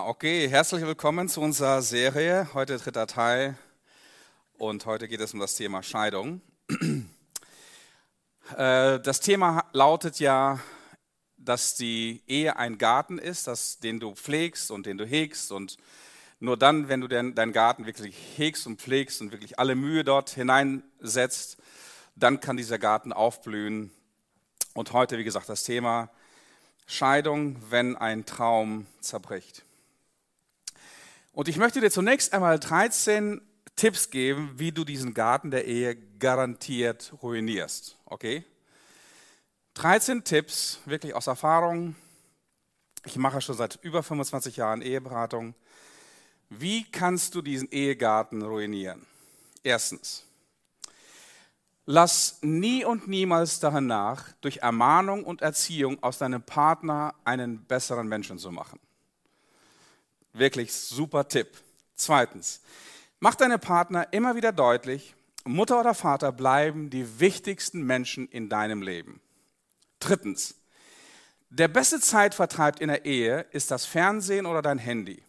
Okay, 0.00 0.48
herzlich 0.48 0.80
willkommen 0.86 1.28
zu 1.28 1.42
unserer 1.42 1.82
Serie. 1.82 2.48
Heute 2.54 2.78
dritter 2.78 3.06
Teil 3.06 3.58
und 4.56 4.86
heute 4.86 5.06
geht 5.06 5.20
es 5.20 5.34
um 5.34 5.40
das 5.40 5.54
Thema 5.54 5.82
Scheidung. 5.82 6.40
Äh, 8.56 8.98
das 9.00 9.20
Thema 9.20 9.64
lautet 9.72 10.18
ja, 10.18 10.58
dass 11.36 11.76
die 11.76 12.22
Ehe 12.26 12.56
ein 12.56 12.76
Garten 12.76 13.18
ist, 13.18 13.46
das, 13.46 13.78
den 13.78 14.00
du 14.00 14.14
pflegst 14.14 14.70
und 14.72 14.84
den 14.84 14.98
du 14.98 15.06
hegst 15.06 15.52
und 15.52 15.76
nur 16.40 16.56
dann, 16.56 16.88
wenn 16.88 17.00
du 17.00 17.06
den, 17.06 17.36
deinen 17.36 17.52
Garten 17.52 17.86
wirklich 17.86 18.16
hegst 18.36 18.66
und 18.66 18.80
pflegst 18.80 19.20
und 19.20 19.30
wirklich 19.30 19.60
alle 19.60 19.76
Mühe 19.76 20.02
dort 20.02 20.30
hineinsetzt, 20.30 21.56
dann 22.16 22.40
kann 22.40 22.56
dieser 22.56 22.78
Garten 22.78 23.12
aufblühen. 23.12 23.92
Und 24.74 24.92
heute, 24.92 25.18
wie 25.18 25.24
gesagt, 25.24 25.48
das 25.48 25.62
Thema 25.62 26.10
Scheidung, 26.86 27.56
wenn 27.70 27.96
ein 27.96 28.26
Traum 28.26 28.86
zerbricht. 29.00 29.64
Und 31.32 31.48
ich 31.48 31.56
möchte 31.56 31.80
dir 31.80 31.90
zunächst 31.90 32.32
einmal 32.32 32.58
13 32.58 33.40
Tipps 33.74 34.10
geben, 34.10 34.52
wie 34.56 34.70
du 34.70 34.84
diesen 34.84 35.14
Garten 35.14 35.50
der 35.50 35.66
Ehe 35.66 35.96
garantiert 35.96 37.14
ruinierst. 37.22 37.96
Okay? 38.04 38.44
13 39.74 40.24
Tipps, 40.24 40.80
wirklich 40.84 41.14
aus 41.14 41.26
Erfahrung. 41.26 41.96
Ich 43.04 43.16
mache 43.16 43.40
schon 43.40 43.56
seit 43.56 43.78
über 43.82 44.02
25 44.02 44.56
Jahren 44.56 44.82
Eheberatung. 44.82 45.54
Wie 46.50 46.84
kannst 46.84 47.34
du 47.34 47.40
diesen 47.40 47.70
Ehegarten 47.70 48.42
ruinieren? 48.42 49.06
Erstens, 49.62 50.26
Lass 51.84 52.38
nie 52.42 52.84
und 52.84 53.08
niemals 53.08 53.58
daran 53.58 53.88
nach, 53.88 54.32
durch 54.40 54.58
Ermahnung 54.58 55.24
und 55.24 55.42
Erziehung 55.42 56.00
aus 56.00 56.18
deinem 56.18 56.42
Partner 56.42 57.14
einen 57.24 57.64
besseren 57.64 58.06
Menschen 58.06 58.38
zu 58.38 58.52
machen. 58.52 58.78
Wirklich 60.32 60.72
super 60.72 61.28
Tipp. 61.28 61.58
Zweitens, 61.94 62.60
mach 63.20 63.34
deinem 63.34 63.60
Partner 63.60 64.12
immer 64.12 64.34
wieder 64.34 64.52
deutlich, 64.52 65.14
Mutter 65.44 65.80
oder 65.80 65.94
Vater 65.94 66.32
bleiben 66.32 66.88
die 66.88 67.20
wichtigsten 67.20 67.82
Menschen 67.82 68.28
in 68.28 68.48
deinem 68.48 68.80
Leben. 68.80 69.20
Drittens, 69.98 70.54
der 71.50 71.68
beste 71.68 72.00
Zeitvertreib 72.00 72.80
in 72.80 72.88
der 72.88 73.04
Ehe 73.04 73.46
ist 73.50 73.70
das 73.70 73.84
Fernsehen 73.84 74.46
oder 74.46 74.62
dein 74.62 74.78
Handy. 74.78 75.22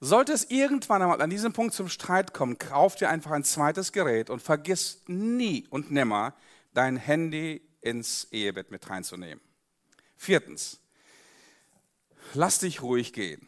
Sollte 0.00 0.32
es 0.32 0.50
irgendwann 0.50 1.02
einmal 1.02 1.20
an 1.20 1.30
diesem 1.30 1.52
Punkt 1.52 1.74
zum 1.74 1.88
Streit 1.88 2.32
kommen, 2.32 2.58
kauf 2.58 2.94
dir 2.94 3.10
einfach 3.10 3.32
ein 3.32 3.44
zweites 3.44 3.92
Gerät 3.92 4.30
und 4.30 4.40
vergiss 4.40 5.02
nie 5.06 5.66
und 5.70 5.90
nimmer, 5.90 6.34
dein 6.72 6.96
Handy 6.96 7.62
ins 7.80 8.28
Ehebett 8.30 8.70
mit 8.70 8.88
reinzunehmen. 8.88 9.42
Viertens, 10.16 10.80
lass 12.34 12.58
dich 12.58 12.82
ruhig 12.82 13.12
gehen. 13.12 13.46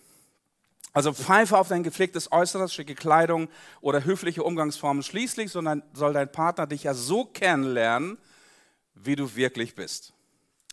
Also 0.96 1.12
pfeife 1.12 1.58
auf 1.58 1.68
dein 1.68 1.82
gepflegtes 1.82 2.32
Äußeres, 2.32 2.72
schicke 2.72 2.94
Kleidung 2.94 3.50
oder 3.82 4.06
höfliche 4.06 4.42
Umgangsformen. 4.42 5.02
Schließlich 5.02 5.52
soll 5.52 5.62
dein 5.92 6.32
Partner 6.32 6.66
dich 6.66 6.84
ja 6.84 6.94
so 6.94 7.26
kennenlernen, 7.26 8.16
wie 8.94 9.14
du 9.14 9.36
wirklich 9.36 9.74
bist. 9.74 10.14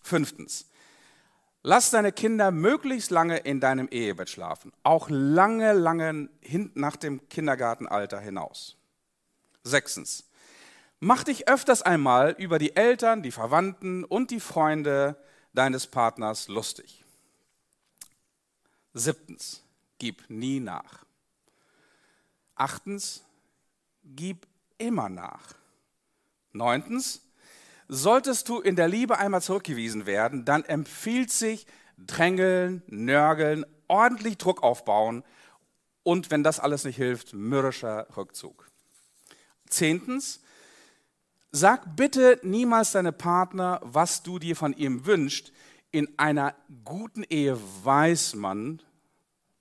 Fünftens, 0.01 0.67
Lass 1.61 1.91
deine 1.91 2.13
Kinder 2.13 2.51
möglichst 2.51 3.11
lange 3.11 3.37
in 3.37 3.59
deinem 3.59 3.89
Ehebett 3.89 4.29
schlafen, 4.29 4.71
auch 4.83 5.09
lange, 5.09 5.73
lange 5.73 6.29
nach 6.73 6.95
dem 6.95 7.27
Kindergartenalter 7.27 8.21
hinaus. 8.21 8.77
Sechstens, 9.63 10.29
mach 11.01 11.25
dich 11.25 11.49
öfters 11.49 11.81
einmal 11.81 12.31
über 12.37 12.59
die 12.59 12.77
Eltern, 12.77 13.23
die 13.23 13.31
Verwandten 13.31 14.05
und 14.05 14.31
die 14.31 14.39
Freunde 14.39 15.17
deines 15.53 15.87
Partners 15.87 16.47
lustig. 16.47 17.03
Siebtens, 18.93 19.62
gib 19.97 20.29
nie 20.29 20.59
nach. 20.59 21.05
Achtens, 22.55 23.23
gib 24.03 24.47
immer 24.77 25.09
nach. 25.09 25.55
Neuntens, 26.51 27.21
Solltest 27.87 28.49
du 28.49 28.59
in 28.59 28.75
der 28.75 28.87
Liebe 28.87 29.17
einmal 29.17 29.41
zurückgewiesen 29.41 30.05
werden, 30.05 30.45
dann 30.45 30.63
empfiehlt 30.63 31.31
sich 31.31 31.67
Drängeln, 31.97 32.81
Nörgeln, 32.87 33.65
ordentlich 33.87 34.37
Druck 34.37 34.63
aufbauen 34.63 35.23
und 36.01 36.31
wenn 36.31 36.43
das 36.43 36.59
alles 36.59 36.85
nicht 36.85 36.95
hilft, 36.95 37.33
mürrischer 37.33 38.07
Rückzug. 38.15 38.67
Zehntens, 39.67 40.41
sag 41.51 41.95
bitte 41.95 42.39
niemals 42.41 42.93
deinem 42.93 43.15
Partner, 43.15 43.79
was 43.83 44.23
du 44.23 44.39
dir 44.39 44.55
von 44.55 44.73
ihm 44.73 45.05
wünschst. 45.05 45.51
In 45.91 46.07
einer 46.17 46.55
guten 46.83 47.23
Ehe 47.23 47.57
weiß 47.83 48.35
man, 48.35 48.81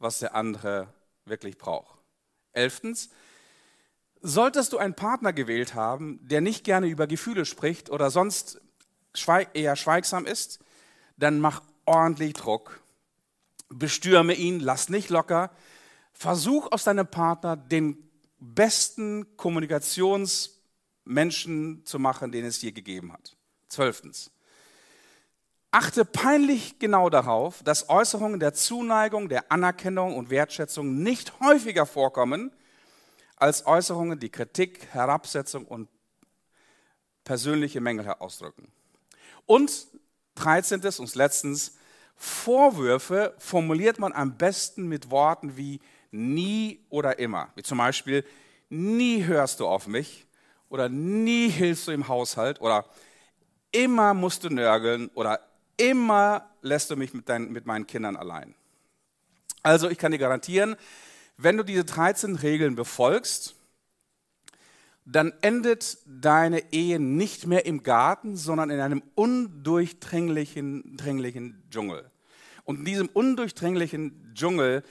was 0.03 0.19
der 0.19 0.35
andere 0.35 0.89
wirklich 1.25 1.57
braucht. 1.57 1.99
Elftens, 2.53 3.09
Solltest 4.25 4.73
du 4.73 4.79
einen 4.79 4.95
Partner 4.95 5.33
gewählt 5.33 5.75
haben, 5.75 6.21
der 6.23 6.41
nicht 6.41 6.63
gerne 6.63 6.87
über 6.87 7.09
Gefühle 7.09 7.45
spricht 7.45 7.91
oder 7.91 8.09
sonst 8.09 8.61
eher 9.53 9.75
schweigsam 9.75 10.27
ist, 10.27 10.61
dann 11.17 11.41
mach 11.41 11.61
ordentlich 11.87 12.35
Druck. 12.35 12.81
Bestürme 13.69 14.35
ihn, 14.35 14.61
lass 14.61 14.89
nicht 14.89 15.11
locker. 15.11 15.51
Versuch 16.13 16.71
aus 16.71 16.85
deinem 16.85 17.09
Partner 17.09 17.57
den 17.57 17.99
besten 18.39 19.37
Kommunikationsmenschen 19.37 21.85
zu 21.85 21.99
machen, 21.99 22.31
den 22.31 22.45
es 22.45 22.63
je 22.63 22.71
gegeben 22.71 23.13
hat. 23.13 23.37
Zwölftens. 23.69 24.31
Achte 25.75 26.05
peinlich 26.05 26.79
genau 26.79 27.09
darauf, 27.09 27.63
dass 27.63 27.89
Äußerungen 27.89 28.39
der 28.39 28.53
Zuneigung, 28.53 29.31
der 29.31 29.51
Anerkennung 29.51 30.17
und 30.17 30.29
Wertschätzung 30.29 31.03
nicht 31.03 31.41
häufiger 31.41 31.87
vorkommen, 31.87 32.53
als 33.37 33.67
Äußerungen, 33.67 34.21
die 34.21 34.29
Kritik, 34.29 34.87
Herabsetzung 34.93 35.65
und 35.65 35.89
persönliche 37.25 37.81
Mängel 37.81 38.07
ausdrücken. 38.19 38.71
Und 39.47 39.87
13. 40.35 40.83
und 40.99 41.15
letztens, 41.15 41.79
Vorwürfe 42.17 43.35
formuliert 43.39 43.99
man 43.99 44.13
am 44.13 44.37
besten 44.37 44.89
mit 44.89 45.11
Worten 45.11 45.57
wie 45.57 45.81
nie 46.11 46.85
oder 46.91 47.19
immer. 47.19 47.51
Wie 47.55 47.63
zum 47.63 47.79
Beispiel, 47.79 48.27
nie 48.69 49.25
hörst 49.25 49.59
du 49.61 49.67
auf 49.67 49.87
mich 49.87 50.27
oder 50.69 50.91
nie 50.91 51.49
hilfst 51.49 51.89
du 51.89 51.93
im 51.93 52.09
Haushalt 52.09 52.61
oder 52.61 52.85
immer 53.71 54.13
musst 54.13 54.45
du 54.45 54.51
nörgeln 54.51 55.11
oder 55.15 55.41
immer 55.83 56.49
lässt 56.63 56.91
du 56.91 56.97
mich 56.97 57.13
mit, 57.13 57.29
dein, 57.29 57.51
mit 57.51 57.67
meinen 57.67 57.89
Kindern 57.89 58.17
allein. 58.17 58.55
Also 59.65 59.91
ich 59.91 59.99
kann 59.99 60.13
dir 60.13 60.19
garantieren, 60.19 60.77
wenn 61.37 61.57
du 61.57 61.65
diese 61.65 61.85
13 61.85 62.37
Regeln 62.37 62.77
befolgst, 62.77 63.57
dann 65.05 65.33
endet 65.41 65.99
deine 66.07 66.73
Ehe 66.73 67.01
nicht 67.01 67.49
mehr 67.49 67.67
im 67.67 67.83
Garten, 67.83 68.37
sondern 68.37 68.71
in 68.71 68.79
einem 68.79 69.03
undurchdringlichen 69.17 70.97
dringlichen 70.97 71.65
Dschungel. 71.71 72.09
Und 72.63 72.79
in 72.79 72.85
diesem 72.85 73.09
undurchdringlichen 73.09 74.35
Dschungel 74.35 74.85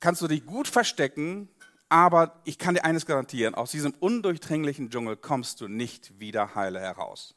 kannst 0.00 0.22
du 0.22 0.28
dich 0.28 0.46
gut 0.46 0.68
verstecken, 0.68 1.50
aber 1.90 2.40
ich 2.44 2.56
kann 2.56 2.74
dir 2.74 2.84
eines 2.84 3.04
garantieren, 3.04 3.54
aus 3.54 3.72
diesem 3.72 3.92
undurchdringlichen 4.00 4.88
Dschungel 4.88 5.16
kommst 5.16 5.60
du 5.60 5.68
nicht 5.68 6.18
wieder 6.18 6.54
heile 6.54 6.80
heraus. 6.80 7.34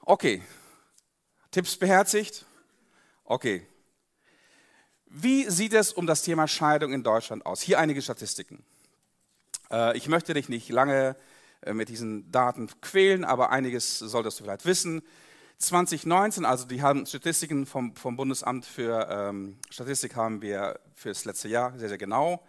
Okay, 0.00 0.42
Tipps 1.52 1.76
beherzigt? 1.76 2.44
Okay, 3.24 3.64
wie 5.06 5.48
sieht 5.50 5.74
es 5.74 5.92
um 5.92 6.06
das 6.06 6.22
Thema 6.22 6.48
Scheidung 6.48 6.94
in 6.94 7.02
Deutschland 7.02 7.44
aus? 7.44 7.60
Hier 7.60 7.78
einige 7.78 8.00
Statistiken. 8.00 8.64
Äh, 9.70 9.94
ich 9.94 10.08
möchte 10.08 10.32
dich 10.32 10.48
nicht 10.48 10.70
lange 10.70 11.14
äh, 11.60 11.74
mit 11.74 11.90
diesen 11.90 12.32
Daten 12.32 12.70
quälen, 12.80 13.26
aber 13.26 13.50
einiges 13.50 13.98
solltest 13.98 14.40
du 14.40 14.44
vielleicht 14.44 14.64
wissen. 14.64 15.02
2019, 15.58 16.46
also 16.46 16.64
die 16.64 16.80
haben 16.80 17.04
Statistiken 17.04 17.66
vom, 17.66 17.94
vom 17.96 18.16
Bundesamt 18.16 18.64
für 18.64 19.06
ähm, 19.10 19.58
Statistik 19.68 20.16
haben 20.16 20.40
wir 20.40 20.80
für 20.94 21.10
das 21.10 21.26
letzte 21.26 21.48
Jahr 21.48 21.78
sehr, 21.78 21.90
sehr 21.90 21.98
genau, 21.98 22.42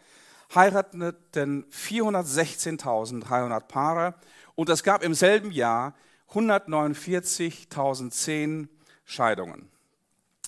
heirateten 0.55 1.65
416.300 1.69 3.59
Paare 3.67 4.15
und 4.55 4.69
es 4.69 4.83
gab 4.83 5.03
im 5.03 5.13
selben 5.13 5.51
Jahr 5.51 5.93
149.010 6.31 8.69
Scheidungen. 9.05 9.69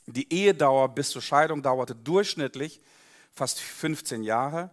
Die 0.07 0.31
Ehedauer 0.31 0.89
bis 0.89 1.09
zur 1.09 1.21
Scheidung 1.21 1.63
dauerte 1.63 1.95
durchschnittlich 1.95 2.79
fast 3.33 3.59
15 3.59 4.23
Jahre. 4.23 4.69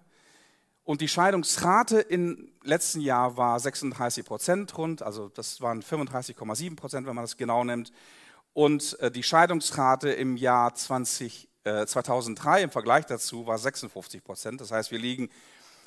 Und 0.85 1.01
die 1.01 1.09
Scheidungsrate 1.09 2.01
im 2.01 2.51
letzten 2.63 3.01
Jahr 3.01 3.37
war 3.37 3.59
36 3.59 4.25
Prozent 4.25 4.77
rund, 4.77 5.03
also 5.03 5.29
das 5.29 5.61
waren 5.61 5.83
35,7 5.83 6.77
Prozent, 6.77 7.07
wenn 7.07 7.15
man 7.15 7.25
das 7.25 7.37
genau 7.37 7.63
nimmt. 7.65 7.93
Und 8.53 8.99
äh, 9.01 9.11
die 9.11 9.23
Scheidungsrate 9.23 10.11
im 10.11 10.37
Jahr 10.37 10.75
20, 10.75 11.49
äh, 11.65 11.87
2003 11.87 12.63
im 12.63 12.71
Vergleich 12.71 13.07
dazu 13.07 13.47
war 13.47 13.59
56 13.59 14.25
Prozent. 14.25 14.61
Das 14.61 14.73
heißt, 14.73 14.91
wir 14.91 14.99
liegen 14.99 15.31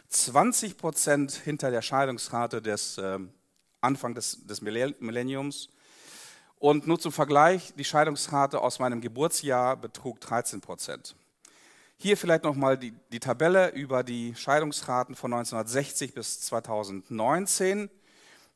20 0.09 0.77
Prozent 0.77 1.31
hinter 1.33 1.71
der 1.71 1.81
Scheidungsrate 1.81 2.62
des 2.62 2.97
äh, 2.97 3.19
Anfang 3.81 4.15
des, 4.15 4.45
des 4.47 4.62
Millenniums. 4.62 5.69
Und 6.60 6.88
nur 6.88 7.00
zum 7.00 7.12
Vergleich, 7.12 7.74
die 7.75 7.84
Scheidungsrate 7.84 8.62
aus 8.62 8.80
meinem 8.80 9.02
Geburtsjahr 9.02 9.75
betrug 9.75 10.19
13 10.22 10.62
Prozent. 10.62 11.16
Hier 11.98 12.18
vielleicht 12.18 12.44
nochmal 12.44 12.78
die, 12.78 12.94
die 13.12 13.19
Tabelle 13.19 13.72
über 13.72 14.04
die 14.04 14.36
Scheidungsraten 14.36 15.16
von 15.16 15.34
1960 15.34 16.13
bis 16.13 16.42
2019. 16.42 17.90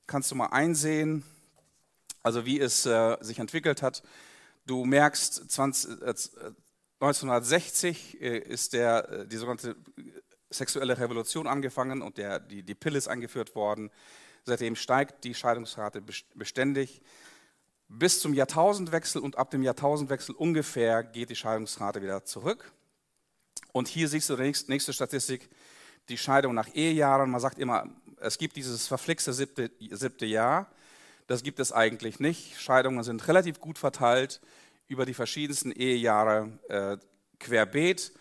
Kannst 0.08 0.32
du 0.32 0.36
mal 0.36 0.48
einsehen, 0.48 1.24
also 2.24 2.46
wie 2.46 2.60
es 2.60 2.86
äh, 2.86 3.18
sich 3.22 3.40
entwickelt 3.40 3.82
hat. 3.82 4.04
Du 4.66 4.86
merkst, 4.86 5.50
20, 5.50 6.02
äh, 6.02 6.14
1960 7.00 8.22
äh, 8.22 8.40
ist 8.40 8.74
der, 8.74 9.10
äh, 9.10 9.28
die 9.28 9.38
sogenannte 9.38 9.76
sexuelle 10.50 10.98
Revolution 10.98 11.48
angefangen 11.48 12.02
und 12.02 12.18
der, 12.18 12.40
die, 12.40 12.64
die 12.64 12.76
Pille 12.76 12.98
ist 12.98 13.08
eingeführt 13.08 13.56
worden. 13.56 13.90
Seitdem 14.44 14.76
steigt 14.76 15.24
die 15.24 15.34
Scheidungsrate 15.34 16.04
beständig. 16.34 17.02
Bis 17.92 18.20
zum 18.20 18.36
Jahrtausendwechsel 18.36 19.20
und 19.20 19.38
ab 19.38 19.50
dem 19.50 19.64
Jahrtausendwechsel 19.64 20.36
ungefähr 20.36 21.04
geht 21.04 21.32
die 21.32 21.36
Scheidungsrate 21.36 22.04
wieder 22.04 22.24
zurück. 22.24 22.72
Und 23.72 23.88
hier 23.88 24.08
siehst 24.08 24.30
du 24.30 24.36
die 24.36 24.54
nächste 24.68 24.94
Statistik, 24.94 25.50
die 26.08 26.18
Scheidung 26.18 26.54
nach 26.54 26.74
Ehejahren. 26.76 27.32
Man 27.32 27.42
sagt 27.42 27.58
immer, 27.58 27.88
es 28.20 28.38
gibt 28.38 28.56
dieses 28.58 28.88
verflixte 28.88 29.34
siebte, 29.34 29.72
siebte 29.92 30.28
Jahr. 30.28 30.68
Das 31.26 31.42
gibt 31.42 31.60
es 31.60 31.72
eigentlich 31.72 32.20
nicht. 32.20 32.60
Scheidungen 32.60 33.04
sind 33.04 33.28
relativ 33.28 33.60
gut 33.60 33.80
verteilt 33.80 34.40
über 34.88 35.08
die 35.08 35.16
verschiedensten 35.16 35.72
Ehejahre 35.72 36.60
äh, 36.70 36.98
querbeet. 37.40 38.12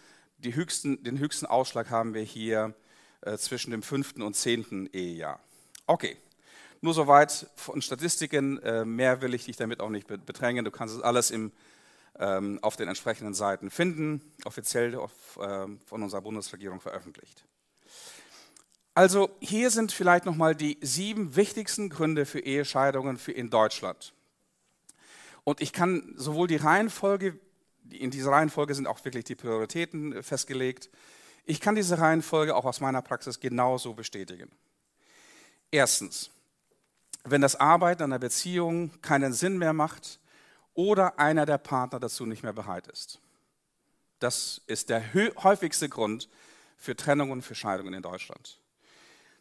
Höchsten, 0.43 1.03
den 1.03 1.19
höchsten 1.19 1.44
Ausschlag 1.44 1.91
haben 1.91 2.15
wir 2.15 2.23
hier 2.23 2.75
äh, 3.20 3.37
zwischen 3.37 3.70
dem 3.70 3.82
fünften 3.82 4.23
und 4.23 4.35
zehnten 4.35 4.87
Ehejahr. 4.93 5.41
Okay, 5.87 6.17
nur 6.81 6.95
soweit 6.95 7.47
von 7.57 7.83
Statistiken. 7.83 8.59
Äh, 8.63 8.85
mehr 8.85 9.21
will 9.21 9.35
ich 9.35 9.45
dich 9.45 9.57
damit 9.57 9.81
auch 9.81 9.91
nicht 9.91 10.07
bedrängen. 10.07 10.65
Du 10.65 10.71
kannst 10.71 10.95
es 10.95 11.03
alles 11.03 11.31
im, 11.31 11.53
ähm, 12.19 12.59
auf 12.63 12.77
den 12.77 12.89
entsprechenden 12.89 13.35
Seiten 13.35 13.71
finden, 13.71 14.21
offiziell 14.45 14.99
ähm, 15.41 15.81
von 15.85 16.03
unserer 16.03 16.21
Bundesregierung 16.21 16.81
veröffentlicht. 16.81 17.45
Also 18.95 19.31
hier 19.39 19.71
sind 19.71 19.93
vielleicht 19.93 20.27
nochmal 20.27 20.57
die 20.57 20.77
sieben 20.81 21.37
wichtigsten 21.37 21.89
Gründe 21.89 22.27
für 22.27 22.41
Ehescheidungen 22.41 23.17
für 23.17 23.31
in 23.31 23.49
Deutschland. 23.49 24.13
Und 25.45 25.61
ich 25.61 25.73
kann 25.73 26.15
sowohl 26.17 26.49
die 26.49 26.57
Reihenfolge, 26.57 27.39
in 27.89 28.11
dieser 28.11 28.33
Reihenfolge 28.33 28.75
sind 28.75 28.87
auch 28.87 29.05
wirklich 29.05 29.25
die 29.25 29.35
Prioritäten 29.35 30.13
äh, 30.13 30.23
festgelegt. 30.23 30.91
Ich 31.45 31.61
kann 31.61 31.75
diese 31.75 31.99
Reihenfolge 31.99 32.55
auch 32.55 32.65
aus 32.65 32.81
meiner 32.81 33.01
Praxis 33.01 33.41
genauso 33.41 33.95
bestätigen. 33.95 34.51
Erstens, 35.71 36.31
wenn 37.31 37.41
das 37.41 37.57
Arbeiten 37.57 38.03
an 38.03 38.11
der 38.11 38.19
Beziehung 38.19 38.91
keinen 39.03 39.33
Sinn 39.33 39.59
mehr 39.59 39.73
macht 39.73 40.21
oder 40.75 41.19
einer 41.19 41.47
der 41.47 41.59
Partner 41.59 41.99
dazu 41.99 42.27
nicht 42.27 42.43
mehr 42.43 42.53
bereit 42.53 42.87
ist. 42.87 43.21
Das 44.19 44.61
ist 44.67 44.91
der 44.91 45.03
häufigste 45.15 45.89
Grund 45.89 46.29
für 46.77 46.97
Trennungen 46.97 47.33
und 47.33 47.43
für 47.43 47.55
Scheidungen 47.55 47.95
in 47.95 48.03
Deutschland. 48.03 48.61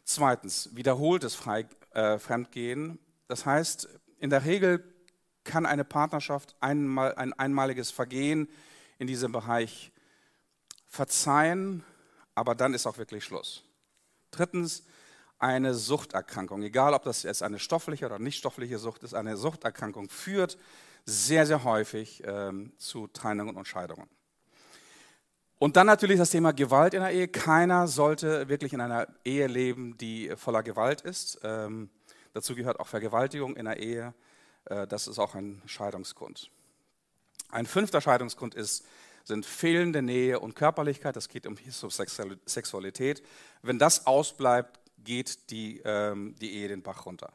Zweitens, 0.04 0.74
wiederholtes 0.74 1.34
Frei, 1.34 1.66
äh, 1.92 2.18
Fremdgehen. 2.18 2.98
Das 3.28 3.46
heißt, 3.46 3.88
in 4.18 4.30
der 4.30 4.44
Regel 4.44 4.82
kann 5.44 5.66
eine 5.66 5.84
Partnerschaft 5.84 6.56
einmal, 6.60 7.14
ein 7.14 7.32
einmaliges 7.32 7.90
Vergehen 7.90 8.48
in 8.98 9.06
diesem 9.06 9.32
Bereich 9.32 9.90
verzeihen, 10.86 11.84
aber 12.34 12.54
dann 12.54 12.74
ist 12.74 12.86
auch 12.86 12.98
wirklich 12.98 13.24
Schluss. 13.24 13.64
Drittens, 14.30 14.84
eine 15.38 15.74
Suchterkrankung, 15.74 16.62
egal 16.62 16.94
ob 16.94 17.04
das 17.04 17.22
jetzt 17.22 17.42
eine 17.42 17.58
stoffliche 17.58 18.06
oder 18.06 18.18
nicht 18.18 18.38
stoffliche 18.38 18.78
Sucht 18.78 19.02
ist, 19.02 19.14
eine 19.14 19.36
Suchterkrankung 19.36 20.08
führt 20.08 20.58
sehr, 21.04 21.46
sehr 21.46 21.64
häufig 21.64 22.22
ähm, 22.26 22.72
zu 22.76 23.06
Trennungen 23.06 23.56
und 23.56 23.66
Scheidungen. 23.66 24.08
Und 25.58 25.76
dann 25.76 25.86
natürlich 25.86 26.18
das 26.18 26.30
Thema 26.30 26.52
Gewalt 26.52 26.94
in 26.94 27.00
der 27.00 27.10
Ehe. 27.10 27.26
Keiner 27.26 27.88
sollte 27.88 28.48
wirklich 28.48 28.72
in 28.72 28.80
einer 28.80 29.08
Ehe 29.24 29.46
leben, 29.48 29.96
die 29.98 30.32
voller 30.36 30.62
Gewalt 30.62 31.00
ist. 31.00 31.40
Ähm, 31.42 31.90
dazu 32.32 32.54
gehört 32.54 32.78
auch 32.78 32.86
Vergewaltigung 32.86 33.56
in 33.56 33.64
der 33.64 33.78
Ehe. 33.78 34.14
Äh, 34.66 34.86
das 34.86 35.08
ist 35.08 35.18
auch 35.18 35.34
ein 35.34 35.62
Scheidungsgrund. 35.66 36.50
Ein 37.50 37.66
fünfter 37.66 38.00
Scheidungsgrund 38.00 38.54
ist, 38.54 38.86
sind 39.24 39.46
fehlende 39.46 40.02
Nähe 40.02 40.38
und 40.38 40.54
Körperlichkeit. 40.54 41.16
Das 41.16 41.28
geht 41.28 41.46
um 41.46 41.56
Sexualität. 41.66 43.22
Wenn 43.62 43.78
das 43.78 44.06
ausbleibt, 44.06 44.78
geht 45.04 45.50
die, 45.50 45.80
ähm, 45.84 46.34
die 46.40 46.52
Ehe 46.54 46.68
den 46.68 46.82
Bach 46.82 47.06
runter. 47.06 47.32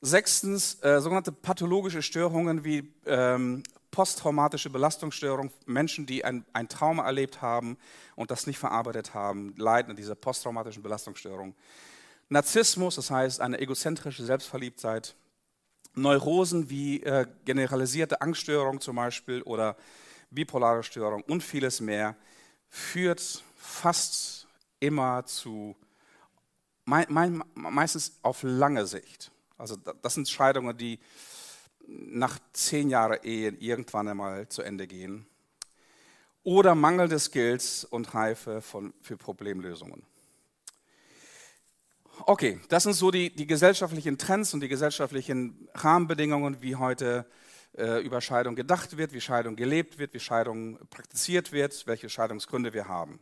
Sechstens, 0.00 0.82
äh, 0.82 1.00
sogenannte 1.00 1.32
pathologische 1.32 2.02
Störungen 2.02 2.64
wie 2.64 2.92
ähm, 3.06 3.62
posttraumatische 3.90 4.70
Belastungsstörung, 4.70 5.50
Menschen, 5.66 6.06
die 6.06 6.24
ein, 6.24 6.44
ein 6.52 6.68
Trauma 6.68 7.04
erlebt 7.04 7.42
haben 7.42 7.76
und 8.14 8.30
das 8.30 8.46
nicht 8.46 8.58
verarbeitet 8.58 9.14
haben, 9.14 9.54
leiden 9.56 9.90
an 9.90 9.96
dieser 9.96 10.14
posttraumatischen 10.14 10.82
Belastungsstörung. 10.82 11.54
Narzissmus, 12.28 12.96
das 12.96 13.10
heißt 13.10 13.40
eine 13.40 13.58
egozentrische 13.58 14.24
Selbstverliebtheit. 14.24 15.16
Neurosen 15.94 16.70
wie 16.70 17.02
äh, 17.02 17.26
generalisierte 17.44 18.20
Angststörung 18.20 18.80
zum 18.80 18.96
Beispiel 18.96 19.42
oder 19.42 19.76
bipolare 20.30 20.82
Störung 20.82 21.22
und 21.22 21.42
vieles 21.42 21.80
mehr 21.80 22.14
führt 22.68 23.42
fast 23.56 24.46
immer 24.78 25.24
zu, 25.24 25.74
meistens 26.88 28.18
auf 28.22 28.42
lange 28.42 28.86
Sicht. 28.86 29.30
Also 29.56 29.76
das 29.76 30.14
sind 30.14 30.28
Scheidungen, 30.28 30.76
die 30.76 30.98
nach 31.86 32.38
zehn 32.52 32.90
Jahren 32.90 33.18
Ehe 33.22 33.50
irgendwann 33.50 34.08
einmal 34.08 34.48
zu 34.48 34.62
Ende 34.62 34.86
gehen. 34.86 35.26
Oder 36.44 36.74
Mangel 36.74 37.08
des 37.08 37.26
Skills 37.26 37.84
und 37.84 38.14
Reife 38.14 38.62
von, 38.62 38.94
für 39.02 39.16
Problemlösungen. 39.16 40.02
Okay, 42.26 42.60
das 42.68 42.82
sind 42.84 42.94
so 42.94 43.10
die, 43.10 43.30
die 43.30 43.46
gesellschaftlichen 43.46 44.18
Trends 44.18 44.54
und 44.54 44.60
die 44.60 44.68
gesellschaftlichen 44.68 45.68
Rahmenbedingungen, 45.74 46.62
wie 46.62 46.76
heute 46.76 47.26
äh, 47.76 48.02
über 48.02 48.20
Scheidung 48.20 48.56
gedacht 48.56 48.96
wird, 48.96 49.12
wie 49.12 49.20
Scheidung 49.20 49.56
gelebt 49.56 49.98
wird, 49.98 50.14
wie 50.14 50.20
Scheidung 50.20 50.78
praktiziert 50.88 51.52
wird, 51.52 51.86
welche 51.86 52.08
Scheidungsgründe 52.08 52.72
wir 52.72 52.88
haben. 52.88 53.20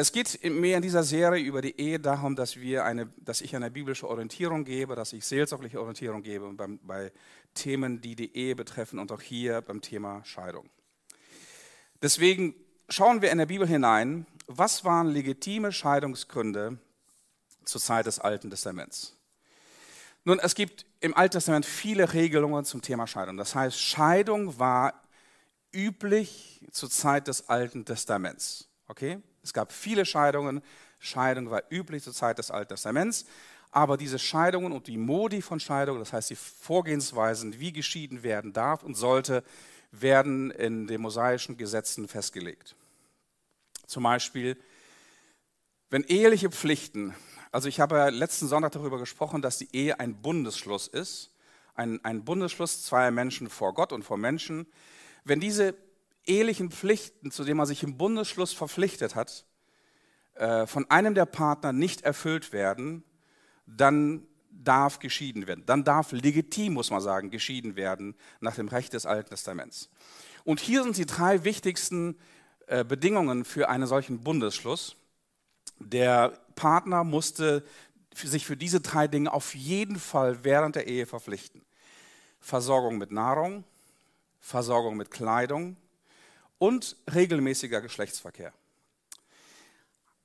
Es 0.00 0.12
geht 0.12 0.44
mir 0.44 0.76
in 0.76 0.82
dieser 0.82 1.02
Serie 1.02 1.42
über 1.42 1.60
die 1.60 1.76
Ehe 1.76 1.98
darum, 1.98 2.36
dass, 2.36 2.54
wir 2.54 2.84
eine, 2.84 3.08
dass 3.16 3.40
ich 3.40 3.56
eine 3.56 3.68
biblische 3.68 4.08
Orientierung 4.08 4.64
gebe, 4.64 4.94
dass 4.94 5.12
ich 5.12 5.24
seelsorgliche 5.26 5.80
Orientierung 5.80 6.22
gebe 6.22 6.52
beim, 6.52 6.78
bei 6.84 7.10
Themen, 7.52 8.00
die 8.00 8.14
die 8.14 8.36
Ehe 8.36 8.54
betreffen 8.54 9.00
und 9.00 9.10
auch 9.10 9.20
hier 9.20 9.60
beim 9.60 9.80
Thema 9.80 10.24
Scheidung. 10.24 10.70
Deswegen 12.00 12.54
schauen 12.88 13.22
wir 13.22 13.32
in 13.32 13.38
der 13.38 13.46
Bibel 13.46 13.66
hinein, 13.66 14.24
was 14.46 14.84
waren 14.84 15.08
legitime 15.08 15.72
Scheidungsgründe 15.72 16.78
zur 17.64 17.80
Zeit 17.80 18.06
des 18.06 18.20
Alten 18.20 18.50
Testaments. 18.50 19.16
Nun, 20.22 20.38
es 20.38 20.54
gibt 20.54 20.86
im 21.00 21.16
Alten 21.16 21.32
Testament 21.32 21.66
viele 21.66 22.12
Regelungen 22.12 22.64
zum 22.64 22.82
Thema 22.82 23.08
Scheidung. 23.08 23.36
Das 23.36 23.56
heißt, 23.56 23.76
Scheidung 23.76 24.60
war 24.60 25.02
üblich 25.74 26.64
zur 26.70 26.88
Zeit 26.88 27.26
des 27.26 27.48
Alten 27.48 27.84
Testaments. 27.84 28.68
Okay? 28.86 29.20
Es 29.48 29.54
gab 29.54 29.72
viele 29.72 30.04
Scheidungen. 30.04 30.60
Scheidung 30.98 31.50
war 31.50 31.62
üblich 31.70 32.02
zur 32.02 32.12
Zeit 32.12 32.38
des 32.38 32.50
Alten 32.50 32.68
Testaments. 32.68 33.24
Aber 33.70 33.96
diese 33.96 34.18
Scheidungen 34.18 34.72
und 34.72 34.88
die 34.88 34.98
Modi 34.98 35.40
von 35.40 35.58
Scheidungen, 35.58 36.00
das 36.00 36.12
heißt 36.12 36.28
die 36.28 36.36
Vorgehensweisen, 36.36 37.58
wie 37.58 37.72
geschieden 37.72 38.22
werden 38.22 38.52
darf 38.52 38.82
und 38.82 38.94
sollte, 38.94 39.42
werden 39.90 40.50
in 40.50 40.86
den 40.86 41.00
mosaischen 41.00 41.56
Gesetzen 41.56 42.08
festgelegt. 42.08 42.76
Zum 43.86 44.02
Beispiel, 44.02 44.58
wenn 45.88 46.02
eheliche 46.04 46.50
Pflichten, 46.50 47.14
also 47.50 47.68
ich 47.68 47.80
habe 47.80 48.10
letzten 48.10 48.48
Sonntag 48.48 48.72
darüber 48.72 48.98
gesprochen, 48.98 49.40
dass 49.40 49.56
die 49.56 49.74
Ehe 49.74 49.98
ein 49.98 50.20
Bundesschluss 50.20 50.88
ist, 50.88 51.30
ein, 51.74 52.04
ein 52.04 52.22
Bundesschluss 52.22 52.84
zweier 52.84 53.12
Menschen 53.12 53.48
vor 53.48 53.72
Gott 53.72 53.94
und 53.94 54.02
vor 54.02 54.18
Menschen. 54.18 54.66
Wenn 55.24 55.40
diese 55.40 55.74
ehelichen 56.28 56.70
Pflichten, 56.70 57.30
zu 57.30 57.44
denen 57.44 57.56
man 57.56 57.66
sich 57.66 57.82
im 57.82 57.96
Bundesschluss 57.96 58.52
verpflichtet 58.52 59.14
hat, 59.14 59.44
äh, 60.34 60.66
von 60.66 60.90
einem 60.90 61.14
der 61.14 61.26
Partner 61.26 61.72
nicht 61.72 62.02
erfüllt 62.02 62.52
werden, 62.52 63.04
dann 63.66 64.26
darf 64.50 64.98
geschieden 64.98 65.46
werden. 65.46 65.64
Dann 65.66 65.84
darf 65.84 66.12
legitim, 66.12 66.74
muss 66.74 66.90
man 66.90 67.00
sagen, 67.00 67.30
geschieden 67.30 67.76
werden 67.76 68.14
nach 68.40 68.54
dem 68.54 68.68
Recht 68.68 68.92
des 68.92 69.06
Alten 69.06 69.30
Testaments. 69.30 69.88
Und 70.44 70.60
hier 70.60 70.82
sind 70.82 70.96
die 70.96 71.06
drei 71.06 71.44
wichtigsten 71.44 72.16
äh, 72.66 72.84
Bedingungen 72.84 73.44
für 73.44 73.68
einen 73.68 73.86
solchen 73.86 74.20
Bundesschluss. 74.20 74.96
Der 75.78 76.38
Partner 76.54 77.04
musste 77.04 77.64
sich 78.14 78.46
für 78.46 78.56
diese 78.56 78.80
drei 78.80 79.06
Dinge 79.06 79.32
auf 79.32 79.54
jeden 79.54 79.98
Fall 79.98 80.44
während 80.44 80.76
der 80.76 80.86
Ehe 80.88 81.06
verpflichten. 81.06 81.62
Versorgung 82.40 82.98
mit 82.98 83.12
Nahrung, 83.12 83.64
Versorgung 84.40 84.96
mit 84.96 85.10
Kleidung 85.10 85.76
und 86.58 86.96
regelmäßiger 87.12 87.80
Geschlechtsverkehr. 87.80 88.52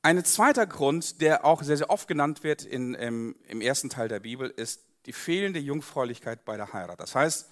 Ein 0.02 0.24
zweiter 0.26 0.68
Grund, 0.68 1.22
der 1.22 1.46
auch 1.46 1.64
sehr, 1.64 1.78
sehr 1.78 1.90
oft 1.90 2.08
genannt 2.08 2.44
wird 2.44 2.66
in, 2.66 2.94
im, 2.94 3.36
im 3.48 3.62
ersten 3.62 3.90
Teil 3.90 4.10
der 4.10 4.20
Bibel, 4.20 4.50
ist 4.50 4.82
die 5.06 5.14
fehlende 5.14 5.60
Jungfräulichkeit 5.60 6.44
bei 6.46 6.58
der 6.58 6.74
Heirat. 6.74 7.00
Das 7.00 7.16
heißt, 7.16 7.50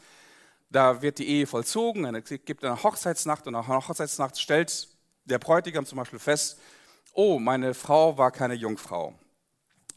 Da 0.72 1.02
wird 1.02 1.20
die 1.20 1.28
Ehe 1.28 1.48
vollzogen, 1.48 2.16
es 2.16 2.30
gibt 2.46 2.64
eine 2.64 2.82
Hochzeitsnacht 2.82 3.46
und 3.46 3.54
nach 3.54 3.68
einer 3.68 3.86
Hochzeitsnacht 3.86 4.40
stellt 4.40 4.88
der 5.26 5.38
Bräutigam 5.38 5.86
zum 5.86 5.98
Beispiel 5.98 6.18
fest, 6.20 6.60
oh, 7.14 7.40
meine 7.40 7.74
Frau 7.74 8.18
war 8.18 8.32
keine 8.32 8.54
Jungfrau. 8.54 9.14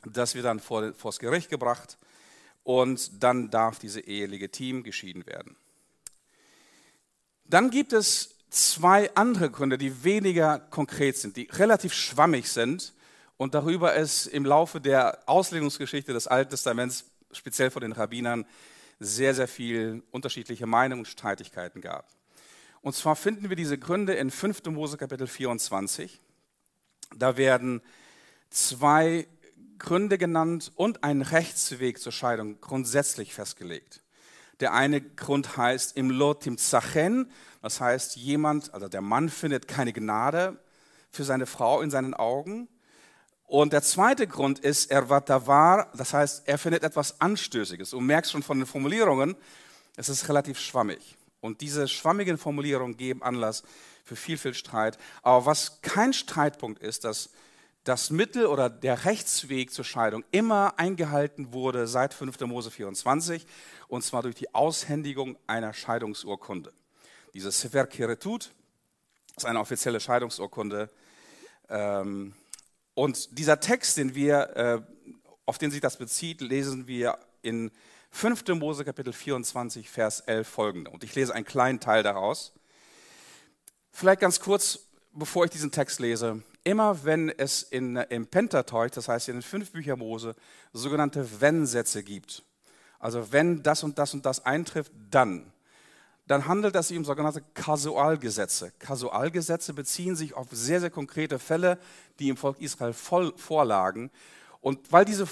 Das 0.04 0.34
wird 0.34 0.44
dann 0.44 0.58
vor, 0.58 0.92
vors 0.94 1.20
Gericht 1.20 1.48
gebracht 1.48 1.96
und 2.64 3.22
dann 3.22 3.50
darf 3.50 3.78
diese 3.78 4.00
Ehe 4.00 4.26
legitim 4.26 4.82
geschieden 4.82 5.24
werden. 5.26 5.56
Dann 7.44 7.70
gibt 7.70 7.92
es 7.92 8.33
zwei 8.54 9.12
andere 9.16 9.50
Gründe, 9.50 9.78
die 9.78 10.04
weniger 10.04 10.58
konkret 10.58 11.16
sind, 11.16 11.36
die 11.36 11.48
relativ 11.52 11.92
schwammig 11.92 12.48
sind 12.48 12.94
und 13.36 13.54
darüber 13.54 13.96
es 13.96 14.26
im 14.26 14.44
Laufe 14.44 14.80
der 14.80 15.18
Auslegungsgeschichte 15.26 16.12
des 16.12 16.28
Alten 16.28 16.50
Testaments, 16.50 17.06
speziell 17.32 17.70
von 17.70 17.82
den 17.82 17.92
Rabbinern, 17.92 18.46
sehr, 19.00 19.34
sehr 19.34 19.48
viel 19.48 20.04
unterschiedliche 20.12 20.66
Meinungen 20.66 21.00
und 21.00 21.08
Streitigkeiten 21.08 21.80
gab. 21.80 22.08
Und 22.80 22.94
zwar 22.94 23.16
finden 23.16 23.48
wir 23.48 23.56
diese 23.56 23.76
Gründe 23.76 24.14
in 24.14 24.30
5. 24.30 24.66
Mose 24.66 24.98
Kapitel 24.98 25.26
24. 25.26 26.20
Da 27.16 27.36
werden 27.36 27.82
zwei 28.50 29.26
Gründe 29.78 30.16
genannt 30.16 30.70
und 30.76 31.02
ein 31.02 31.22
Rechtsweg 31.22 31.98
zur 31.98 32.12
Scheidung 32.12 32.60
grundsätzlich 32.60 33.34
festgelegt. 33.34 34.04
Der 34.60 34.72
eine 34.72 35.00
Grund 35.00 35.56
heißt 35.56 35.96
im 35.96 36.10
Lotim 36.10 36.56
Zachen, 36.56 37.30
das 37.64 37.80
heißt, 37.80 38.16
jemand, 38.16 38.74
also 38.74 38.88
der 38.88 39.00
Mann 39.00 39.30
findet 39.30 39.66
keine 39.66 39.94
Gnade 39.94 40.58
für 41.10 41.24
seine 41.24 41.46
Frau 41.46 41.80
in 41.80 41.88
seinen 41.88 42.12
Augen. 42.12 42.68
Und 43.46 43.72
der 43.72 43.80
zweite 43.80 44.26
Grund 44.26 44.58
ist 44.58 44.90
Ervatavar, 44.90 45.90
das 45.96 46.12
heißt, 46.12 46.46
er 46.46 46.58
findet 46.58 46.82
etwas 46.82 47.22
Anstößiges. 47.22 47.88
Du 47.88 48.00
merkst 48.00 48.32
schon 48.32 48.42
von 48.42 48.58
den 48.58 48.66
Formulierungen, 48.66 49.34
es 49.96 50.10
ist 50.10 50.28
relativ 50.28 50.60
schwammig. 50.60 51.16
Und 51.40 51.62
diese 51.62 51.88
schwammigen 51.88 52.36
Formulierungen 52.36 52.98
geben 52.98 53.22
Anlass 53.22 53.62
für 54.04 54.14
viel, 54.14 54.36
viel 54.36 54.52
Streit. 54.52 54.98
Aber 55.22 55.46
was 55.46 55.80
kein 55.80 56.12
Streitpunkt 56.12 56.82
ist, 56.82 57.04
dass 57.04 57.30
das 57.84 58.10
Mittel 58.10 58.44
oder 58.44 58.68
der 58.68 59.06
Rechtsweg 59.06 59.72
zur 59.72 59.86
Scheidung 59.86 60.22
immer 60.32 60.78
eingehalten 60.78 61.54
wurde 61.54 61.86
seit 61.86 62.12
5. 62.12 62.40
Mose 62.40 62.70
24, 62.70 63.46
und 63.88 64.04
zwar 64.04 64.20
durch 64.20 64.34
die 64.34 64.54
Aushändigung 64.54 65.38
einer 65.46 65.72
Scheidungsurkunde. 65.72 66.70
Diese 67.34 67.50
Sever 67.50 67.86
Kiretut 67.86 68.50
ist 69.36 69.44
eine 69.44 69.60
offizielle 69.60 70.00
Scheidungsurkunde. 70.00 70.88
Ähm, 71.68 72.34
und 72.94 73.38
dieser 73.38 73.60
Text, 73.60 73.98
den 73.98 74.14
wir, 74.14 74.56
äh, 74.56 74.80
auf 75.44 75.58
den 75.58 75.70
sich 75.70 75.80
das 75.80 75.98
bezieht, 75.98 76.40
lesen 76.40 76.86
wir 76.86 77.18
in 77.42 77.70
5. 78.10 78.48
Mose 78.54 78.84
Kapitel 78.84 79.12
24, 79.12 79.90
Vers 79.90 80.20
11 80.20 80.48
folgende. 80.48 80.90
Und 80.90 81.04
ich 81.04 81.14
lese 81.14 81.34
einen 81.34 81.44
kleinen 81.44 81.80
Teil 81.80 82.02
daraus. 82.02 82.54
Vielleicht 83.92 84.20
ganz 84.20 84.40
kurz, 84.40 84.78
bevor 85.12 85.44
ich 85.44 85.50
diesen 85.50 85.70
Text 85.70 86.00
lese 86.00 86.42
immer 86.64 87.04
wenn 87.04 87.28
es 87.28 87.62
in, 87.62 87.96
im 87.96 88.26
Pentateuch, 88.26 88.90
das 88.90 89.08
heißt 89.08 89.28
in 89.28 89.36
den 89.36 89.42
fünf 89.42 89.70
Büchern 89.70 89.98
Mose, 89.98 90.34
sogenannte 90.72 91.40
Wenn-Sätze 91.40 92.02
gibt, 92.02 92.42
also 92.98 93.32
wenn 93.32 93.62
das 93.62 93.84
und 93.84 93.98
das 93.98 94.14
und 94.14 94.24
das 94.24 94.44
eintrifft, 94.46 94.90
dann, 95.10 95.52
dann 96.26 96.46
handelt 96.46 96.74
es 96.74 96.88
sich 96.88 96.96
um 96.96 97.04
sogenannte 97.04 97.42
Kasualgesetze. 97.52 98.72
Kasualgesetze 98.78 99.74
beziehen 99.74 100.16
sich 100.16 100.34
auf 100.34 100.48
sehr, 100.50 100.80
sehr 100.80 100.90
konkrete 100.90 101.38
Fälle, 101.38 101.78
die 102.18 102.30
im 102.30 102.36
Volk 102.36 102.60
Israel 102.60 102.94
vorlagen. 102.94 104.10
Und 104.60 104.90
weil 104.90 105.04
diese 105.04 105.28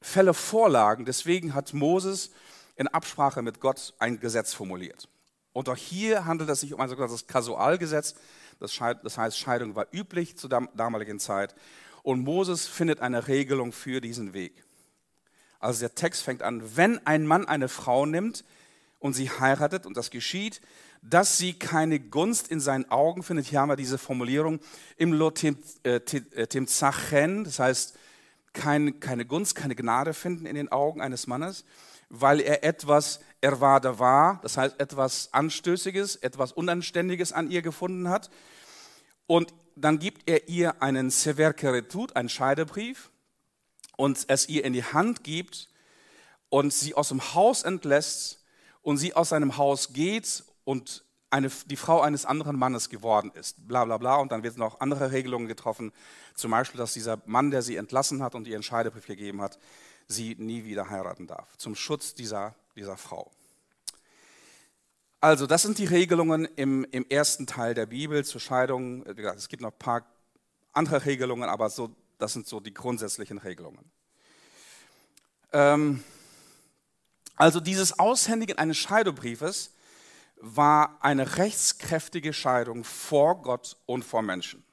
Fälle 0.00 0.34
vorlagen, 0.34 1.04
deswegen 1.04 1.54
hat 1.54 1.74
Moses 1.74 2.30
in 2.74 2.88
Absprache 2.88 3.42
mit 3.42 3.60
Gott 3.60 3.94
ein 3.98 4.18
Gesetz 4.18 4.52
formuliert. 4.52 5.08
Und 5.52 5.68
auch 5.68 5.76
hier 5.76 6.24
handelt 6.24 6.50
es 6.50 6.60
sich 6.60 6.74
um 6.74 6.80
ein 6.80 6.88
sogenanntes 6.88 7.26
Kasualgesetz. 7.26 8.14
Das 8.60 9.16
heißt, 9.16 9.38
Scheidung 9.38 9.76
war 9.76 9.86
üblich 9.92 10.36
zur 10.36 10.50
damaligen 10.50 11.20
Zeit. 11.20 11.54
Und 12.02 12.24
Moses 12.24 12.66
findet 12.66 13.00
eine 13.00 13.28
Regelung 13.28 13.72
für 13.72 14.00
diesen 14.00 14.32
Weg. 14.32 14.64
Also 15.60 15.80
der 15.80 15.94
Text 15.94 16.22
fängt 16.22 16.42
an, 16.42 16.76
wenn 16.76 17.04
ein 17.06 17.26
Mann 17.26 17.46
eine 17.46 17.68
Frau 17.68 18.06
nimmt 18.06 18.44
und 18.98 19.14
sie 19.14 19.30
heiratet 19.30 19.86
und 19.86 19.96
das 19.96 20.10
geschieht, 20.10 20.60
dass 21.02 21.38
sie 21.38 21.52
keine 21.52 22.00
Gunst 22.00 22.48
in 22.48 22.60
seinen 22.60 22.90
Augen 22.90 23.22
findet. 23.22 23.46
Hier 23.46 23.60
haben 23.60 23.68
wir 23.68 23.76
diese 23.76 23.98
Formulierung 23.98 24.60
im 24.96 25.12
Lotim 25.12 25.56
äh, 25.84 25.96
äh 25.96 26.66
Zachen, 26.66 27.44
das 27.44 27.58
heißt 27.58 27.96
kein, 28.52 28.98
keine 29.00 29.24
Gunst, 29.24 29.54
keine 29.54 29.76
Gnade 29.76 30.14
finden 30.14 30.46
in 30.46 30.56
den 30.56 30.72
Augen 30.72 31.00
eines 31.00 31.26
Mannes, 31.26 31.64
weil 32.08 32.40
er 32.40 32.64
etwas 32.64 33.20
erwarte 33.40 33.98
war, 33.98 34.40
das 34.42 34.56
heißt 34.56 34.80
etwas 34.80 35.32
Anstößiges, 35.32 36.16
etwas 36.16 36.52
Unanständiges 36.52 37.32
an 37.32 37.50
ihr 37.50 37.62
gefunden 37.62 38.08
hat. 38.08 38.30
Und 39.26 39.54
dann 39.76 39.98
gibt 39.98 40.28
er 40.28 40.48
ihr 40.48 40.82
einen 40.82 41.10
Sever 41.10 41.52
Keretut, 41.52 42.16
einen 42.16 42.28
Scheidebrief, 42.28 43.10
und 43.98 44.24
es 44.28 44.48
ihr 44.48 44.64
in 44.64 44.72
die 44.72 44.84
Hand 44.84 45.24
gibt 45.24 45.68
und 46.50 46.72
sie 46.72 46.94
aus 46.94 47.08
dem 47.08 47.34
Haus 47.34 47.64
entlässt 47.64 48.37
und 48.88 48.96
sie 48.96 49.14
aus 49.14 49.28
seinem 49.28 49.58
Haus 49.58 49.92
geht 49.92 50.44
und 50.64 51.04
eine, 51.28 51.50
die 51.66 51.76
Frau 51.76 52.00
eines 52.00 52.24
anderen 52.24 52.58
Mannes 52.58 52.88
geworden 52.88 53.30
ist. 53.34 53.68
Bla 53.68 53.84
bla 53.84 53.98
bla. 53.98 54.16
Und 54.16 54.32
dann 54.32 54.42
wird 54.42 54.56
noch 54.56 54.80
andere 54.80 55.12
Regelungen 55.12 55.46
getroffen. 55.46 55.92
Zum 56.34 56.52
Beispiel, 56.52 56.78
dass 56.78 56.94
dieser 56.94 57.20
Mann, 57.26 57.50
der 57.50 57.60
sie 57.60 57.76
entlassen 57.76 58.22
hat 58.22 58.34
und 58.34 58.48
ihr 58.48 58.54
einen 58.54 58.62
Scheidebrief 58.62 59.06
gegeben 59.06 59.42
hat, 59.42 59.58
sie 60.06 60.36
nie 60.38 60.64
wieder 60.64 60.88
heiraten 60.88 61.26
darf. 61.26 61.54
Zum 61.58 61.74
Schutz 61.74 62.14
dieser 62.14 62.54
dieser 62.78 62.96
Frau. 62.96 63.30
Also, 65.20 65.46
das 65.46 65.62
sind 65.62 65.76
die 65.76 65.84
Regelungen 65.84 66.46
im, 66.56 66.86
im 66.90 67.04
ersten 67.10 67.46
Teil 67.46 67.74
der 67.74 67.86
Bibel 67.86 68.24
zur 68.24 68.40
Scheidung. 68.40 69.04
Es 69.04 69.50
gibt 69.50 69.60
noch 69.60 69.72
ein 69.72 69.78
paar 69.78 70.06
andere 70.72 71.04
Regelungen, 71.04 71.50
aber 71.50 71.68
so, 71.68 71.94
das 72.16 72.32
sind 72.32 72.46
so 72.46 72.58
die 72.58 72.72
grundsätzlichen 72.72 73.36
Regelungen. 73.36 73.84
Ähm, 75.52 76.02
also, 77.38 77.60
dieses 77.60 77.98
Aushändigen 77.98 78.58
eines 78.58 78.76
Scheidebriefes 78.78 79.72
war 80.40 80.98
eine 81.00 81.36
rechtskräftige 81.36 82.32
Scheidung 82.32 82.84
vor 82.84 83.42
Gott 83.42 83.76
und 83.86 84.04
vor 84.04 84.22
Menschen. 84.22 84.64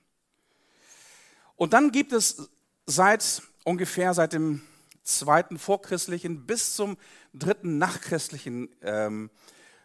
Und 1.55 1.73
dann 1.73 1.91
gibt 1.91 2.11
es 2.11 2.49
seit 2.85 3.41
ungefähr 3.63 4.13
seit 4.13 4.33
dem 4.33 4.61
zweiten 5.03 5.59
vorchristlichen 5.59 6.45
bis 6.45 6.75
zum 6.75 6.97
dritten 7.33 7.77
nachchristlichen 7.77 8.69
ähm, 8.81 9.29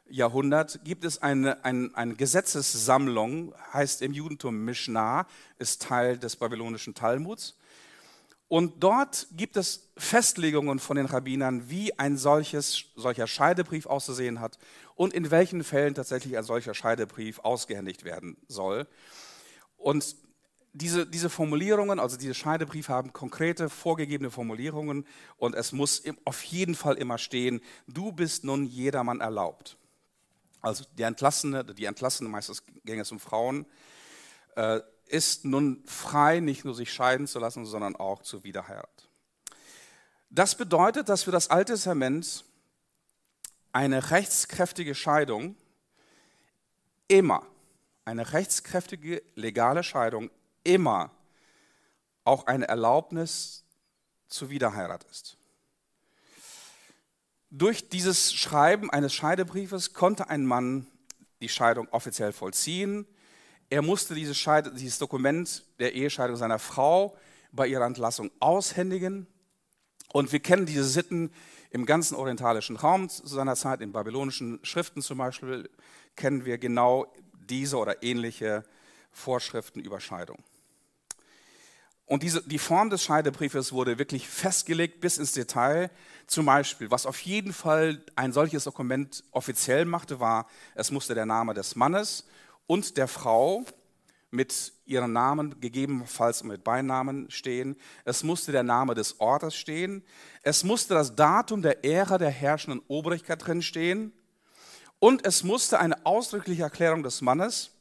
Jahrhundert 0.08 0.84
gibt 0.84 1.04
es 1.04 1.22
eine, 1.22 1.64
eine, 1.64 1.90
eine 1.94 2.14
Gesetzessammlung, 2.14 3.54
heißt 3.72 4.02
im 4.02 4.12
Judentum 4.12 4.64
Mishnah, 4.64 5.26
ist 5.58 5.82
Teil 5.82 6.18
des 6.18 6.36
babylonischen 6.36 6.94
Talmuds. 6.94 7.54
Und 8.50 8.82
dort 8.82 9.28
gibt 9.30 9.56
es 9.56 9.92
Festlegungen 9.96 10.80
von 10.80 10.96
den 10.96 11.06
Rabbinern, 11.06 11.70
wie 11.70 11.96
ein 12.00 12.16
solches, 12.16 12.86
solcher 12.96 13.28
Scheidebrief 13.28 13.86
auszusehen 13.86 14.40
hat 14.40 14.58
und 14.96 15.14
in 15.14 15.30
welchen 15.30 15.62
Fällen 15.62 15.94
tatsächlich 15.94 16.36
ein 16.36 16.42
solcher 16.42 16.74
Scheidebrief 16.74 17.38
ausgehändigt 17.38 18.02
werden 18.02 18.36
soll. 18.48 18.88
Und 19.76 20.16
diese, 20.72 21.06
diese 21.06 21.30
Formulierungen, 21.30 22.00
also 22.00 22.16
diese 22.16 22.34
Scheidebriefe 22.34 22.92
haben 22.92 23.12
konkrete, 23.12 23.68
vorgegebene 23.68 24.32
Formulierungen 24.32 25.06
und 25.36 25.54
es 25.54 25.70
muss 25.70 26.02
auf 26.24 26.42
jeden 26.42 26.74
Fall 26.74 26.96
immer 26.96 27.18
stehen, 27.18 27.60
du 27.86 28.10
bist 28.10 28.42
nun 28.42 28.64
jedermann 28.64 29.20
erlaubt. 29.20 29.76
Also 30.60 30.82
die 30.98 31.04
Entlassene, 31.04 31.64
die 31.64 31.84
Entlassene, 31.84 32.28
meistens 32.28 32.64
ging 32.84 32.98
es 32.98 33.12
um 33.12 33.20
Frauen, 33.20 33.64
äh, 34.56 34.80
ist 35.10 35.44
nun 35.44 35.82
frei, 35.86 36.40
nicht 36.40 36.64
nur 36.64 36.74
sich 36.74 36.92
scheiden 36.92 37.26
zu 37.26 37.38
lassen, 37.38 37.66
sondern 37.66 37.96
auch 37.96 38.22
zur 38.22 38.44
Wiederheirat. 38.44 39.08
Das 40.30 40.54
bedeutet, 40.54 41.08
dass 41.08 41.24
für 41.24 41.32
das 41.32 41.50
Alte 41.50 41.72
Testament 41.72 42.44
eine 43.72 44.10
rechtskräftige 44.10 44.94
Scheidung 44.94 45.56
immer, 47.08 47.44
eine 48.04 48.32
rechtskräftige 48.32 49.22
legale 49.34 49.82
Scheidung 49.82 50.30
immer 50.64 51.10
auch 52.24 52.46
eine 52.46 52.68
Erlaubnis 52.68 53.64
zur 54.28 54.50
Wiederheirat 54.50 55.04
ist. 55.04 55.36
Durch 57.50 57.88
dieses 57.88 58.32
Schreiben 58.32 58.90
eines 58.90 59.12
Scheidebriefes 59.12 59.92
konnte 59.92 60.30
ein 60.30 60.46
Mann 60.46 60.86
die 61.40 61.48
Scheidung 61.48 61.88
offiziell 61.88 62.32
vollziehen. 62.32 63.08
Er 63.70 63.82
musste 63.82 64.16
dieses, 64.16 64.36
Scheide, 64.36 64.72
dieses 64.72 64.98
Dokument 64.98 65.64
der 65.78 65.94
Ehescheidung 65.94 66.36
seiner 66.36 66.58
Frau 66.58 67.16
bei 67.52 67.68
ihrer 67.68 67.86
Entlassung 67.86 68.32
aushändigen. 68.40 69.28
Und 70.12 70.32
wir 70.32 70.40
kennen 70.40 70.66
diese 70.66 70.84
Sitten 70.84 71.32
im 71.70 71.86
ganzen 71.86 72.16
orientalischen 72.16 72.74
Raum 72.74 73.08
zu 73.08 73.26
seiner 73.28 73.54
Zeit, 73.54 73.80
in 73.80 73.92
babylonischen 73.92 74.58
Schriften 74.64 75.02
zum 75.02 75.18
Beispiel, 75.18 75.70
kennen 76.16 76.44
wir 76.44 76.58
genau 76.58 77.06
diese 77.32 77.76
oder 77.76 78.02
ähnliche 78.02 78.64
Vorschriften 79.12 79.78
über 79.78 80.00
Scheidung. 80.00 80.42
Und 82.06 82.24
diese, 82.24 82.42
die 82.42 82.58
Form 82.58 82.90
des 82.90 83.04
Scheidebriefes 83.04 83.72
wurde 83.72 83.98
wirklich 83.98 84.26
festgelegt 84.26 85.00
bis 85.00 85.16
ins 85.16 85.30
Detail. 85.30 85.92
Zum 86.26 86.44
Beispiel, 86.44 86.90
was 86.90 87.06
auf 87.06 87.20
jeden 87.20 87.52
Fall 87.52 88.04
ein 88.16 88.32
solches 88.32 88.64
Dokument 88.64 89.22
offiziell 89.30 89.84
machte, 89.84 90.18
war, 90.18 90.48
es 90.74 90.90
musste 90.90 91.14
der 91.14 91.26
Name 91.26 91.54
des 91.54 91.76
Mannes 91.76 92.24
und 92.70 92.96
der 92.98 93.08
Frau 93.08 93.64
mit 94.30 94.74
ihren 94.84 95.12
Namen, 95.12 95.60
gegebenenfalls 95.60 96.44
mit 96.44 96.62
Beinamen 96.62 97.28
stehen. 97.28 97.74
Es 98.04 98.22
musste 98.22 98.52
der 98.52 98.62
Name 98.62 98.94
des 98.94 99.18
Ortes 99.18 99.56
stehen. 99.56 100.04
Es 100.44 100.62
musste 100.62 100.94
das 100.94 101.16
Datum 101.16 101.62
der 101.62 101.84
Ära 101.84 102.16
der 102.16 102.30
herrschenden 102.30 102.80
Obrigkeit 102.86 103.44
drin 103.44 103.60
stehen. 103.60 104.12
Und 105.00 105.26
es 105.26 105.42
musste 105.42 105.80
eine 105.80 106.06
ausdrückliche 106.06 106.62
Erklärung 106.62 107.02
des 107.02 107.22
Mannes 107.22 107.72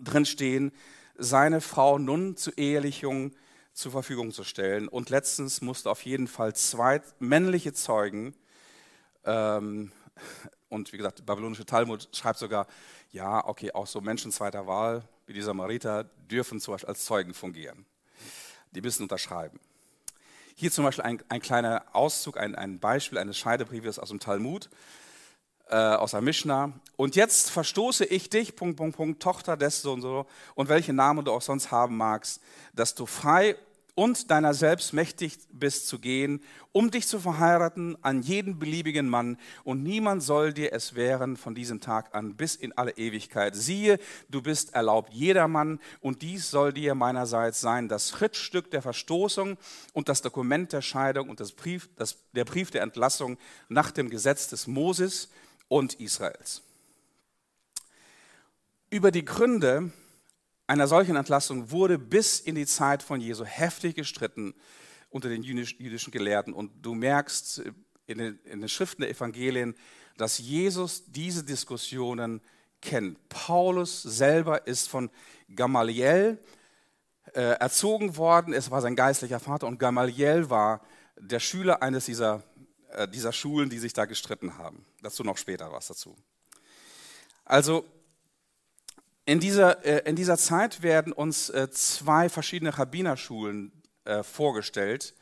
drin 0.00 0.26
stehen, 0.26 0.72
seine 1.16 1.60
Frau 1.60 1.96
nun 1.96 2.36
zur 2.36 2.58
Ehelichung 2.58 3.36
zur 3.74 3.92
Verfügung 3.92 4.32
zu 4.32 4.42
stellen. 4.42 4.88
Und 4.88 5.10
letztens 5.10 5.60
musste 5.60 5.88
auf 5.88 6.04
jeden 6.04 6.26
Fall 6.26 6.52
zwei 6.56 7.00
männliche 7.20 7.74
Zeugen, 7.74 8.34
ähm, 9.24 9.92
und 10.70 10.92
wie 10.92 10.96
gesagt, 10.96 11.18
der 11.18 11.24
babylonische 11.24 11.66
Talmud 11.66 12.08
schreibt 12.12 12.38
sogar, 12.38 12.66
ja, 13.12 13.46
okay, 13.46 13.72
auch 13.72 13.86
so 13.86 14.00
Menschen 14.00 14.32
zweiter 14.32 14.66
Wahl, 14.66 15.02
wie 15.26 15.32
die 15.32 15.42
Samariter, 15.42 16.04
dürfen 16.30 16.60
zum 16.60 16.74
Beispiel 16.74 16.88
als 16.88 17.04
Zeugen 17.04 17.34
fungieren. 17.34 17.86
Die 18.72 18.80
müssen 18.80 19.02
unterschreiben. 19.02 19.58
Hier 20.54 20.70
zum 20.70 20.84
Beispiel 20.84 21.04
ein, 21.04 21.22
ein 21.28 21.40
kleiner 21.40 21.84
Auszug, 21.92 22.36
ein, 22.36 22.54
ein 22.54 22.78
Beispiel 22.78 23.18
eines 23.18 23.38
Scheidebriefes 23.38 23.98
aus 23.98 24.10
dem 24.10 24.20
Talmud 24.20 24.68
äh, 25.70 25.76
aus 25.76 26.10
der 26.10 26.20
Mishnah. 26.20 26.72
Und 26.96 27.16
jetzt 27.16 27.50
verstoße 27.50 28.04
ich 28.04 28.28
dich, 28.28 28.56
Punkt, 28.56 28.76
Punkt, 28.76 28.96
Punkt, 28.96 29.22
Tochter 29.22 29.56
des 29.56 29.82
so 29.82 29.92
und 29.92 30.02
so, 30.02 30.26
und 30.54 30.68
welchen 30.68 30.96
Namen 30.96 31.24
du 31.24 31.32
auch 31.32 31.42
sonst 31.42 31.70
haben 31.70 31.96
magst, 31.96 32.42
dass 32.74 32.94
du 32.94 33.06
frei 33.06 33.56
und 33.94 34.30
deiner 34.30 34.54
selbst 34.54 34.92
mächtig 34.92 35.38
bist 35.52 35.88
zu 35.88 35.98
gehen, 35.98 36.42
um 36.72 36.90
dich 36.90 37.06
zu 37.06 37.18
verheiraten 37.18 37.96
an 38.02 38.22
jeden 38.22 38.58
beliebigen 38.58 39.08
Mann, 39.08 39.38
und 39.64 39.82
niemand 39.82 40.22
soll 40.22 40.52
dir 40.52 40.72
es 40.72 40.94
wehren 40.94 41.36
von 41.36 41.54
diesem 41.54 41.80
Tag 41.80 42.14
an 42.14 42.36
bis 42.36 42.54
in 42.54 42.76
alle 42.76 42.92
Ewigkeit. 42.92 43.56
Siehe, 43.56 43.98
du 44.28 44.42
bist 44.42 44.74
erlaubt 44.74 45.12
jedermann, 45.12 45.80
und 46.00 46.22
dies 46.22 46.50
soll 46.50 46.72
dir 46.72 46.94
meinerseits 46.94 47.60
sein, 47.60 47.88
das 47.88 48.10
Schrittstück 48.10 48.70
der 48.70 48.82
Verstoßung 48.82 49.58
und 49.92 50.08
das 50.08 50.22
Dokument 50.22 50.72
der 50.72 50.82
Scheidung 50.82 51.28
und 51.28 51.40
das 51.40 51.52
Brief, 51.52 51.88
das, 51.96 52.18
der 52.32 52.44
Brief 52.44 52.70
der 52.70 52.82
Entlassung 52.82 53.38
nach 53.68 53.90
dem 53.90 54.10
Gesetz 54.10 54.48
des 54.48 54.66
Moses, 54.66 55.28
und 55.70 55.94
Israels. 55.94 56.62
Über 58.90 59.12
die 59.12 59.24
Gründe 59.24 59.92
einer 60.70 60.86
solchen 60.86 61.16
Entlassung 61.16 61.72
wurde 61.72 61.98
bis 61.98 62.38
in 62.38 62.54
die 62.54 62.64
Zeit 62.64 63.02
von 63.02 63.20
Jesu 63.20 63.44
heftig 63.44 63.96
gestritten 63.96 64.54
unter 65.08 65.28
den 65.28 65.42
jüdischen 65.42 66.12
Gelehrten. 66.12 66.52
Und 66.52 66.70
du 66.80 66.94
merkst 66.94 67.62
in 68.06 68.18
den, 68.18 68.38
in 68.44 68.60
den 68.60 68.68
Schriften 68.68 69.02
der 69.02 69.10
Evangelien, 69.10 69.74
dass 70.16 70.38
Jesus 70.38 71.10
diese 71.10 71.42
Diskussionen 71.42 72.40
kennt. 72.80 73.18
Paulus 73.28 74.00
selber 74.00 74.68
ist 74.68 74.88
von 74.88 75.10
Gamaliel 75.56 76.38
äh, 77.34 77.40
erzogen 77.58 78.16
worden. 78.16 78.54
Es 78.54 78.70
war 78.70 78.80
sein 78.80 78.94
geistlicher 78.94 79.40
Vater 79.40 79.66
und 79.66 79.80
Gamaliel 79.80 80.50
war 80.50 80.82
der 81.18 81.40
Schüler 81.40 81.82
eines 81.82 82.04
dieser 82.04 82.44
äh, 82.92 83.08
dieser 83.08 83.32
Schulen, 83.32 83.70
die 83.70 83.80
sich 83.80 83.92
da 83.92 84.04
gestritten 84.04 84.56
haben. 84.56 84.86
Dazu 85.02 85.24
noch 85.24 85.36
später 85.36 85.72
was 85.72 85.88
dazu. 85.88 86.16
Also 87.44 87.84
in 89.24 89.40
dieser, 89.40 89.84
äh, 89.84 90.08
in 90.08 90.16
dieser 90.16 90.38
Zeit 90.38 90.82
werden 90.82 91.12
uns 91.12 91.50
äh, 91.50 91.70
zwei 91.70 92.28
verschiedene 92.28 92.76
Rabbinerschulen 92.76 93.72
vorgestellt, 94.22 95.14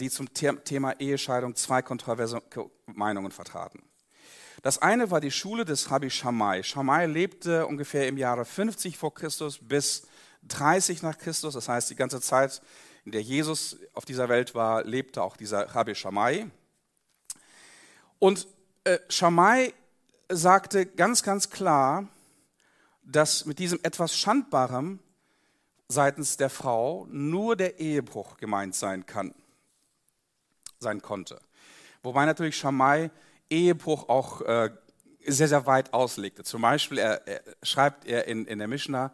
die 0.00 0.08
zum 0.08 0.32
Thema 0.32 0.98
Ehescheidung 0.98 1.56
zwei 1.56 1.82
kontroverse 1.82 2.40
Meinungen 2.86 3.32
vertraten. 3.32 3.82
Das 4.62 4.78
eine 4.78 5.10
war 5.10 5.20
die 5.20 5.30
Schule 5.30 5.64
des 5.64 5.90
Rabbi 5.90 6.10
Shammai. 6.10 6.62
Shammai 6.62 7.06
lebte 7.06 7.66
ungefähr 7.66 8.08
im 8.08 8.16
Jahre 8.16 8.44
50 8.44 8.96
vor 8.96 9.14
Christus 9.14 9.58
bis 9.60 10.06
30 10.48 11.02
nach 11.02 11.18
Christus. 11.18 11.54
Das 11.54 11.68
heißt, 11.68 11.90
die 11.90 11.96
ganze 11.96 12.20
Zeit, 12.20 12.60
in 13.04 13.12
der 13.12 13.22
Jesus 13.22 13.78
auf 13.94 14.04
dieser 14.04 14.28
Welt 14.28 14.54
war, 14.54 14.84
lebte 14.84 15.22
auch 15.22 15.36
dieser 15.36 15.74
Rabbi 15.74 15.94
Shammai. 15.94 16.46
Und 18.18 18.48
äh, 18.84 18.98
Schamai 19.08 19.74
sagte 20.28 20.86
ganz, 20.86 21.22
ganz 21.22 21.50
klar, 21.50 22.08
dass 23.08 23.44
mit 23.44 23.58
diesem 23.58 23.80
etwas 23.82 24.16
Schandbarem 24.16 24.98
seitens 25.88 26.36
der 26.36 26.50
Frau 26.50 27.06
nur 27.10 27.56
der 27.56 27.80
Ehebruch 27.80 28.36
gemeint 28.36 28.74
sein 28.74 29.06
kann, 29.06 29.34
sein 30.78 31.00
konnte. 31.00 31.40
Wobei 32.02 32.26
natürlich 32.26 32.56
Schamai 32.56 33.10
Ehebruch 33.48 34.08
auch 34.08 34.42
äh, 34.42 34.70
sehr, 35.26 35.48
sehr 35.48 35.66
weit 35.66 35.94
auslegte. 35.94 36.44
Zum 36.44 36.62
Beispiel 36.62 36.98
er, 36.98 37.26
er 37.26 37.42
schreibt 37.62 38.04
er 38.04 38.28
in, 38.28 38.44
in 38.44 38.58
der 38.58 38.68
Mishnah, 38.68 39.12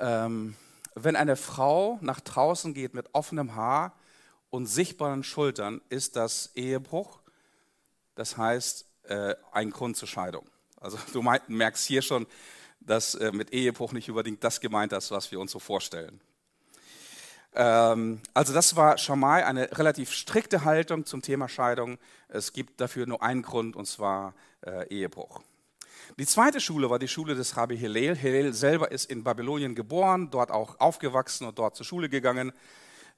ähm, 0.00 0.56
wenn 0.94 1.14
eine 1.14 1.36
Frau 1.36 1.98
nach 2.02 2.20
draußen 2.20 2.74
geht 2.74 2.94
mit 2.94 3.06
offenem 3.14 3.54
Haar 3.54 3.94
und 4.50 4.66
sichtbaren 4.66 5.22
Schultern, 5.22 5.80
ist 5.88 6.16
das 6.16 6.50
Ehebruch 6.56 7.20
das 8.18 8.36
heißt 8.36 8.84
äh, 9.04 9.36
ein 9.52 9.70
Grund 9.70 9.96
zur 9.96 10.08
Scheidung. 10.08 10.44
Also 10.80 10.98
du 11.12 11.22
merkst 11.48 11.86
hier 11.86 12.02
schon, 12.02 12.26
dass 12.80 13.14
äh, 13.14 13.32
mit 13.32 13.52
Ehebruch 13.52 13.92
nicht 13.92 14.08
unbedingt 14.08 14.42
das 14.44 14.60
gemeint 14.60 14.92
ist, 14.92 15.10
was 15.10 15.30
wir 15.30 15.40
uns 15.40 15.52
so 15.52 15.58
vorstellen. 15.58 16.20
Ähm, 17.54 18.20
also 18.34 18.52
das 18.52 18.76
war 18.76 18.98
Schamai 18.98 19.44
eine 19.44 19.76
relativ 19.76 20.12
strikte 20.12 20.64
Haltung 20.64 21.04
zum 21.04 21.22
Thema 21.22 21.48
Scheidung. 21.48 21.98
Es 22.28 22.52
gibt 22.52 22.80
dafür 22.80 23.06
nur 23.06 23.22
einen 23.22 23.42
Grund, 23.42 23.76
und 23.76 23.86
zwar 23.86 24.34
äh, 24.64 24.86
Ehebruch. 24.88 25.42
Die 26.18 26.26
zweite 26.26 26.60
Schule 26.60 26.88
war 26.88 26.98
die 26.98 27.08
Schule 27.08 27.34
des 27.34 27.56
Rabbi 27.56 27.76
Hillel. 27.76 28.16
Hillel 28.16 28.52
selber 28.52 28.90
ist 28.90 29.10
in 29.10 29.22
Babylonien 29.22 29.74
geboren, 29.74 30.30
dort 30.30 30.50
auch 30.50 30.80
aufgewachsen 30.80 31.46
und 31.46 31.58
dort 31.58 31.76
zur 31.76 31.84
Schule 31.84 32.08
gegangen 32.08 32.52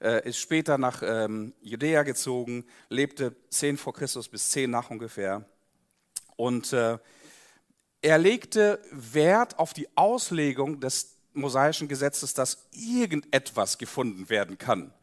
äh, 0.01 0.27
ist 0.27 0.39
später 0.39 0.77
nach 0.77 1.01
ähm, 1.03 1.53
Judäa 1.61 2.03
gezogen, 2.03 2.65
lebte 2.89 3.35
10 3.49 3.77
vor 3.77 3.93
Christus 3.93 4.27
bis 4.27 4.49
10 4.49 4.69
nach 4.69 4.89
ungefähr. 4.89 5.45
Und 6.35 6.73
er 8.01 8.17
legte 8.17 8.79
Wert 8.91 9.59
auf 9.59 9.73
die 9.73 9.87
Auslegung 9.95 10.79
des 10.79 11.17
mosaischen 11.33 11.87
Gesetzes, 11.87 12.33
dass 12.33 12.67
irgendetwas 12.71 13.77
gefunden 13.77 14.29
werden 14.29 14.57
kann. 14.57 14.93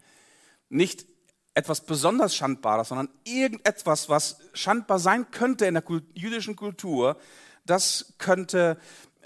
Nicht 0.69 1.07
etwas 1.55 1.81
besonders 1.81 2.35
Schandbares, 2.35 2.89
sondern 2.89 3.09
irgendetwas, 3.25 4.09
was 4.09 4.39
schandbar 4.53 4.99
sein 4.99 5.31
könnte 5.31 5.67
in 5.67 5.75
der 5.75 5.85
jüdischen 6.15 6.57
Kultur. 6.57 7.17
Das 7.65 8.15
könnte 8.19 8.79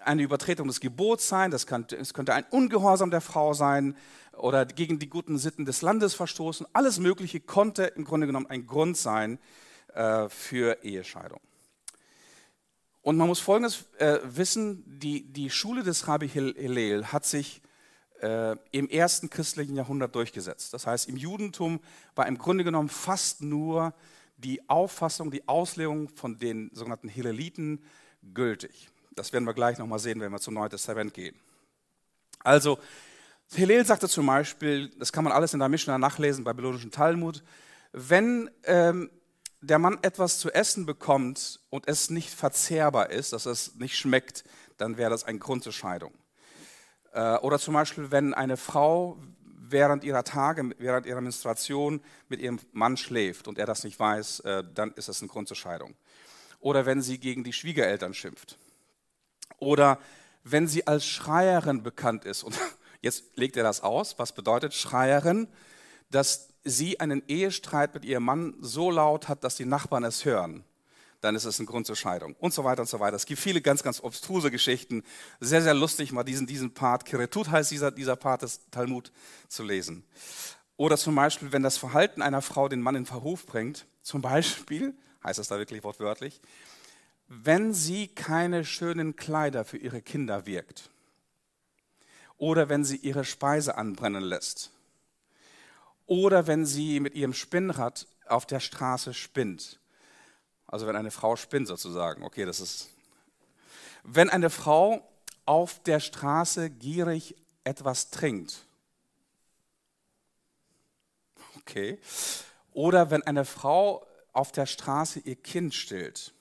eine 0.05 0.23
Übertretung 0.23 0.69
des 0.69 0.81
Gebots 0.81 1.29
sein, 1.29 1.51
das 1.51 1.67
könnte, 1.67 1.97
es 1.97 2.15
könnte 2.15 2.35
ein 2.35 2.45
Ungehorsam 2.51 3.11
der 3.11 3.21
Frau 3.21 3.55
sein, 3.55 3.97
oder 4.37 4.65
gegen 4.67 4.99
die 4.99 5.09
guten 5.09 5.39
Sitten 5.39 5.65
des 5.65 5.83
Landes 5.83 6.15
verstoßen. 6.15 6.67
Alles 6.73 6.99
Mögliche 6.99 7.41
konnte 7.41 7.85
im 7.85 8.05
Grunde 8.05 8.27
genommen 8.27 8.47
ein 8.47 8.67
Grund 8.67 8.97
sein 8.97 9.39
äh, 9.95 10.29
für 10.29 10.83
Ehescheidung. 10.83 11.41
Und 13.03 13.17
man 13.17 13.27
muss 13.27 13.41
Folgendes 13.41 13.85
äh, 13.99 14.21
wissen, 14.23 14.85
die, 14.87 15.25
die 15.25 15.51
Schule 15.51 15.83
des 15.83 16.07
Rabbi 16.07 16.29
Hillel 16.29 17.07
hat 17.07 17.25
sich 17.25 17.61
äh, 18.21 18.57
im 18.71 18.89
ersten 18.89 19.29
christlichen 19.29 19.75
Jahrhundert 19.75 20.15
durchgesetzt. 20.15 20.73
Das 20.73 20.87
heißt, 20.87 21.09
im 21.09 21.17
Judentum 21.17 21.81
war 22.15 22.29
im 22.29 22.39
Grunde 22.39 22.63
genommen 22.63 22.89
fast 22.89 23.43
nur 23.43 23.93
die 24.37 24.69
Auffassung, 24.69 25.31
die 25.33 25.47
Auslegung 25.49 26.09
von 26.09 26.39
den 26.39 26.71
sogenannten 26.73 27.09
Hilleliten 27.09 27.85
gültig. 28.33 28.89
Das 29.15 29.33
werden 29.33 29.45
wir 29.45 29.55
gleich 29.55 29.79
nochmal 29.79 29.99
sehen, 29.99 30.21
wenn 30.21 30.33
wir 30.33 30.41
zum 30.41 30.55
Neuen 30.55 30.71
Testament 30.71 31.13
gehen. 31.13 31.37
Also 32.45 32.79
Hillel 33.53 33.85
sagte 33.85 34.09
zum 34.09 34.27
Beispiel, 34.27 34.91
das 34.99 35.13
kann 35.13 35.25
man 35.25 35.33
alles 35.33 35.53
in 35.53 35.59
der 35.59 35.69
Mishnah 35.69 35.99
nachlesen, 35.99 36.45
babylonischen 36.45 36.91
Talmud, 36.91 37.43
wenn 37.93 38.49
ähm, 38.65 39.11
der 39.63 39.79
Mann 39.79 39.99
etwas 40.03 40.39
zu 40.39 40.51
essen 40.51 40.85
bekommt 40.85 41.61
und 41.71 41.89
es 41.89 42.11
nicht 42.11 42.31
verzehrbar 42.31 43.11
ist, 43.11 43.33
dass 43.33 43.47
es 43.47 43.77
nicht 43.77 43.97
schmeckt, 43.97 44.45
dann 44.77 44.97
wäre 44.97 45.11
das 45.11 45.25
ein 45.25 45.39
Grund 45.39 45.63
zur 45.63 45.73
Scheidung. 45.73 46.13
Äh, 47.13 47.37
oder 47.39 47.59
zum 47.59 47.75
Beispiel, 47.75 48.11
wenn 48.11 48.35
eine 48.35 48.57
Frau 48.57 49.19
während 49.45 50.05
ihrer 50.05 50.25
Tage, 50.25 50.75
während 50.79 51.07
ihrer 51.07 51.21
Menstruation 51.21 52.03
mit 52.29 52.41
ihrem 52.41 52.59
Mann 52.73 52.97
schläft 52.97 53.49
und 53.49 53.59
er 53.59 53.67
das 53.67 53.85
nicht 53.85 53.99
weiß, 53.99 54.41
äh, 54.41 54.65
dann 54.75 54.93
ist 54.93 55.09
das 55.09 55.23
ein 55.23 55.29
Grund 55.29 55.49
zur 55.49 55.57
Scheidung. 55.57 55.95
Oder 56.61 56.85
wenn 56.85 57.01
sie 57.01 57.19
gegen 57.19 57.45
die 57.45 57.53
Schwiegereltern 57.53 58.13
schimpft. 58.13 58.59
Oder 59.59 59.99
wenn 60.45 60.67
sie 60.67 60.87
als 60.87 61.07
Schreierin 61.07 61.83
bekannt 61.83 62.25
ist 62.25 62.43
und 62.43 62.59
Jetzt 63.03 63.37
legt 63.37 63.57
er 63.57 63.65
das 63.65 63.83
aus. 63.83 64.19
Was 64.19 64.33
bedeutet 64.33 64.73
Schreierin? 64.73 65.49
Dass 66.11 66.49
sie 66.65 67.01
einen 67.01 67.23
Ehestreit 67.29 67.95
mit 67.95 68.05
ihrem 68.05 68.25
Mann 68.25 68.55
so 68.61 68.91
laut 68.91 69.29
hat, 69.29 69.45
dass 69.45 69.57
die 69.57 69.65
Nachbarn 69.65 70.05
es 70.05 70.25
hören. 70.25 70.65
dann 71.21 71.37
ist 71.37 71.45
es 71.45 71.61
ein 71.61 71.67
Grund 71.67 71.87
zur 71.87 71.95
Scheidung 71.95 72.35
und 72.41 72.53
so 72.53 72.65
weiter 72.65 72.83
und 72.83 72.89
so 72.89 72.99
weiter. 72.99 73.15
Es 73.15 73.27
gibt 73.27 73.41
viele 73.41 73.61
ganz, 73.61 73.85
ganz 73.85 74.03
obstruse 74.03 74.51
Geschichten. 74.51 75.05
Sehr, 75.39 75.63
sehr 75.63 75.73
lustig, 75.73 76.11
mal 76.11 76.25
diesen, 76.25 76.49
diesen 76.49 76.75
Part, 76.75 77.05
Kiretut 77.05 77.49
heißt 77.49 77.71
dieser, 77.71 77.93
dieser 77.93 78.17
Part 78.17 78.43
des 78.43 78.69
Talmud 78.73 79.13
zu 79.47 79.63
lesen. 79.63 80.05
Oder 80.77 80.97
zum 80.97 81.15
Beispiel, 81.15 81.53
wenn 81.53 81.63
das 81.63 81.79
Verhalten 81.79 82.23
einer 82.23 82.43
Frau 82.43 82.69
den 82.69 82.81
Mann 82.81 82.97
in 82.97 83.07
Verruf 83.07 83.47
bringt, 83.47 83.87
zum 84.03 84.21
Beispiel, 84.21 84.95
heißt 85.23 85.39
das 85.39 85.47
da 85.47 85.59
wirklich 85.59 85.85
wortwörtlich, 85.85 86.41
wenn 87.29 87.73
sie 87.73 88.09
keine 88.09 88.65
schönen 88.65 89.15
Kleider 89.15 89.65
für 89.65 89.79
ihre 89.79 90.03
Kinder 90.03 90.45
wirkt 90.45 90.91
oder 92.37 92.69
wenn 92.69 92.85
sie 92.85 92.97
ihre 92.97 93.25
Speise 93.25 93.77
anbrennen 93.77 94.25
lässt 94.25 94.73
oder 96.07 96.47
wenn 96.47 96.67
sie 96.67 97.01
mit 97.01 97.15
ihrem 97.15 97.35
Spinnrad 97.35 98.07
auf 98.27 98.47
der 98.47 98.61
Straße 98.61 99.15
spinnt 99.15 99.79
also 100.73 100.87
wenn 100.87 100.97
eine 100.97 101.11
Frau 101.11 101.37
spinnt 101.37 101.69
sozusagen. 101.69 102.25
Okay, 102.25 102.47
das 102.47 102.59
ist. 102.59 102.89
Wenn 104.05 104.31
eine 104.31 104.49
Frau 104.49 105.07
auf 105.45 105.83
der 105.83 106.01
Straße 106.01 106.71
gierig 106.71 107.37
etwas 107.63 108.09
trinkt. 108.11 108.65
Okay. 111.59 112.01
Oder 112.73 113.11
wenn 113.11 113.23
eine 113.23 113.45
Frau 113.45 114.07
auf 114.33 114.51
der 114.51 114.65
Straße 114.65 115.21
ihr 115.21 115.37
Kind 115.37 115.75
stillt. 115.75 116.33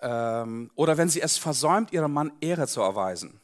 Ähm, 0.00 0.70
oder 0.76 0.96
wenn 0.96 1.08
sie 1.08 1.20
es 1.20 1.36
versäumt, 1.36 1.92
ihrem 1.92 2.12
Mann 2.12 2.32
Ehre 2.40 2.68
zu 2.68 2.80
erweisen. 2.80 3.40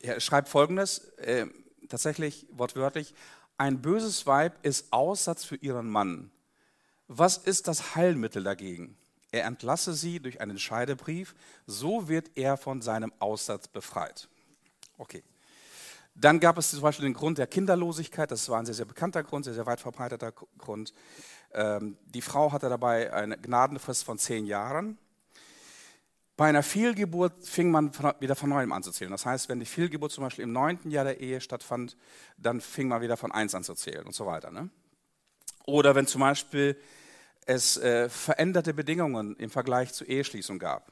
Er 0.00 0.18
schreibt 0.18 0.48
folgendes, 0.48 1.00
äh, 1.18 1.46
tatsächlich 1.92 2.46
wortwörtlich, 2.50 3.14
ein 3.56 3.80
böses 3.80 4.26
Weib 4.26 4.64
ist 4.64 4.92
Aussatz 4.92 5.44
für 5.44 5.56
ihren 5.56 5.88
Mann 5.88 6.32
was 7.18 7.36
ist 7.36 7.68
das 7.68 7.94
Heilmittel 7.94 8.42
dagegen? 8.42 8.96
Er 9.30 9.44
entlasse 9.44 9.94
sie 9.94 10.20
durch 10.20 10.40
einen 10.40 10.58
Scheidebrief, 10.58 11.34
so 11.66 12.08
wird 12.08 12.30
er 12.34 12.56
von 12.56 12.82
seinem 12.82 13.12
Aussatz 13.18 13.68
befreit. 13.68 14.28
Okay. 14.98 15.22
Dann 16.14 16.40
gab 16.40 16.58
es 16.58 16.70
zum 16.70 16.82
Beispiel 16.82 17.04
den 17.04 17.14
Grund 17.14 17.38
der 17.38 17.46
Kinderlosigkeit, 17.46 18.30
das 18.30 18.48
war 18.50 18.58
ein 18.58 18.66
sehr, 18.66 18.74
sehr 18.74 18.84
bekannter 18.84 19.22
Grund, 19.22 19.46
sehr, 19.46 19.54
sehr 19.54 19.64
weit 19.64 19.80
verbreiteter 19.80 20.32
Grund. 20.32 20.92
Ähm, 21.54 21.96
die 22.04 22.20
Frau 22.20 22.52
hatte 22.52 22.68
dabei 22.68 23.12
eine 23.12 23.38
Gnadenfrist 23.38 24.04
von 24.04 24.18
zehn 24.18 24.44
Jahren. 24.44 24.98
Bei 26.42 26.48
einer 26.48 26.64
Fehlgeburt 26.64 27.46
fing 27.46 27.70
man 27.70 27.92
wieder 28.18 28.34
von 28.34 28.50
neuem 28.50 28.72
an 28.72 28.82
zu 28.82 28.90
zählen. 28.90 29.12
Das 29.12 29.24
heißt, 29.24 29.48
wenn 29.48 29.60
die 29.60 29.64
Fehlgeburt 29.64 30.10
zum 30.10 30.24
Beispiel 30.24 30.42
im 30.42 30.52
neunten 30.52 30.90
Jahr 30.90 31.04
der 31.04 31.20
Ehe 31.20 31.40
stattfand, 31.40 31.96
dann 32.36 32.60
fing 32.60 32.88
man 32.88 33.00
wieder 33.00 33.16
von 33.16 33.30
eins 33.30 33.54
an 33.54 33.62
zu 33.62 33.76
zählen 33.76 34.04
und 34.04 34.12
so 34.12 34.26
weiter. 34.26 34.50
Ne? 34.50 34.68
Oder 35.66 35.94
wenn 35.94 36.08
zum 36.08 36.20
Beispiel 36.20 36.76
es 37.46 37.76
äh, 37.76 38.08
veränderte 38.08 38.74
Bedingungen 38.74 39.36
im 39.36 39.50
Vergleich 39.50 39.92
zur 39.92 40.08
Eheschließung 40.08 40.58
gab. 40.58 40.90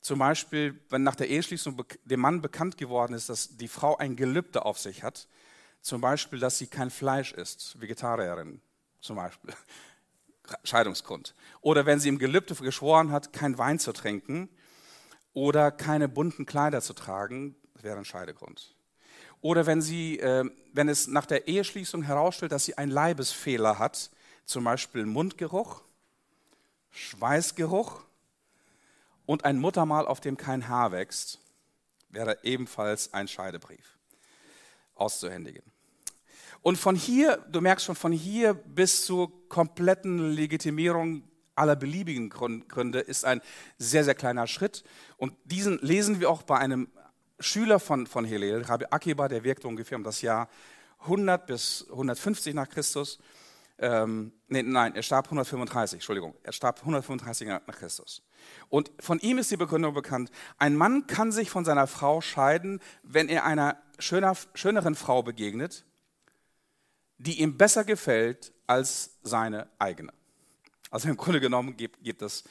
Zum 0.00 0.18
Beispiel, 0.18 0.80
wenn 0.88 1.02
nach 1.02 1.16
der 1.16 1.28
Eheschließung 1.28 1.84
dem 2.06 2.20
Mann 2.20 2.40
bekannt 2.40 2.78
geworden 2.78 3.12
ist, 3.12 3.28
dass 3.28 3.58
die 3.58 3.68
Frau 3.68 3.98
ein 3.98 4.16
Gelübde 4.16 4.64
auf 4.64 4.78
sich 4.78 5.02
hat, 5.02 5.28
zum 5.82 6.00
Beispiel, 6.00 6.38
dass 6.38 6.56
sie 6.56 6.68
kein 6.68 6.88
Fleisch 6.88 7.34
isst, 7.34 7.78
Vegetarierin 7.82 8.62
zum 9.02 9.16
Beispiel, 9.16 9.52
Scheidungsgrund. 10.64 11.34
Oder 11.60 11.86
wenn 11.86 12.00
sie 12.00 12.08
im 12.08 12.18
Gelübde 12.18 12.54
geschworen 12.54 13.10
hat, 13.12 13.32
kein 13.32 13.58
Wein 13.58 13.78
zu 13.78 13.92
trinken 13.92 14.48
oder 15.32 15.70
keine 15.70 16.08
bunten 16.08 16.46
Kleider 16.46 16.80
zu 16.80 16.94
tragen, 16.94 17.56
wäre 17.74 17.98
ein 17.98 18.04
Scheidegrund. 18.04 18.74
Oder 19.40 19.66
wenn, 19.66 19.80
sie, 19.80 20.18
äh, 20.18 20.44
wenn 20.72 20.88
es 20.88 21.06
nach 21.06 21.26
der 21.26 21.46
Eheschließung 21.46 22.02
herausstellt, 22.02 22.52
dass 22.52 22.64
sie 22.64 22.76
einen 22.76 22.90
Leibesfehler 22.90 23.78
hat, 23.78 24.10
zum 24.44 24.64
Beispiel 24.64 25.06
Mundgeruch, 25.06 25.82
Schweißgeruch 26.90 28.02
und 29.26 29.44
ein 29.44 29.58
Muttermal, 29.58 30.06
auf 30.06 30.20
dem 30.20 30.36
kein 30.36 30.68
Haar 30.68 30.90
wächst, 30.90 31.38
wäre 32.08 32.38
ebenfalls 32.42 33.12
ein 33.12 33.28
Scheidebrief 33.28 33.98
auszuhändigen. 34.94 35.62
Und 36.68 36.76
von 36.76 36.96
hier, 36.96 37.38
du 37.50 37.62
merkst 37.62 37.86
schon, 37.86 37.94
von 37.94 38.12
hier 38.12 38.52
bis 38.52 39.06
zur 39.06 39.48
kompletten 39.48 40.32
Legitimierung 40.32 41.22
aller 41.54 41.76
beliebigen 41.76 42.28
Gründe 42.28 43.00
ist 43.00 43.24
ein 43.24 43.40
sehr, 43.78 44.04
sehr 44.04 44.14
kleiner 44.14 44.46
Schritt. 44.46 44.84
Und 45.16 45.32
diesen 45.44 45.78
lesen 45.78 46.20
wir 46.20 46.28
auch 46.28 46.42
bei 46.42 46.58
einem 46.58 46.88
Schüler 47.40 47.80
von, 47.80 48.06
von 48.06 48.26
Hillel, 48.26 48.64
Rabbi 48.64 48.84
Akiba, 48.90 49.28
der 49.28 49.44
wirkte 49.44 49.66
ungefähr 49.66 49.96
um 49.96 50.04
das 50.04 50.20
Jahr 50.20 50.50
100 51.04 51.46
bis 51.46 51.86
150 51.88 52.52
nach 52.52 52.68
Christus. 52.68 53.18
Ähm, 53.78 54.34
nee, 54.48 54.62
nein, 54.62 54.94
er 54.94 55.02
starb 55.02 55.24
135, 55.24 55.96
Entschuldigung, 55.96 56.34
er 56.42 56.52
starb 56.52 56.80
135 56.80 57.48
nach 57.48 57.78
Christus. 57.78 58.22
Und 58.68 58.92
von 59.00 59.18
ihm 59.20 59.38
ist 59.38 59.50
die 59.50 59.56
Begründung 59.56 59.94
bekannt, 59.94 60.30
ein 60.58 60.76
Mann 60.76 61.06
kann 61.06 61.32
sich 61.32 61.48
von 61.48 61.64
seiner 61.64 61.86
Frau 61.86 62.20
scheiden, 62.20 62.80
wenn 63.02 63.30
er 63.30 63.46
einer 63.46 63.78
schöner, 63.98 64.36
schöneren 64.52 64.96
Frau 64.96 65.22
begegnet, 65.22 65.86
die 67.18 67.40
ihm 67.40 67.56
besser 67.56 67.84
gefällt 67.84 68.52
als 68.66 69.18
seine 69.22 69.68
eigene. 69.78 70.12
Also 70.90 71.08
im 71.08 71.16
Grunde 71.16 71.40
genommen 71.40 71.76
gibt, 71.76 72.02
gibt 72.02 72.22
es 72.22 72.44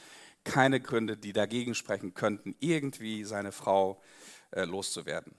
keine 0.44 0.80
Gründe, 0.80 1.16
die 1.16 1.32
dagegen 1.32 1.74
sprechen 1.74 2.14
könnten, 2.14 2.54
irgendwie 2.60 3.24
seine 3.24 3.52
Frau 3.52 4.00
äh, 4.50 4.64
loszuwerden. 4.64 5.34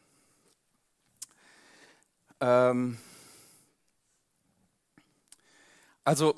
Ähm, 2.41 2.97
also 6.03 6.35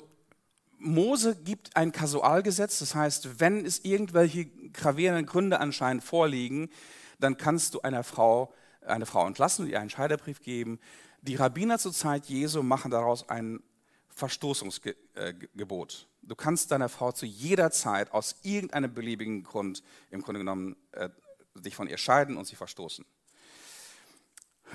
Mose 0.78 1.36
gibt 1.36 1.76
ein 1.76 1.92
Kasualgesetz, 1.92 2.78
das 2.80 2.94
heißt, 2.94 3.40
wenn 3.40 3.64
es 3.64 3.84
irgendwelche 3.84 4.46
gravierenden 4.72 5.26
Gründe 5.26 5.60
anscheinend 5.60 6.02
vorliegen, 6.02 6.70
dann 7.18 7.36
kannst 7.36 7.74
du 7.74 7.80
einer 7.80 8.04
Frau 8.04 8.52
eine 8.86 9.06
Frau 9.06 9.26
entlassen 9.26 9.64
und 9.64 9.70
ihr 9.70 9.80
einen 9.80 9.90
Scheiderbrief 9.90 10.40
geben. 10.40 10.80
Die 11.22 11.36
Rabbiner 11.36 11.78
zur 11.78 11.92
Zeit 11.92 12.26
Jesu 12.26 12.62
machen 12.62 12.90
daraus 12.90 13.28
ein 13.28 13.62
Verstoßungsgebot. 14.08 16.08
Du 16.22 16.34
kannst 16.34 16.72
deiner 16.72 16.88
Frau 16.88 17.12
zu 17.12 17.26
jeder 17.26 17.70
Zeit 17.70 18.12
aus 18.12 18.36
irgendeinem 18.42 18.92
beliebigen 18.92 19.44
Grund 19.44 19.82
im 20.10 20.22
Grunde 20.22 20.40
genommen 20.40 20.76
äh, 20.92 21.08
dich 21.54 21.76
von 21.76 21.88
ihr 21.88 21.96
scheiden 21.96 22.36
und 22.36 22.46
sie 22.46 22.56
verstoßen. 22.56 23.04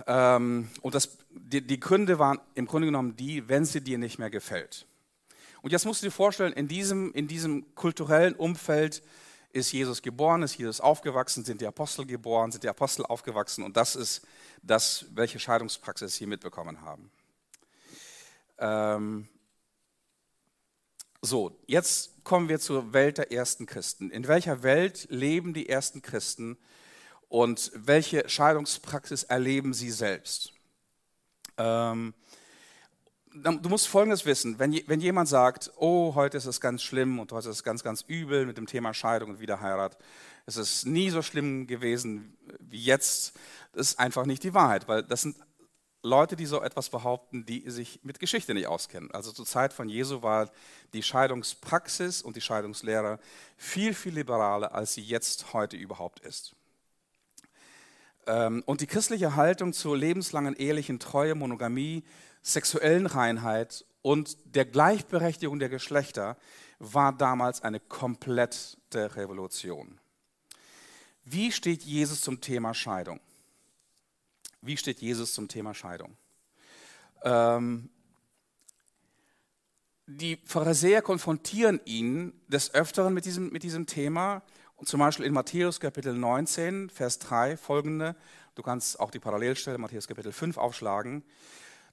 Ähm, 0.06 0.70
und 0.82 0.96
das, 0.96 1.18
die, 1.32 1.66
die 1.66 1.80
Gründe 1.80 2.18
waren 2.18 2.40
im 2.56 2.66
Grunde 2.66 2.88
genommen 2.88 3.18
die, 3.18 3.50
wenn 3.50 3.66
sie 3.66 3.82
dir 3.82 3.98
nicht 3.98 4.18
mehr 4.18 4.30
gefällt. 4.30 4.88
Und 5.62 5.72
jetzt 5.72 5.86
musst 5.86 6.02
du 6.02 6.08
dir 6.08 6.12
vorstellen, 6.12 6.54
in 6.54 6.70
diesem, 6.70 7.12
in 7.14 7.28
diesem 7.28 7.76
kulturellen 7.76 8.36
Umfeld 8.36 9.04
ist 9.54 9.72
Jesus 9.72 10.02
geboren, 10.02 10.44
ist 10.44 10.58
Jesus 10.58 10.82
aufgewachsen, 10.82 11.44
sind 11.44 11.62
die 11.62 11.68
Apostel 11.68 12.06
geboren, 12.06 12.52
sind 12.52 12.64
die 12.64 12.70
Apostel 12.70 13.06
aufgewachsen 13.06 13.64
und 13.64 13.78
das 13.78 13.96
ist 13.96 14.26
das, 14.62 15.06
welche 15.14 15.40
Scheidungspraxis 15.40 16.16
sie 16.16 16.26
mitbekommen 16.26 16.82
haben. 16.82 17.12
Ähm 18.60 19.28
so, 21.22 21.60
jetzt 21.66 22.24
kommen 22.24 22.48
wir 22.48 22.60
zur 22.60 22.94
Welt 22.94 23.18
der 23.18 23.32
ersten 23.32 23.66
Christen. 23.66 24.12
In 24.12 24.28
welcher 24.28 24.64
Welt 24.64 25.08
leben 25.10 25.54
die 25.54 25.68
ersten 25.68 26.02
Christen 26.02 26.58
und 27.28 27.72
welche 27.74 28.30
Scheidungspraxis 28.30 29.24
erleben 29.24 29.74
sie 29.74 29.92
selbst? 29.92 30.54
Ähm, 31.58 32.14
du 33.34 33.70
musst 33.70 33.88
Folgendes 33.88 34.26
wissen, 34.26 34.60
wenn, 34.60 34.80
wenn 34.88 35.00
jemand 35.00 35.30
sagt, 35.30 35.72
oh, 35.78 36.16
heute 36.16 36.38
ist 36.38 36.46
es 36.46 36.62
ganz 36.62 36.82
schlimm 36.82 37.20
und 37.20 37.32
heute 37.32 37.50
ist 37.50 37.58
es 37.58 37.64
ganz, 37.64 37.84
ganz 37.84 38.04
übel 38.08 38.46
mit 38.46 38.58
dem 38.58 38.68
Thema 38.68 38.94
Scheidung 38.94 39.32
und 39.32 39.40
Wiederheirat, 39.40 39.98
es 40.46 40.58
ist 40.58 40.86
nie 40.86 41.10
so 41.10 41.22
schlimm 41.22 41.68
gewesen 41.68 42.38
wie 42.60 42.80
jetzt, 42.80 43.34
das 43.74 43.92
ist 43.92 44.00
einfach 44.00 44.26
nicht 44.26 44.44
die 44.44 44.54
Wahrheit, 44.54 44.88
weil 44.88 45.04
das 45.04 45.22
sind 45.22 45.36
Leute, 46.04 46.36
die 46.36 46.46
so 46.46 46.62
etwas 46.62 46.90
behaupten, 46.90 47.46
die 47.46 47.70
sich 47.70 48.00
mit 48.04 48.20
Geschichte 48.20 48.54
nicht 48.54 48.68
auskennen. 48.68 49.12
Also 49.12 49.32
zur 49.32 49.46
Zeit 49.46 49.74
von 49.74 49.90
Jesu 49.90 50.22
war 50.22 50.50
die 50.94 51.04
Scheidungspraxis 51.04 52.22
und 52.22 52.36
die 52.36 52.42
Scheidungslehre 52.42 53.20
viel, 53.58 53.94
viel 53.94 54.14
liberaler, 54.14 54.74
als 54.74 54.94
sie 54.94 55.02
jetzt 55.02 55.54
heute 55.54 55.76
überhaupt 55.76 56.20
ist. 56.22 56.56
Ähm, 58.26 58.64
und 58.66 58.82
die 58.82 58.88
christliche 58.88 59.36
Haltung 59.36 59.74
zur 59.74 59.98
lebenslangen 59.98 60.56
ehelichen 60.56 61.00
Treue, 61.00 61.36
Monogamie, 61.36 62.04
sexuellen 62.48 63.06
Reinheit 63.06 63.86
und 64.02 64.38
der 64.56 64.66
Gleichberechtigung 64.66 65.60
der 65.60 65.70
Geschlechter 65.70 66.38
war 66.80 67.12
damals 67.12 67.62
eine 67.62 67.80
komplette 67.80 68.78
Revolution. 68.94 70.00
Wie 71.26 71.52
steht 71.52 71.84
Jesus 71.84 72.22
zum 72.22 72.40
Thema 72.40 72.74
Scheidung? 72.74 73.20
Wie 74.62 74.78
steht 74.78 75.02
Jesus 75.02 75.34
zum 75.34 75.48
Thema 75.50 75.74
Scheidung? 75.74 76.16
Ähm, 77.24 77.90
die 80.06 80.38
Pharisäer 80.46 81.02
konfrontieren 81.02 81.82
ihn 81.84 82.34
des 82.48 82.74
Öfteren 82.74 83.14
mit 83.14 83.26
diesem, 83.26 83.50
mit 83.50 83.64
diesem 83.64 83.88
Thema 83.88 84.42
und 84.78 84.88
zum 84.88 85.02
Beispiel 85.02 85.26
in 85.26 85.34
Matthäus 85.34 85.82
Kapitel 85.82 86.14
19, 86.14 86.90
Vers 86.90 87.20
3 87.20 87.58
folgende, 87.58 88.16
du 88.56 88.62
kannst 88.62 89.00
auch 89.02 89.12
die 89.12 89.20
Parallelstelle 89.20 89.78
Matthäus 89.78 90.08
Kapitel 90.08 90.32
5 90.32 90.58
aufschlagen, 90.58 91.24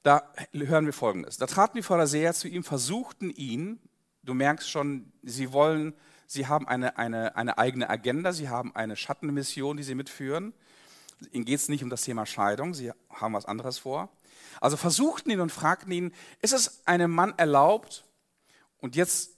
da 0.05 0.33
hören 0.53 0.87
wir 0.87 0.93
folgendes. 0.93 1.37
Da 1.38 1.47
traten 1.47 1.77
die 1.77 1.83
Pharisäer 1.83 2.33
zu 2.35 2.47
ihm, 2.47 2.62
versuchten 2.62 3.31
ihn 3.31 3.81
du 4.25 4.35
merkst 4.35 4.71
schon, 4.71 5.12
sie 5.23 5.53
wollen, 5.53 5.95
sie 6.27 6.47
haben 6.47 6.67
eine, 6.67 6.99
eine, 6.99 7.37
eine 7.37 7.59
eigene 7.59 7.88
Agenda, 7.88 8.33
sie 8.33 8.49
haben 8.49 8.75
eine 8.75 8.97
Schattenmission, 8.97 9.77
die 9.77 9.83
sie 9.83 9.95
mitführen. 9.95 10.53
Ihnen 11.33 11.45
geht 11.45 11.61
es 11.61 11.69
nicht 11.69 11.83
um 11.83 11.90
das 11.90 12.03
Thema 12.03 12.27
Scheidung, 12.27 12.75
sie 12.75 12.90
haben 13.11 13.35
was 13.35 13.47
anderes 13.47 13.79
vor. 13.79 14.11
Also 14.61 14.77
versuchten 14.77 15.31
ihn 15.31 15.40
und 15.40 15.53
fragten 15.53 15.93
ihn, 15.93 16.12
ist 16.40 16.53
es 16.53 16.87
einem 16.87 17.11
Mann 17.11 17.35
erlaubt? 17.37 18.05
Und 18.79 18.97
jetzt, 18.97 19.31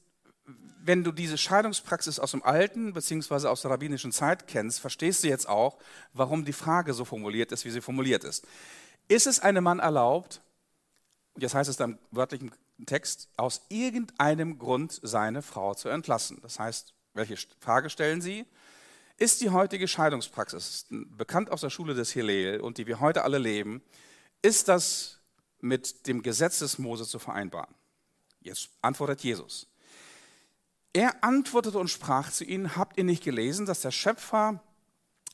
wenn 0.81 1.05
du 1.05 1.13
diese 1.13 1.39
Scheidungspraxis 1.39 2.19
aus 2.19 2.33
dem 2.33 2.43
alten 2.43 2.93
bzw. 2.93 3.49
aus 3.49 3.63
der 3.63 3.71
rabbinischen 3.71 4.13
Zeit 4.13 4.47
kennst, 4.47 4.81
verstehst 4.81 5.25
du 5.25 5.29
jetzt 5.29 5.49
auch, 5.49 5.79
warum 6.13 6.45
die 6.45 6.53
Frage 6.53 6.95
so 6.95 7.05
formuliert 7.05 7.53
ist, 7.53 7.65
wie 7.65 7.71
sie 7.71 7.81
formuliert 7.81 8.25
ist. 8.25 8.47
Ist 9.09 9.27
es 9.27 9.41
einem 9.41 9.65
Mann 9.65 9.79
erlaubt, 9.79 10.43
jetzt 11.37 11.55
heißt 11.55 11.71
es 11.71 11.77
dann 11.77 11.93
im 11.93 11.99
wörtlichen 12.11 12.53
Text, 12.87 13.29
aus 13.37 13.63
irgendeinem 13.69 14.59
Grund 14.59 15.01
seine 15.03 15.43
Frau 15.43 15.75
zu 15.75 15.89
entlassen? 15.89 16.39
Das 16.43 16.59
heißt, 16.59 16.95
welche 17.15 17.37
Frage 17.61 17.91
stellen 17.91 18.21
sie? 18.21 18.47
Ist 19.19 19.41
die 19.41 19.51
heutige 19.51 19.89
Scheidungspraxis, 19.89 20.87
bekannt 20.91 21.51
aus 21.51 21.63
der 21.63 21.71
Schule 21.71 21.95
des 21.95 22.13
Hillel 22.13 22.61
und 22.61 22.77
die 22.77 22.87
wir 22.87 23.01
heute 23.01 23.25
alle 23.25 23.39
leben, 23.39 23.83
ist 24.43 24.69
das 24.69 25.21
mit 25.61 26.07
dem 26.07 26.23
Gesetz 26.23 26.59
des 26.59 26.79
Mose 26.79 27.07
zu 27.07 27.19
vereinbaren? 27.19 27.75
Jetzt 28.41 28.69
antwortet 28.83 29.23
Jesus. 29.23 29.69
Er 30.93 31.25
antwortete 31.25 31.79
und 31.79 31.89
sprach 31.89 32.31
zu 32.31 32.45
ihnen, 32.45 32.77
habt 32.77 32.99
ihr 32.99 33.05
nicht 33.05 33.25
gelesen, 33.25 33.67
dass 33.67 33.81
der 33.81 33.91
Schöpfer 33.91 34.63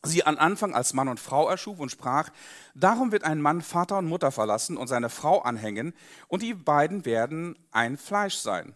sie 0.02 0.24
an 0.24 0.36
Anfang 0.38 0.74
als 0.74 0.94
Mann 0.94 1.08
und 1.08 1.20
Frau 1.20 1.48
erschuf 1.48 1.78
und 1.78 1.90
sprach, 1.90 2.30
darum 2.74 3.12
wird 3.12 3.24
ein 3.24 3.40
Mann 3.40 3.62
Vater 3.62 3.98
und 3.98 4.06
Mutter 4.08 4.32
verlassen 4.32 4.76
und 4.76 4.88
seine 4.88 5.08
Frau 5.08 5.40
anhängen 5.40 5.94
und 6.28 6.42
die 6.42 6.54
beiden 6.54 7.04
werden 7.04 7.56
ein 7.70 7.96
Fleisch 7.96 8.36
sein. 8.36 8.74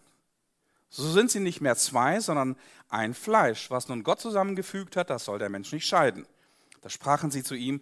So 0.88 1.10
sind 1.10 1.30
sie 1.30 1.40
nicht 1.40 1.60
mehr 1.60 1.76
zwei, 1.76 2.20
sondern 2.20 2.56
ein 2.88 3.12
Fleisch. 3.12 3.70
Was 3.70 3.88
nun 3.88 4.04
Gott 4.04 4.20
zusammengefügt 4.20 4.96
hat, 4.96 5.10
das 5.10 5.24
soll 5.24 5.38
der 5.38 5.48
Mensch 5.48 5.72
nicht 5.72 5.86
scheiden. 5.86 6.26
Da 6.80 6.88
sprachen 6.88 7.30
sie 7.30 7.42
zu 7.42 7.54
ihm, 7.54 7.80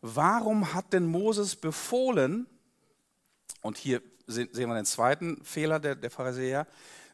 warum 0.00 0.72
hat 0.72 0.92
denn 0.92 1.06
Moses 1.06 1.56
befohlen, 1.56 2.46
und 3.62 3.76
hier 3.76 4.02
sehen 4.26 4.50
wir 4.52 4.74
den 4.74 4.84
zweiten 4.84 5.42
Fehler 5.44 5.80
der, 5.80 5.96
der 5.96 6.10
Pharisäer, 6.10 6.66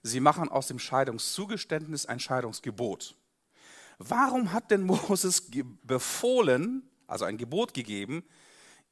sie 0.03 0.21
machen 0.21 0.49
aus 0.49 0.67
dem 0.67 0.79
Scheidungszugeständnis 0.79 2.07
ein 2.07 2.21
Scheidungsgebot. 2.21 3.17
Warum 4.03 4.55
hat 4.55 4.71
denn 4.71 4.83
Moses 4.83 5.51
befohlen, 5.83 6.89
also 7.07 7.27
ein 7.27 7.37
Gebot 7.37 7.75
gegeben, 7.75 8.25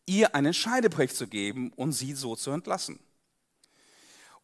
ihr 0.04 0.34
einen 0.34 0.52
Scheidebrech 0.52 1.14
zu 1.14 1.26
geben 1.26 1.72
und 1.76 1.92
sie 1.92 2.12
so 2.12 2.36
zu 2.36 2.50
entlassen? 2.50 3.00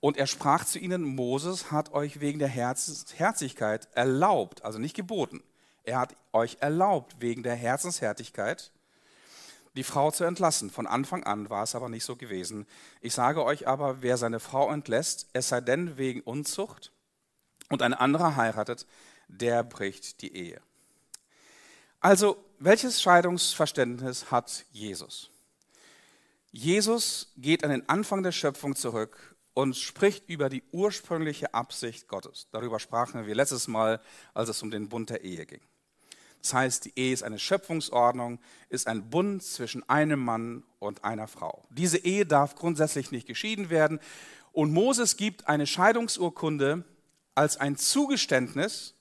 Und 0.01 0.17
er 0.17 0.27
sprach 0.27 0.65
zu 0.65 0.79
ihnen, 0.79 1.03
Moses 1.03 1.71
hat 1.71 1.93
euch 1.93 2.21
wegen 2.21 2.39
der 2.39 2.49
Herz 2.49 3.05
Herzlichkeit 3.15 3.89
erlaubt, 3.95 4.65
also 4.65 4.79
nicht 4.79 4.97
geboten, 4.97 5.43
er 5.83 5.99
hat 5.99 6.17
euch 6.33 6.57
erlaubt 6.61 7.17
wegen 7.21 7.43
der 7.43 7.57
Herzenshärtigkeit, 7.57 8.73
die 9.77 9.85
Frau 9.85 10.11
zu 10.13 10.25
entlassen. 10.25 10.71
Von 10.71 10.87
Anfang 10.87 11.25
an 11.25 11.51
war 11.51 11.65
es 11.65 11.75
aber 11.75 11.91
nicht 11.91 12.05
so 12.05 12.17
gewesen. 12.17 12.67
Ich 13.03 13.13
sage 13.13 13.45
euch 13.45 13.69
aber, 13.69 14.01
wer 14.01 14.17
seine 14.17 14.41
Frau 14.41 14.73
entlässt, 14.73 15.29
es 15.35 15.51
sei 15.51 15.61
denn 15.61 15.99
wegen 15.99 16.23
Unzucht 16.23 16.91
und 17.69 17.83
eine 17.83 18.01
andere 18.01 18.37
heiratet, 18.37 18.87
der 19.41 19.63
bricht 19.63 20.23
die 20.23 20.35
Ehe. 20.35 20.61
Also, 22.01 22.37
welches 22.59 23.01
Scheidungsverständnis 23.01 24.31
hat 24.31 24.67
Jesus? 24.73 25.31
Jesus 26.53 27.33
geht 27.37 27.65
an 27.65 27.71
den 27.71 27.89
Anfang 27.89 28.23
der 28.23 28.33
Schöpfung 28.33 28.77
zurück 28.77 29.35
und 29.55 29.77
spricht 29.77 30.29
über 30.29 30.49
die 30.49 30.63
ursprüngliche 30.73 31.55
Absicht 31.55 32.09
Gottes. 32.09 32.49
Darüber 32.53 32.79
sprachen 32.79 33.27
wir 33.27 33.35
letztes 33.35 33.69
Mal, 33.69 34.01
als 34.35 34.49
es 34.49 34.63
um 34.63 34.71
den 34.71 34.89
Bund 34.89 35.11
der 35.11 35.25
Ehe 35.25 35.47
ging. 35.47 35.61
Das 36.43 36.53
heißt, 36.53 36.85
die 36.85 36.93
Ehe 36.95 37.15
ist 37.15 37.23
eine 37.23 37.39
Schöpfungsordnung, 37.39 38.39
ist 38.69 38.87
ein 38.87 39.09
Bund 39.09 39.43
zwischen 39.43 39.89
einem 39.89 40.23
Mann 40.23 40.63
und 40.79 41.03
einer 41.03 41.27
Frau. 41.27 41.65
Diese 41.71 41.97
Ehe 41.97 42.27
darf 42.27 42.55
grundsätzlich 42.55 43.11
nicht 43.13 43.27
geschieden 43.27 43.71
werden. 43.71 43.99
Und 44.53 44.73
Moses 44.73 45.17
gibt 45.17 45.49
eine 45.49 45.67
Scheidungsurkunde 45.67 46.85
als 47.35 47.57
ein 47.57 47.77
Zugeständnis 47.77 48.94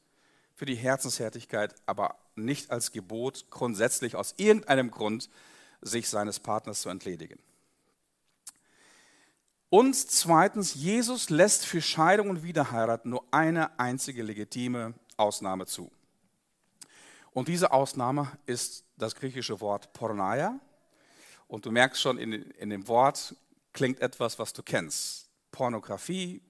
für 0.63 0.67
die 0.67 0.75
Herzenshärtigkeit, 0.75 1.75
aber 1.87 2.15
nicht 2.35 2.71
als 2.71 2.93
Gebot, 2.93 3.47
grundsätzlich 3.49 4.15
aus 4.15 4.33
irgendeinem 4.37 4.91
Grund 4.91 5.29
sich 5.81 6.07
seines 6.07 6.39
Partners 6.39 6.83
zu 6.83 6.87
entledigen. 6.87 7.37
Und 9.69 9.93
zweitens, 9.93 10.73
Jesus 10.73 11.29
lässt 11.29 11.65
für 11.65 11.81
Scheidung 11.81 12.29
und 12.29 12.43
Wiederheirat 12.43 13.05
nur 13.05 13.25
eine 13.31 13.77
einzige 13.77 14.23
legitime 14.23 14.93
Ausnahme 15.17 15.65
zu. 15.65 15.91
Und 17.33 17.49
diese 17.49 17.73
Ausnahme 17.73 18.31
ist 18.45 18.85
das 18.95 19.15
griechische 19.15 19.59
Wort 19.59 19.91
Porneia. 19.91 20.61
Und 21.49 21.65
du 21.65 21.71
merkst 21.71 22.01
schon, 22.01 22.17
in, 22.17 22.31
in 22.31 22.69
dem 22.69 22.87
Wort 22.87 23.35
klingt 23.73 23.99
etwas, 23.99 24.39
was 24.39 24.53
du 24.53 24.63
kennst. 24.63 25.27
Pornografie, 25.51 26.41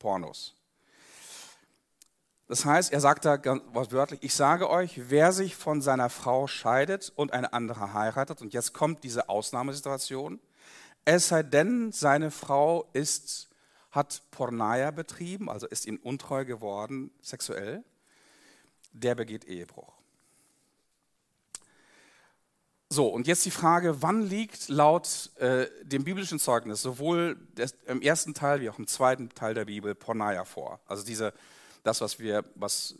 Pornos. 0.00 0.57
Das 2.48 2.64
heißt, 2.64 2.92
er 2.92 3.00
sagt 3.00 3.26
da 3.26 3.36
ganz 3.36 3.62
wortwörtlich, 3.72 4.22
ich 4.22 4.34
sage 4.34 4.70
euch, 4.70 5.10
wer 5.10 5.32
sich 5.32 5.54
von 5.54 5.82
seiner 5.82 6.08
Frau 6.08 6.46
scheidet 6.46 7.12
und 7.14 7.34
eine 7.34 7.52
andere 7.52 7.92
heiratet, 7.92 8.40
und 8.40 8.54
jetzt 8.54 8.72
kommt 8.72 9.04
diese 9.04 9.28
Ausnahmesituation, 9.28 10.40
es 11.04 11.28
sei 11.28 11.42
denn, 11.42 11.92
seine 11.92 12.30
Frau 12.30 12.88
ist, 12.94 13.48
hat 13.90 14.22
Porneia 14.30 14.90
betrieben, 14.90 15.50
also 15.50 15.66
ist 15.66 15.86
ihm 15.86 15.98
untreu 16.02 16.46
geworden 16.46 17.10
sexuell, 17.20 17.84
der 18.92 19.14
begeht 19.14 19.44
Ehebruch. 19.44 19.92
So, 22.90 23.08
und 23.08 23.26
jetzt 23.26 23.44
die 23.44 23.50
Frage, 23.50 24.00
wann 24.00 24.22
liegt 24.22 24.70
laut 24.70 25.30
äh, 25.36 25.66
dem 25.82 26.04
biblischen 26.04 26.38
Zeugnis 26.38 26.80
sowohl 26.80 27.36
des, 27.52 27.74
im 27.86 28.00
ersten 28.00 28.32
Teil 28.32 28.62
wie 28.62 28.70
auch 28.70 28.78
im 28.78 28.86
zweiten 28.86 29.28
Teil 29.28 29.52
der 29.52 29.66
Bibel 29.66 29.94
Porneia 29.94 30.46
vor? 30.46 30.80
Also 30.86 31.04
diese, 31.04 31.34
das, 31.88 32.00
was 32.02 32.18
wir, 32.18 32.44
was 32.54 32.94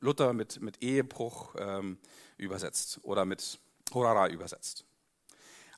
Luther 0.00 0.32
mit, 0.32 0.60
mit 0.60 0.82
Ehebruch 0.82 1.54
ähm, 1.58 1.98
übersetzt 2.36 3.00
oder 3.02 3.24
mit 3.24 3.58
Horara 3.94 4.28
übersetzt. 4.28 4.84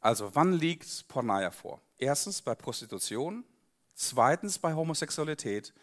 Also 0.01 0.35
wann 0.35 0.55
liegt 0.55 1.07
Porneia 1.09 1.51
vor? 1.51 1.81
Erstens 1.99 2.41
bei 2.41 2.55
Prostitution, 2.55 3.45
zweitens 3.95 4.59
bei 4.59 4.73
Homosexualität, 4.75 5.75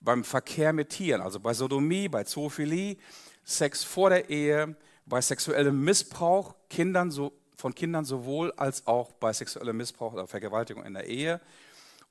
beim 0.00 0.24
Verkehr 0.24 0.72
mit 0.72 0.90
Tieren, 0.90 1.22
also 1.22 1.40
bei 1.40 1.54
Sodomie, 1.54 2.08
bei 2.08 2.24
Zoophilie, 2.24 2.96
Sex 3.44 3.82
vor 3.82 4.10
der 4.10 4.28
Ehe, 4.28 4.76
bei 5.06 5.20
sexuellem 5.20 5.82
Missbrauch 5.82 6.54
Kindern 6.68 7.10
so, 7.10 7.32
von 7.56 7.74
Kindern 7.74 8.04
sowohl 8.04 8.52
als 8.52 8.86
auch 8.86 9.12
bei 9.12 9.32
sexuellem 9.32 9.76
Missbrauch 9.76 10.12
oder 10.12 10.26
Vergewaltigung 10.26 10.84
in 10.84 10.94
der 10.94 11.06
Ehe 11.06 11.40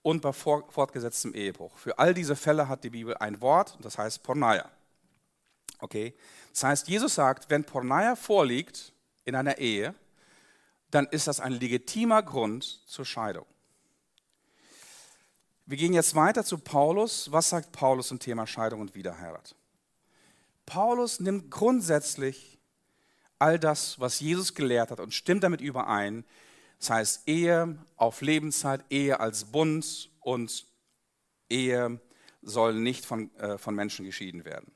und 0.03 0.21
bei 0.21 0.33
fortgesetztem 0.33 1.33
Ehebruch. 1.33 1.77
Für 1.77 1.99
all 1.99 2.13
diese 2.13 2.35
Fälle 2.35 2.67
hat 2.67 2.83
die 2.83 2.89
Bibel 2.89 3.15
ein 3.17 3.41
Wort, 3.41 3.77
das 3.81 3.97
heißt 3.97 4.23
Porneia. 4.23 4.69
Okay? 5.79 6.13
Das 6.51 6.63
heißt, 6.63 6.87
Jesus 6.87 7.15
sagt, 7.15 7.49
wenn 7.49 7.63
Porneia 7.63 8.15
vorliegt 8.15 8.93
in 9.25 9.35
einer 9.35 9.57
Ehe, 9.57 9.95
dann 10.89 11.07
ist 11.07 11.27
das 11.27 11.39
ein 11.39 11.53
legitimer 11.53 12.21
Grund 12.21 12.63
zur 12.85 13.05
Scheidung. 13.05 13.45
Wir 15.65 15.77
gehen 15.77 15.93
jetzt 15.93 16.15
weiter 16.15 16.43
zu 16.43 16.57
Paulus. 16.57 17.31
Was 17.31 17.49
sagt 17.49 17.71
Paulus 17.71 18.09
zum 18.09 18.19
Thema 18.19 18.45
Scheidung 18.45 18.81
und 18.81 18.93
Wiederheirat? 18.93 19.55
Paulus 20.65 21.19
nimmt 21.19 21.49
grundsätzlich 21.49 22.59
all 23.39 23.57
das, 23.57 23.99
was 23.99 24.19
Jesus 24.19 24.53
gelehrt 24.53 24.91
hat 24.91 24.99
und 24.99 25.13
stimmt 25.13 25.43
damit 25.43 25.61
überein. 25.61 26.25
Das 26.81 26.89
heißt 26.89 27.27
Ehe 27.27 27.77
auf 27.95 28.21
Lebenszeit, 28.21 28.83
Ehe 28.89 29.19
als 29.19 29.45
Bund 29.45 30.09
und 30.19 30.65
Ehe 31.47 32.01
soll 32.41 32.73
nicht 32.73 33.05
von, 33.05 33.33
äh, 33.35 33.59
von 33.59 33.75
Menschen 33.75 34.03
geschieden 34.03 34.45
werden. 34.45 34.71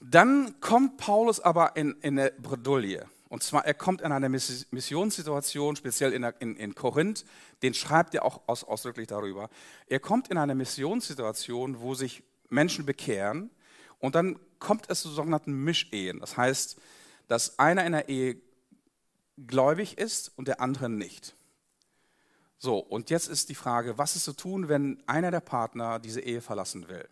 Dann 0.00 0.60
kommt 0.60 0.98
Paulus 0.98 1.40
aber 1.40 1.76
in, 1.76 1.92
in 2.02 2.18
eine 2.18 2.30
Bredouille. 2.32 3.06
Und 3.30 3.42
zwar, 3.42 3.64
er 3.64 3.72
kommt 3.72 4.02
in 4.02 4.12
eine 4.12 4.28
Missionssituation, 4.28 5.76
speziell 5.76 6.12
in, 6.12 6.24
in, 6.40 6.56
in 6.56 6.74
Korinth, 6.74 7.24
den 7.62 7.72
schreibt 7.72 8.14
er 8.14 8.26
auch 8.26 8.42
aus, 8.46 8.64
ausdrücklich 8.64 9.06
darüber. 9.06 9.48
Er 9.86 9.98
kommt 9.98 10.28
in 10.28 10.36
eine 10.36 10.54
Missionssituation, 10.54 11.80
wo 11.80 11.94
sich 11.94 12.22
Menschen 12.50 12.84
bekehren 12.84 13.50
und 13.98 14.14
dann 14.14 14.38
kommt 14.58 14.90
es 14.90 15.00
zu 15.00 15.08
sogenannten 15.08 15.52
Mischehen. 15.64 16.20
Das 16.20 16.36
heißt, 16.36 16.76
dass 17.28 17.58
einer 17.58 17.86
in 17.86 17.92
der 17.92 18.10
Ehe 18.10 18.36
gläubig 19.46 19.98
ist 19.98 20.32
und 20.36 20.48
der 20.48 20.60
andere 20.60 20.88
nicht. 20.88 21.34
So, 22.58 22.78
und 22.78 23.10
jetzt 23.10 23.28
ist 23.28 23.48
die 23.48 23.54
Frage, 23.54 23.98
was 23.98 24.16
ist 24.16 24.24
zu 24.24 24.32
tun, 24.32 24.68
wenn 24.68 25.02
einer 25.06 25.30
der 25.30 25.40
Partner 25.40 25.98
diese 25.98 26.20
Ehe 26.20 26.40
verlassen 26.40 26.88
will? 26.88 27.08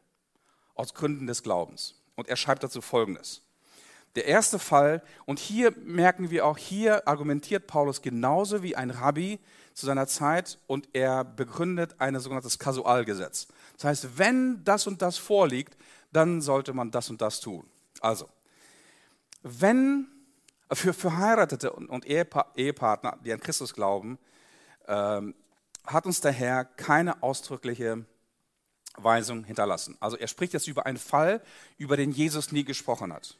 Aus 0.75 0.93
Gründen 0.93 1.27
des 1.27 1.43
Glaubens. 1.43 1.95
Und 2.17 2.29
er 2.29 2.37
schreibt 2.37 2.65
dazu 2.65 2.81
Folgendes. 2.81 3.43
Der 4.17 4.25
erste 4.25 4.59
Fall, 4.59 5.03
und 5.27 5.39
hier 5.39 5.73
merken 5.85 6.31
wir 6.31 6.47
auch, 6.47 6.57
hier 6.59 7.07
argumentiert 7.07 7.67
Paulus 7.67 8.01
genauso 8.01 8.63
wie 8.63 8.75
ein 8.75 8.91
Rabbi 8.91 9.39
zu 9.75 9.85
seiner 9.85 10.07
Zeit 10.07 10.59
und 10.67 10.89
er 10.95 11.23
begründet 11.23 11.97
ein 11.99 12.19
sogenanntes 12.19 12.59
Kasualgesetz. 12.59 13.47
Das 13.75 13.85
heißt, 13.85 14.19
wenn 14.19 14.65
das 14.65 14.87
und 14.87 15.03
das 15.03 15.19
vorliegt, 15.19 15.77
dann 16.13 16.41
sollte 16.41 16.73
man 16.73 16.91
das 16.91 17.11
und 17.11 17.21
das 17.21 17.41
tun. 17.41 17.69
Also, 18.01 18.27
wenn 19.43 20.09
für 20.73 20.93
Verheiratete 20.93 21.73
und 21.73 22.07
Ehepartner, 22.07 23.19
die 23.25 23.33
an 23.33 23.41
Christus 23.41 23.75
glauben, 23.75 24.19
ähm, 24.89 25.35
hat 25.85 26.07
uns 26.07 26.21
der 26.21 26.33
Herr 26.33 26.65
keine 26.65 27.23
ausdrückliche 27.23 28.05
Weisung 28.97 29.45
hinterlassen. 29.45 29.97
Also 30.01 30.17
er 30.17 30.29
spricht 30.29 30.53
jetzt 30.53 30.69
über 30.69 30.87
einen 30.87 30.99
Fall, 30.99 31.43
über 31.79 31.97
den 31.97 32.11
Jesus 32.11 32.53
nie 32.53 32.65
gesprochen 32.65 33.13
hat. 33.13 33.37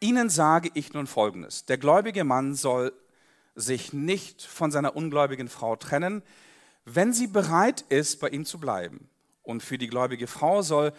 Ihnen 0.00 0.30
sage 0.30 0.70
ich 0.74 0.92
nun 0.92 1.06
Folgendes. 1.06 1.66
Der 1.66 1.78
gläubige 1.78 2.24
Mann 2.24 2.54
soll 2.54 2.92
sich 3.54 3.92
nicht 3.92 4.42
von 4.42 4.70
seiner 4.70 4.96
ungläubigen 4.96 5.48
Frau 5.48 5.76
trennen, 5.76 6.22
wenn 6.84 7.12
sie 7.12 7.26
bereit 7.26 7.82
ist, 7.88 8.20
bei 8.20 8.28
ihm 8.28 8.44
zu 8.44 8.58
bleiben. 8.58 9.08
Und 9.42 9.62
für 9.62 9.78
die 9.78 9.88
gläubige 9.88 10.26
Frau 10.26 10.62
soll 10.62 10.92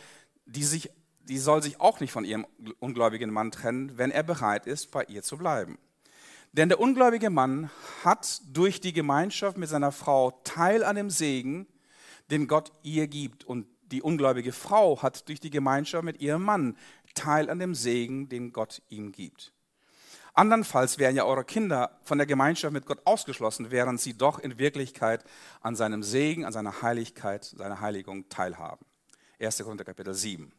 die, 0.45 0.63
sich, 0.63 0.91
die 1.31 1.39
soll 1.39 1.63
sich 1.63 1.79
auch 1.79 2.01
nicht 2.01 2.11
von 2.11 2.25
ihrem 2.25 2.45
ungläubigen 2.79 3.31
Mann 3.31 3.51
trennen, 3.51 3.97
wenn 3.97 4.11
er 4.11 4.21
bereit 4.21 4.67
ist, 4.67 4.91
bei 4.91 5.05
ihr 5.05 5.23
zu 5.23 5.37
bleiben. 5.37 5.77
Denn 6.51 6.67
der 6.67 6.81
ungläubige 6.81 7.29
Mann 7.29 7.71
hat 8.03 8.41
durch 8.51 8.81
die 8.81 8.91
Gemeinschaft 8.91 9.57
mit 9.57 9.69
seiner 9.69 9.93
Frau 9.93 10.31
Teil 10.43 10.83
an 10.83 10.97
dem 10.97 11.09
Segen, 11.09 11.67
den 12.29 12.49
Gott 12.49 12.73
ihr 12.83 13.07
gibt. 13.07 13.45
Und 13.45 13.65
die 13.83 14.01
ungläubige 14.01 14.51
Frau 14.51 15.01
hat 15.01 15.29
durch 15.29 15.39
die 15.39 15.49
Gemeinschaft 15.49 16.03
mit 16.03 16.19
ihrem 16.19 16.43
Mann 16.43 16.77
Teil 17.15 17.49
an 17.49 17.59
dem 17.59 17.75
Segen, 17.75 18.27
den 18.27 18.51
Gott 18.51 18.81
ihm 18.89 19.13
gibt. 19.13 19.53
Andernfalls 20.33 20.99
wären 20.99 21.15
ja 21.15 21.23
eure 21.23 21.45
Kinder 21.45 21.97
von 22.03 22.17
der 22.17 22.27
Gemeinschaft 22.27 22.73
mit 22.73 22.85
Gott 22.85 22.99
ausgeschlossen, 23.05 23.71
während 23.71 24.01
sie 24.01 24.17
doch 24.17 24.37
in 24.37 24.59
Wirklichkeit 24.59 25.23
an 25.61 25.77
seinem 25.77 26.03
Segen, 26.03 26.43
an 26.43 26.51
seiner 26.51 26.81
Heiligkeit, 26.81 27.45
seiner 27.45 27.79
Heiligung 27.79 28.27
teilhaben. 28.27 28.85
1. 29.39 29.59
Korinther 29.59 29.85
Kapitel 29.85 30.13
7. 30.13 30.51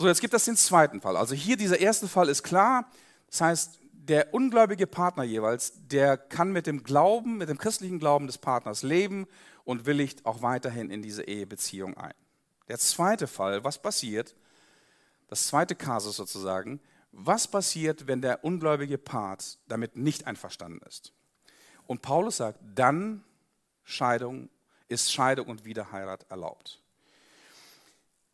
So, 0.00 0.06
jetzt 0.06 0.22
gibt 0.22 0.32
es 0.32 0.46
den 0.46 0.56
zweiten 0.56 1.02
Fall. 1.02 1.14
Also 1.14 1.34
hier 1.34 1.58
dieser 1.58 1.78
erste 1.78 2.08
Fall 2.08 2.30
ist 2.30 2.42
klar. 2.42 2.90
Das 3.26 3.42
heißt, 3.42 3.80
der 3.92 4.32
ungläubige 4.32 4.86
Partner 4.86 5.24
jeweils, 5.24 5.74
der 5.88 6.16
kann 6.16 6.52
mit 6.52 6.66
dem 6.66 6.84
Glauben, 6.84 7.36
mit 7.36 7.50
dem 7.50 7.58
christlichen 7.58 7.98
Glauben 7.98 8.26
des 8.26 8.38
Partners 8.38 8.82
leben 8.82 9.26
und 9.64 9.84
willigt 9.84 10.24
auch 10.24 10.40
weiterhin 10.40 10.88
in 10.88 11.02
diese 11.02 11.24
Ehebeziehung 11.24 11.98
ein. 11.98 12.14
Der 12.68 12.78
zweite 12.78 13.26
Fall, 13.26 13.62
was 13.62 13.76
passiert, 13.76 14.34
das 15.28 15.48
zweite 15.48 15.74
Kasus 15.74 16.16
sozusagen, 16.16 16.80
was 17.12 17.46
passiert, 17.46 18.06
wenn 18.06 18.22
der 18.22 18.42
ungläubige 18.42 18.96
Part 18.96 19.58
damit 19.68 19.96
nicht 19.96 20.26
einverstanden 20.26 20.80
ist? 20.88 21.12
Und 21.86 22.00
Paulus 22.00 22.38
sagt, 22.38 22.58
dann 22.74 23.22
Scheidung, 23.84 24.48
ist 24.88 25.12
Scheidung 25.12 25.48
und 25.48 25.66
Wiederheirat 25.66 26.24
erlaubt. 26.30 26.79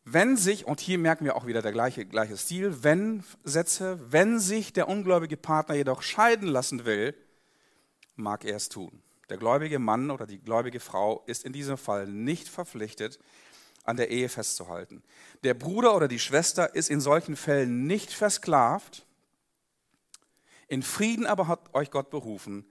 Wenn 0.09 0.37
sich, 0.37 0.65
und 0.65 0.79
hier 0.79 0.97
merken 0.97 1.25
wir 1.25 1.35
auch 1.35 1.47
wieder 1.47 1.61
der 1.61 1.73
gleiche, 1.73 2.05
gleiche 2.05 2.37
Stil, 2.37 2.81
wenn 2.81 3.25
Sätze, 3.43 3.99
wenn 4.09 4.39
sich 4.39 4.71
der 4.71 4.87
ungläubige 4.87 5.35
Partner 5.35 5.75
jedoch 5.75 6.01
scheiden 6.01 6.47
lassen 6.47 6.85
will, 6.85 7.13
mag 8.15 8.45
er 8.45 8.55
es 8.55 8.69
tun. 8.69 9.03
Der 9.27 9.35
gläubige 9.35 9.79
Mann 9.79 10.09
oder 10.09 10.25
die 10.25 10.39
gläubige 10.39 10.79
Frau 10.79 11.23
ist 11.25 11.43
in 11.43 11.51
diesem 11.51 11.77
Fall 11.77 12.07
nicht 12.07 12.47
verpflichtet, 12.47 13.19
an 13.83 13.97
der 13.97 14.09
Ehe 14.09 14.29
festzuhalten. 14.29 15.03
Der 15.43 15.55
Bruder 15.55 15.93
oder 15.93 16.07
die 16.07 16.19
Schwester 16.19 16.73
ist 16.73 16.89
in 16.89 17.01
solchen 17.01 17.35
Fällen 17.35 17.85
nicht 17.85 18.13
versklavt. 18.13 19.05
In 20.69 20.83
Frieden 20.83 21.25
aber 21.25 21.49
hat 21.49 21.73
euch 21.73 21.91
Gott 21.91 22.11
berufen. 22.11 22.65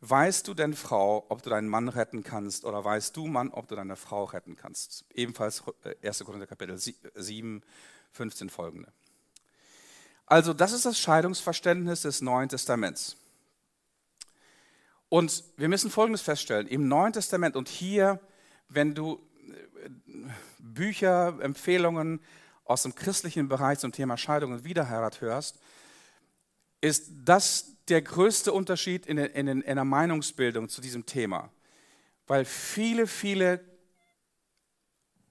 Weißt 0.00 0.46
du 0.46 0.54
denn, 0.54 0.74
Frau, 0.74 1.24
ob 1.30 1.42
du 1.42 1.50
deinen 1.50 1.68
Mann 1.68 1.88
retten 1.88 2.22
kannst 2.22 2.64
oder 2.64 2.84
weißt 2.84 3.16
du, 3.16 3.26
Mann, 3.26 3.50
ob 3.50 3.66
du 3.68 3.76
deine 3.76 3.96
Frau 3.96 4.24
retten 4.24 4.56
kannst? 4.56 5.04
Ebenfalls 5.14 5.62
1. 6.02 6.20
Äh, 6.20 6.24
Korinther 6.24 6.46
Kapitel 6.46 6.78
7, 6.78 7.62
15 8.12 8.50
folgende. 8.50 8.92
Also 10.26 10.52
das 10.52 10.72
ist 10.72 10.84
das 10.84 10.98
Scheidungsverständnis 10.98 12.02
des 12.02 12.20
Neuen 12.20 12.48
Testaments. 12.48 13.16
Und 15.08 15.44
wir 15.56 15.68
müssen 15.68 15.90
Folgendes 15.90 16.22
feststellen. 16.22 16.66
Im 16.66 16.88
Neuen 16.88 17.12
Testament 17.12 17.56
und 17.56 17.68
hier, 17.68 18.20
wenn 18.68 18.94
du 18.94 19.20
Bücher, 20.58 21.38
Empfehlungen 21.40 22.20
aus 22.64 22.82
dem 22.82 22.94
christlichen 22.94 23.48
Bereich 23.48 23.78
zum 23.78 23.92
Thema 23.92 24.16
Scheidung 24.16 24.52
und 24.52 24.64
Wiederheirat 24.64 25.20
hörst, 25.20 25.60
ist 26.80 27.10
das 27.24 27.75
der 27.88 28.02
größte 28.02 28.52
Unterschied 28.52 29.06
in, 29.06 29.18
in, 29.18 29.46
in 29.48 29.76
der 29.76 29.84
Meinungsbildung 29.84 30.68
zu 30.68 30.80
diesem 30.80 31.06
Thema. 31.06 31.50
Weil 32.26 32.44
viele, 32.44 33.06
viele 33.06 33.64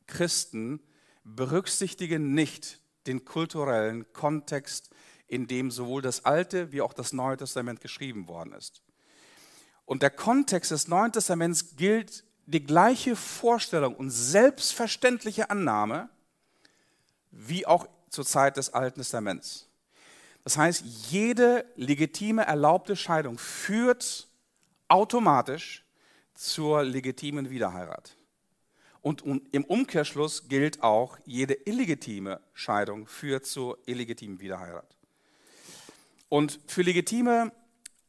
Christen 0.07 0.79
berücksichtigen 1.23 2.33
nicht 2.33 2.79
den 3.07 3.25
kulturellen 3.25 4.11
Kontext, 4.13 4.89
in 5.27 5.47
dem 5.47 5.71
sowohl 5.71 6.01
das 6.01 6.23
Alte 6.23 6.71
wie 6.71 6.81
auch 6.81 6.93
das 6.93 7.11
Neue 7.11 7.37
Testament 7.37 7.81
geschrieben 7.81 8.27
worden 8.27 8.53
ist. 8.53 8.81
Und 9.85 10.01
der 10.01 10.09
Kontext 10.09 10.71
des 10.71 10.87
Neuen 10.87 11.11
Testaments 11.11 11.75
gilt 11.75 12.23
die 12.45 12.63
gleiche 12.63 13.15
Vorstellung 13.15 13.95
und 13.95 14.09
selbstverständliche 14.11 15.49
Annahme 15.49 16.09
wie 17.31 17.65
auch 17.65 17.87
zur 18.09 18.25
Zeit 18.25 18.57
des 18.57 18.73
Alten 18.73 18.99
Testaments. 18.99 19.67
Das 20.45 20.57
heißt, 20.57 20.83
jede 21.09 21.65
legitime 21.75 22.45
erlaubte 22.45 22.95
Scheidung 22.95 23.39
führt 23.39 24.27
automatisch 24.87 25.83
zur 26.35 26.83
legitimen 26.83 27.49
Wiederheirat. 27.49 28.15
Und 29.01 29.23
im 29.51 29.65
Umkehrschluss 29.65 30.47
gilt 30.47 30.83
auch, 30.83 31.17
jede 31.25 31.55
illegitime 31.65 32.41
Scheidung 32.53 33.07
führt 33.07 33.47
zur 33.47 33.79
illegitimen 33.87 34.39
Wiederheirat. 34.39 34.95
Und 36.29 36.59
für 36.67 36.83
legitime, 36.83 37.51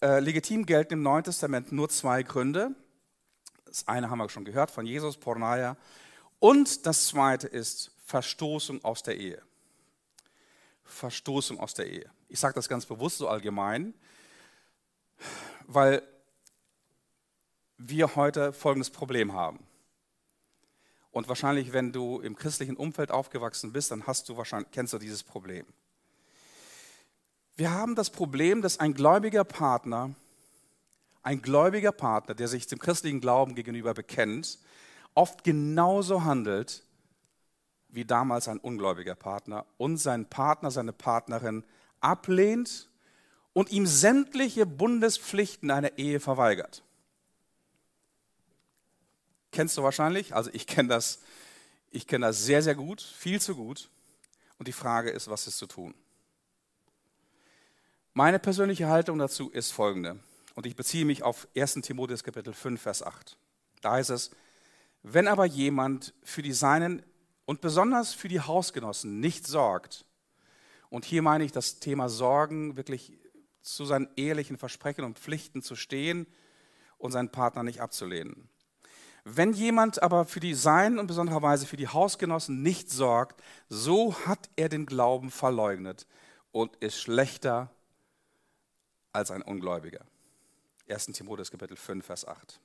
äh, 0.02 0.20
legitim 0.20 0.66
gelten 0.66 0.94
im 0.94 1.02
Neuen 1.02 1.24
Testament 1.24 1.72
nur 1.72 1.88
zwei 1.88 2.22
Gründe. 2.22 2.74
Das 3.64 3.88
eine 3.88 4.10
haben 4.10 4.18
wir 4.18 4.28
schon 4.28 4.44
gehört 4.44 4.70
von 4.70 4.84
Jesus, 4.84 5.16
Pornaya. 5.16 5.78
Und 6.38 6.84
das 6.84 7.06
zweite 7.06 7.46
ist 7.46 7.92
Verstoßung 8.04 8.84
aus 8.84 9.02
der 9.02 9.16
Ehe. 9.16 9.40
Verstoßung 10.84 11.58
aus 11.58 11.72
der 11.72 11.86
Ehe. 11.86 12.10
Ich 12.28 12.40
sage 12.40 12.54
das 12.54 12.68
ganz 12.68 12.86
bewusst 12.86 13.18
so 13.18 13.28
allgemein, 13.28 13.94
weil 15.66 16.02
wir 17.78 18.16
heute 18.16 18.52
folgendes 18.52 18.90
Problem 18.90 19.32
haben. 19.32 19.66
Und 21.10 21.28
wahrscheinlich, 21.28 21.72
wenn 21.72 21.92
du 21.92 22.20
im 22.20 22.36
christlichen 22.36 22.76
Umfeld 22.76 23.10
aufgewachsen 23.10 23.72
bist, 23.72 23.90
dann 23.90 24.06
hast 24.06 24.28
du 24.28 24.36
wahrscheinlich, 24.36 24.70
kennst 24.70 24.92
du 24.92 24.98
dieses 24.98 25.22
Problem. 25.22 25.66
Wir 27.56 27.70
haben 27.70 27.94
das 27.94 28.10
Problem, 28.10 28.60
dass 28.60 28.80
ein 28.80 28.92
gläubiger 28.92 29.44
Partner 29.44 30.14
ein 31.26 31.42
gläubiger 31.42 31.90
Partner, 31.90 32.36
der 32.36 32.46
sich 32.46 32.68
dem 32.68 32.78
christlichen 32.78 33.20
Glauben 33.20 33.56
gegenüber 33.56 33.94
bekennt, 33.94 34.60
oft 35.12 35.42
genauso 35.42 36.22
handelt 36.22 36.84
wie 37.88 38.04
damals 38.04 38.46
ein 38.46 38.58
ungläubiger 38.58 39.16
Partner 39.16 39.66
und 39.76 39.96
seinen 39.96 40.26
Partner, 40.26 40.70
seine 40.70 40.92
Partnerin 40.92 41.64
ablehnt 42.00 42.88
und 43.52 43.70
ihm 43.70 43.86
sämtliche 43.86 44.66
Bundespflichten 44.66 45.70
einer 45.70 45.98
Ehe 45.98 46.20
verweigert. 46.20 46.82
Kennst 49.52 49.76
du 49.78 49.82
wahrscheinlich? 49.82 50.34
Also 50.34 50.50
ich 50.52 50.66
kenne 50.66 50.90
das, 50.90 51.20
ich 51.90 52.06
kenne 52.06 52.26
das 52.26 52.44
sehr, 52.44 52.62
sehr 52.62 52.74
gut, 52.74 53.00
viel 53.00 53.40
zu 53.40 53.54
gut. 53.54 53.88
Und 54.58 54.68
die 54.68 54.72
Frage 54.72 55.10
ist, 55.10 55.28
was 55.28 55.46
ist 55.46 55.58
zu 55.58 55.66
tun? 55.66 55.94
Meine 58.12 58.38
persönliche 58.38 58.88
Haltung 58.88 59.18
dazu 59.18 59.50
ist 59.50 59.72
folgende. 59.72 60.18
Und 60.54 60.66
ich 60.66 60.76
beziehe 60.76 61.04
mich 61.04 61.22
auf 61.22 61.48
1. 61.56 61.74
Timotheus 61.82 62.24
Kapitel 62.24 62.54
5, 62.54 62.80
Vers 62.80 63.02
8. 63.02 63.36
Da 63.82 63.92
heißt 63.92 64.10
es, 64.10 64.30
wenn 65.02 65.28
aber 65.28 65.44
jemand 65.44 66.14
für 66.22 66.42
die 66.42 66.52
Seinen 66.52 67.02
und 67.44 67.60
besonders 67.60 68.14
für 68.14 68.28
die 68.28 68.40
Hausgenossen 68.40 69.20
nicht 69.20 69.46
sorgt, 69.46 70.04
und 70.90 71.04
hier 71.04 71.22
meine 71.22 71.44
ich 71.44 71.52
das 71.52 71.78
Thema 71.78 72.08
Sorgen, 72.08 72.76
wirklich 72.76 73.12
zu 73.62 73.84
seinen 73.84 74.08
ehrlichen 74.16 74.56
Versprechen 74.56 75.04
und 75.04 75.18
Pflichten 75.18 75.62
zu 75.62 75.76
stehen 75.76 76.26
und 76.98 77.12
seinen 77.12 77.30
Partner 77.30 77.62
nicht 77.62 77.80
abzulehnen. 77.80 78.48
Wenn 79.24 79.52
jemand 79.52 80.02
aber 80.02 80.24
für 80.24 80.38
die 80.38 80.54
Seinen 80.54 81.00
und 81.00 81.08
besondererweise 81.08 81.66
für 81.66 81.76
die 81.76 81.88
Hausgenossen 81.88 82.62
nicht 82.62 82.90
sorgt, 82.90 83.42
so 83.68 84.14
hat 84.24 84.48
er 84.54 84.68
den 84.68 84.86
Glauben 84.86 85.32
verleugnet 85.32 86.06
und 86.52 86.76
ist 86.76 87.00
schlechter 87.00 87.70
als 89.12 89.32
ein 89.32 89.42
Ungläubiger. 89.42 90.06
1. 90.88 91.06
Timotheus 91.06 91.50
Kapitel 91.50 91.76
5, 91.76 92.06
Vers 92.06 92.24
8. 92.24 92.60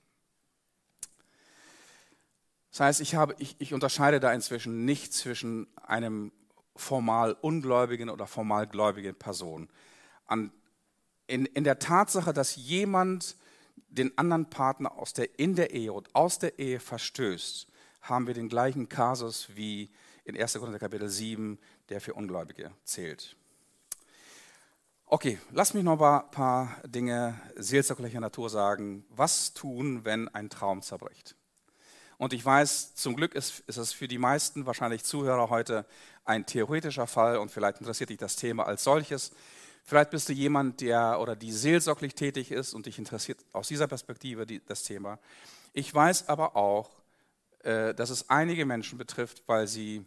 Das 2.70 2.80
heißt, 2.80 3.02
ich, 3.02 3.16
habe, 3.16 3.36
ich, 3.40 3.56
ich 3.58 3.74
unterscheide 3.74 4.20
da 4.20 4.32
inzwischen 4.32 4.86
nicht 4.86 5.14
zwischen 5.14 5.68
einem 5.78 6.32
formal 6.76 7.34
ungläubigen 7.42 8.10
oder 8.10 8.28
formal 8.28 8.68
gläubigen 8.68 9.16
Person. 9.16 9.70
an, 10.26 10.52
in, 11.28 11.46
in 11.46 11.64
der 11.64 11.80
Tatsache, 11.80 12.34
dass 12.34 12.56
jemand 12.56 13.36
den 13.90 14.18
anderen 14.18 14.50
Partner 14.50 14.98
aus 14.98 15.14
der, 15.14 15.40
in 15.40 15.56
der 15.56 15.72
Ehe 15.72 15.94
und 15.94 16.14
aus 16.16 16.40
der 16.40 16.60
Ehe 16.60 16.80
verstößt, 16.80 17.68
haben 18.02 18.28
wir 18.28 18.34
den 18.34 18.50
gleichen 18.50 18.90
Kasus 18.90 19.50
wie 19.56 19.92
in 20.24 20.40
1. 20.40 20.54
Korinther 20.54 20.80
Kapitel 20.80 21.10
7, 21.10 21.60
der 21.90 22.02
für 22.02 22.14
Ungläubige 22.14 22.72
zählt. 22.84 23.36
Okay, 25.06 25.40
lass 25.52 25.74
mich 25.74 25.84
noch 25.84 26.00
ein 26.00 26.32
paar 26.32 26.78
Dinge 26.86 27.40
seelsorglicher 27.58 28.22
Natur 28.22 28.50
sagen. 28.50 29.06
Was 29.10 29.54
tun, 29.54 30.06
wenn 30.06 30.30
ein 30.30 30.50
Traum 30.50 30.82
zerbricht? 30.82 31.36
Und 32.22 32.34
ich 32.34 32.46
weiß, 32.46 32.94
zum 32.94 33.16
Glück 33.16 33.34
ist, 33.34 33.62
ist 33.62 33.78
es 33.78 33.94
für 33.94 34.08
die 34.08 34.20
meisten 34.20 34.68
wahrscheinlich 34.68 35.04
Zuhörer 35.04 35.50
heute 35.50 35.88
ein 36.24 36.46
theoretischer 36.46 37.08
Fall 37.08 37.38
und 37.38 37.50
vielleicht 37.50 37.80
interessiert 37.80 38.12
dich 38.12 38.20
das 38.20 38.36
Thema 38.36 38.68
als 38.68 38.84
solches. 38.84 39.32
Vielleicht 39.84 40.12
bist 40.12 40.30
du 40.30 40.34
jemand, 40.34 40.82
der 40.82 41.20
oder 41.20 41.36
die 41.36 41.52
seelsorglich 41.52 42.14
tätig 42.14 42.52
ist 42.52 42.76
und 42.76 42.86
dich 42.86 43.00
interessiert 43.00 43.40
aus 43.54 43.70
dieser 43.70 43.88
Perspektive 43.88 44.46
die, 44.46 44.64
das 44.64 44.84
Thema. 44.84 45.18
Ich 45.74 45.92
weiß 45.92 46.30
aber 46.30 46.56
auch, 46.56 46.92
äh, 47.64 47.96
dass 47.96 48.12
es 48.12 48.30
einige 48.30 48.68
Menschen 48.68 49.00
betrifft, 49.00 49.42
weil 49.48 49.66
sie 49.66 50.06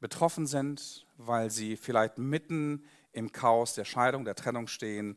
betroffen 0.00 0.46
sind, 0.46 1.06
weil 1.16 1.50
sie 1.50 1.78
vielleicht 1.78 2.18
mitten 2.18 2.84
im 3.12 3.32
Chaos 3.32 3.72
der 3.72 3.86
Scheidung, 3.86 4.26
der 4.26 4.34
Trennung 4.34 4.66
stehen. 4.66 5.16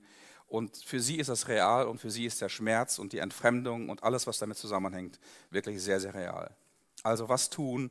Und 0.54 0.78
für 0.78 1.00
sie 1.00 1.18
ist 1.18 1.32
das 1.32 1.48
real 1.48 1.88
und 1.88 1.98
für 1.98 2.12
sie 2.12 2.28
ist 2.28 2.40
der 2.40 2.48
Schmerz 2.48 3.00
und 3.00 3.12
die 3.12 3.18
Entfremdung 3.18 3.90
und 3.90 4.04
alles, 4.04 4.28
was 4.28 4.38
damit 4.38 4.56
zusammenhängt, 4.56 5.20
wirklich 5.50 5.82
sehr, 5.82 6.00
sehr 6.00 6.14
real. 6.14 6.56
Also 7.02 7.28
was 7.28 7.50
tun, 7.50 7.90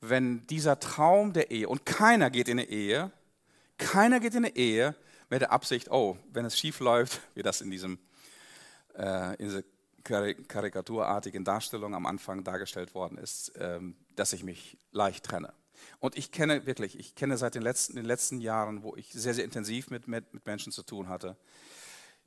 wenn 0.00 0.46
dieser 0.46 0.78
Traum 0.78 1.32
der 1.32 1.50
Ehe, 1.50 1.68
und 1.68 1.84
keiner 1.84 2.30
geht 2.30 2.46
in 2.46 2.60
eine 2.60 2.68
Ehe, 2.68 3.10
keiner 3.76 4.20
geht 4.20 4.36
in 4.36 4.44
eine 4.44 4.54
Ehe 4.54 4.94
mit 5.30 5.40
der 5.40 5.50
Absicht, 5.50 5.90
oh, 5.90 6.16
wenn 6.32 6.44
es 6.44 6.56
schief 6.56 6.78
läuft, 6.78 7.20
wie 7.34 7.42
das 7.42 7.60
in 7.60 7.72
diesem 7.72 7.98
äh, 8.96 9.34
in 9.42 9.48
dieser 9.48 9.64
karikaturartigen 10.46 11.42
Darstellung 11.42 11.96
am 11.96 12.06
Anfang 12.06 12.44
dargestellt 12.44 12.94
worden 12.94 13.18
ist, 13.18 13.50
ähm, 13.58 13.96
dass 14.14 14.32
ich 14.32 14.44
mich 14.44 14.78
leicht 14.92 15.24
trenne. 15.24 15.52
Und 16.00 16.16
ich 16.16 16.32
kenne 16.32 16.66
wirklich, 16.66 16.98
ich 16.98 17.14
kenne 17.14 17.36
seit 17.36 17.54
den 17.54 17.62
letzten, 17.62 17.96
den 17.96 18.04
letzten 18.04 18.40
Jahren, 18.40 18.82
wo 18.82 18.96
ich 18.96 19.12
sehr, 19.12 19.34
sehr 19.34 19.44
intensiv 19.44 19.90
mit, 19.90 20.08
mit, 20.08 20.32
mit 20.34 20.46
Menschen 20.46 20.72
zu 20.72 20.82
tun 20.82 21.08
hatte, 21.08 21.36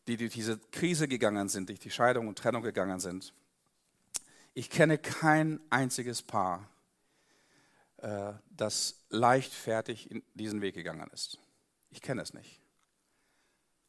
die 0.08 0.18
durch 0.18 0.34
diese 0.34 0.58
Krise 0.72 1.08
gegangen 1.08 1.50
sind, 1.50 1.70
durch 1.70 1.80
die 1.80 1.92
Scheidung 1.92 2.28
und 2.28 2.38
Trennung 2.38 2.64
gegangen 2.64 3.00
sind. 3.00 3.34
Ich 4.54 4.70
kenne 4.70 4.98
kein 4.98 5.60
einziges 5.70 6.22
Paar, 6.24 6.70
äh, 7.98 8.34
das 8.50 9.06
leichtfertig 9.10 10.10
in 10.10 10.24
diesen 10.34 10.62
Weg 10.62 10.76
gegangen 10.76 11.10
ist. 11.14 11.38
Ich 11.92 12.02
kenne 12.02 12.22
es 12.22 12.34
nicht. 12.34 12.60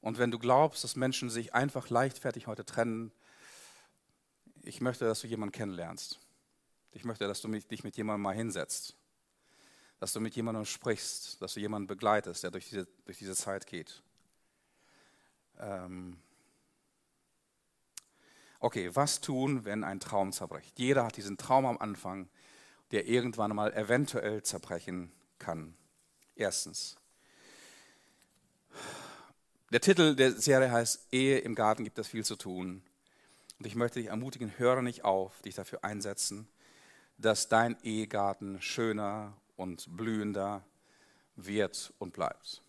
Und 0.00 0.18
wenn 0.18 0.30
du 0.30 0.38
glaubst, 0.38 0.84
dass 0.84 0.96
Menschen 0.96 1.30
sich 1.30 1.54
einfach 1.54 1.88
leichtfertig 1.88 2.46
heute 2.46 2.64
trennen, 2.64 3.12
ich 4.62 4.80
möchte, 4.80 5.06
dass 5.06 5.20
du 5.20 5.26
jemanden 5.26 5.52
kennenlernst. 5.52 6.20
Ich 6.92 7.04
möchte, 7.04 7.26
dass 7.26 7.40
du 7.40 7.48
dich 7.48 7.84
mit 7.84 7.96
jemandem 7.96 8.22
mal 8.22 8.34
hinsetzt 8.34 8.94
dass 9.98 10.12
du 10.12 10.20
mit 10.20 10.36
jemandem 10.36 10.64
sprichst, 10.64 11.42
dass 11.42 11.54
du 11.54 11.60
jemanden 11.60 11.88
begleitest, 11.88 12.42
der 12.44 12.50
durch 12.50 12.68
diese, 12.68 12.86
durch 13.04 13.18
diese 13.18 13.34
Zeit 13.34 13.66
geht. 13.66 14.02
Ähm 15.58 16.18
okay, 18.60 18.94
was 18.94 19.20
tun, 19.20 19.64
wenn 19.64 19.84
ein 19.84 20.00
Traum 20.00 20.32
zerbricht? 20.32 20.78
Jeder 20.78 21.04
hat 21.04 21.16
diesen 21.16 21.36
Traum 21.36 21.66
am 21.66 21.78
Anfang, 21.78 22.28
der 22.92 23.06
irgendwann 23.06 23.54
mal 23.54 23.72
eventuell 23.74 24.42
zerbrechen 24.42 25.12
kann. 25.38 25.74
Erstens. 26.34 26.96
Der 29.70 29.80
Titel 29.80 30.14
der 30.14 30.32
Serie 30.32 30.70
heißt 30.70 31.08
Ehe 31.12 31.38
im 31.38 31.54
Garten 31.54 31.84
gibt 31.84 31.98
es 31.98 32.08
viel 32.08 32.24
zu 32.24 32.36
tun. 32.36 32.82
Und 33.58 33.66
ich 33.66 33.74
möchte 33.74 33.98
dich 33.98 34.08
ermutigen, 34.08 34.56
höre 34.56 34.82
nicht 34.82 35.04
auf, 35.04 35.42
dich 35.42 35.56
dafür 35.56 35.84
einsetzen, 35.84 36.48
dass 37.18 37.48
dein 37.48 37.76
Ehegarten 37.82 38.62
schöner 38.62 39.36
und 39.58 39.94
blühender 39.96 40.64
wird 41.36 41.92
und 41.98 42.14
bleibt. 42.14 42.62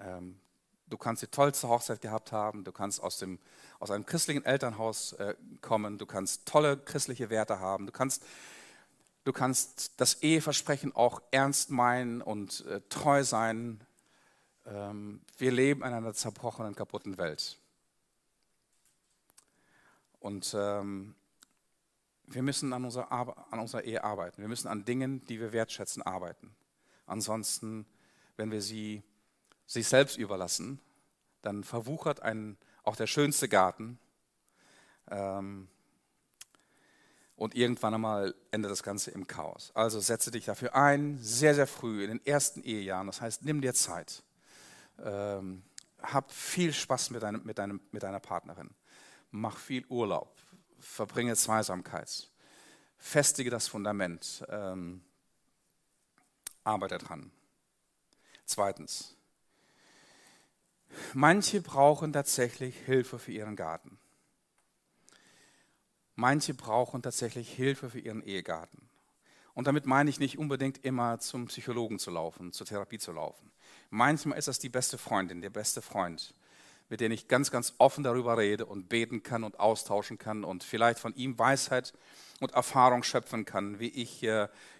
Ähm, 0.00 0.40
du 0.88 0.96
kannst 0.96 1.22
die 1.22 1.26
tollste 1.28 1.68
Hochzeit 1.68 2.00
gehabt 2.00 2.32
haben, 2.32 2.64
du 2.64 2.72
kannst 2.72 3.00
aus, 3.02 3.18
dem, 3.18 3.38
aus 3.78 3.90
einem 3.90 4.06
christlichen 4.06 4.44
Elternhaus 4.44 5.12
äh, 5.12 5.34
kommen, 5.60 5.98
du 5.98 6.06
kannst 6.06 6.46
tolle 6.46 6.76
christliche 6.78 7.30
Werte 7.30 7.60
haben, 7.60 7.86
du 7.86 7.92
kannst, 7.92 8.24
du 9.24 9.32
kannst 9.32 10.00
das 10.00 10.22
Eheversprechen 10.22 10.96
auch 10.96 11.20
ernst 11.30 11.70
meinen 11.70 12.22
und 12.22 12.64
äh, 12.66 12.80
treu 12.88 13.22
sein. 13.22 13.84
Ähm, 14.66 15.20
wir 15.36 15.52
leben 15.52 15.82
in 15.82 15.92
einer 15.92 16.14
zerbrochenen, 16.14 16.74
kaputten 16.74 17.18
Welt. 17.18 17.58
Und 20.20 20.54
ähm, 20.58 21.14
wir 22.30 22.42
müssen 22.42 22.72
an 22.72 22.84
unserer, 22.84 23.10
an 23.10 23.58
unserer 23.58 23.84
Ehe 23.84 24.04
arbeiten. 24.04 24.40
Wir 24.40 24.48
müssen 24.48 24.68
an 24.68 24.84
Dingen, 24.84 25.24
die 25.26 25.40
wir 25.40 25.52
wertschätzen, 25.52 26.02
arbeiten. 26.02 26.54
Ansonsten, 27.06 27.86
wenn 28.36 28.50
wir 28.50 28.60
sie 28.60 29.02
sich 29.66 29.88
selbst 29.88 30.16
überlassen, 30.18 30.80
dann 31.42 31.64
verwuchert 31.64 32.20
ein, 32.20 32.58
auch 32.82 32.96
der 32.96 33.06
schönste 33.06 33.48
Garten. 33.48 33.98
Ähm, 35.10 35.68
und 37.36 37.54
irgendwann 37.54 37.94
einmal 37.94 38.34
endet 38.50 38.70
das 38.70 38.82
Ganze 38.82 39.12
im 39.12 39.26
Chaos. 39.26 39.70
Also 39.74 40.00
setze 40.00 40.30
dich 40.30 40.44
dafür 40.44 40.74
ein, 40.74 41.18
sehr, 41.22 41.54
sehr 41.54 41.68
früh, 41.68 42.02
in 42.02 42.10
den 42.10 42.26
ersten 42.26 42.62
Ehejahren. 42.62 43.06
Das 43.06 43.20
heißt, 43.20 43.44
nimm 43.44 43.60
dir 43.60 43.74
Zeit. 43.74 44.22
Ähm, 45.02 45.62
hab 46.02 46.32
viel 46.32 46.72
Spaß 46.72 47.10
mit, 47.10 47.22
deinem, 47.22 47.44
mit, 47.44 47.58
deinem, 47.58 47.80
mit 47.92 48.02
deiner 48.02 48.20
Partnerin. 48.20 48.70
Mach 49.30 49.56
viel 49.56 49.84
Urlaub 49.88 50.37
verbringe 50.78 51.36
Zweisamkeit. 51.36 52.30
Festige 52.98 53.50
das 53.50 53.68
Fundament. 53.68 54.44
Ähm, 54.48 55.02
arbeite 56.64 56.98
dran. 56.98 57.30
Zweitens. 58.44 59.16
Manche 61.14 61.60
brauchen 61.60 62.12
tatsächlich 62.12 62.76
Hilfe 62.76 63.18
für 63.18 63.32
ihren 63.32 63.56
Garten. 63.56 63.98
Manche 66.14 66.54
brauchen 66.54 67.02
tatsächlich 67.02 67.52
Hilfe 67.52 67.90
für 67.90 68.00
ihren 68.00 68.22
Ehegarten. 68.22 68.88
Und 69.54 69.66
damit 69.66 69.86
meine 69.86 70.10
ich 70.10 70.18
nicht 70.18 70.38
unbedingt 70.38 70.84
immer 70.84 71.18
zum 71.20 71.46
Psychologen 71.46 71.98
zu 71.98 72.10
laufen, 72.10 72.52
zur 72.52 72.66
Therapie 72.66 72.98
zu 72.98 73.12
laufen. 73.12 73.50
Manchmal 73.90 74.38
ist 74.38 74.48
das 74.48 74.58
die 74.58 74.68
beste 74.68 74.98
Freundin, 74.98 75.40
der 75.40 75.50
beste 75.50 75.82
Freund, 75.82 76.34
mit 76.88 77.00
denen 77.00 77.12
ich 77.12 77.28
ganz, 77.28 77.50
ganz 77.50 77.74
offen 77.78 78.04
darüber 78.04 78.38
rede 78.38 78.66
und 78.66 78.88
beten 78.88 79.22
kann 79.22 79.44
und 79.44 79.60
austauschen 79.60 80.18
kann 80.18 80.44
und 80.44 80.64
vielleicht 80.64 80.98
von 80.98 81.14
ihm 81.14 81.38
Weisheit 81.38 81.92
und 82.40 82.52
Erfahrung 82.52 83.02
schöpfen 83.02 83.44
kann, 83.44 83.78
wie 83.78 83.88
ich 83.88 84.26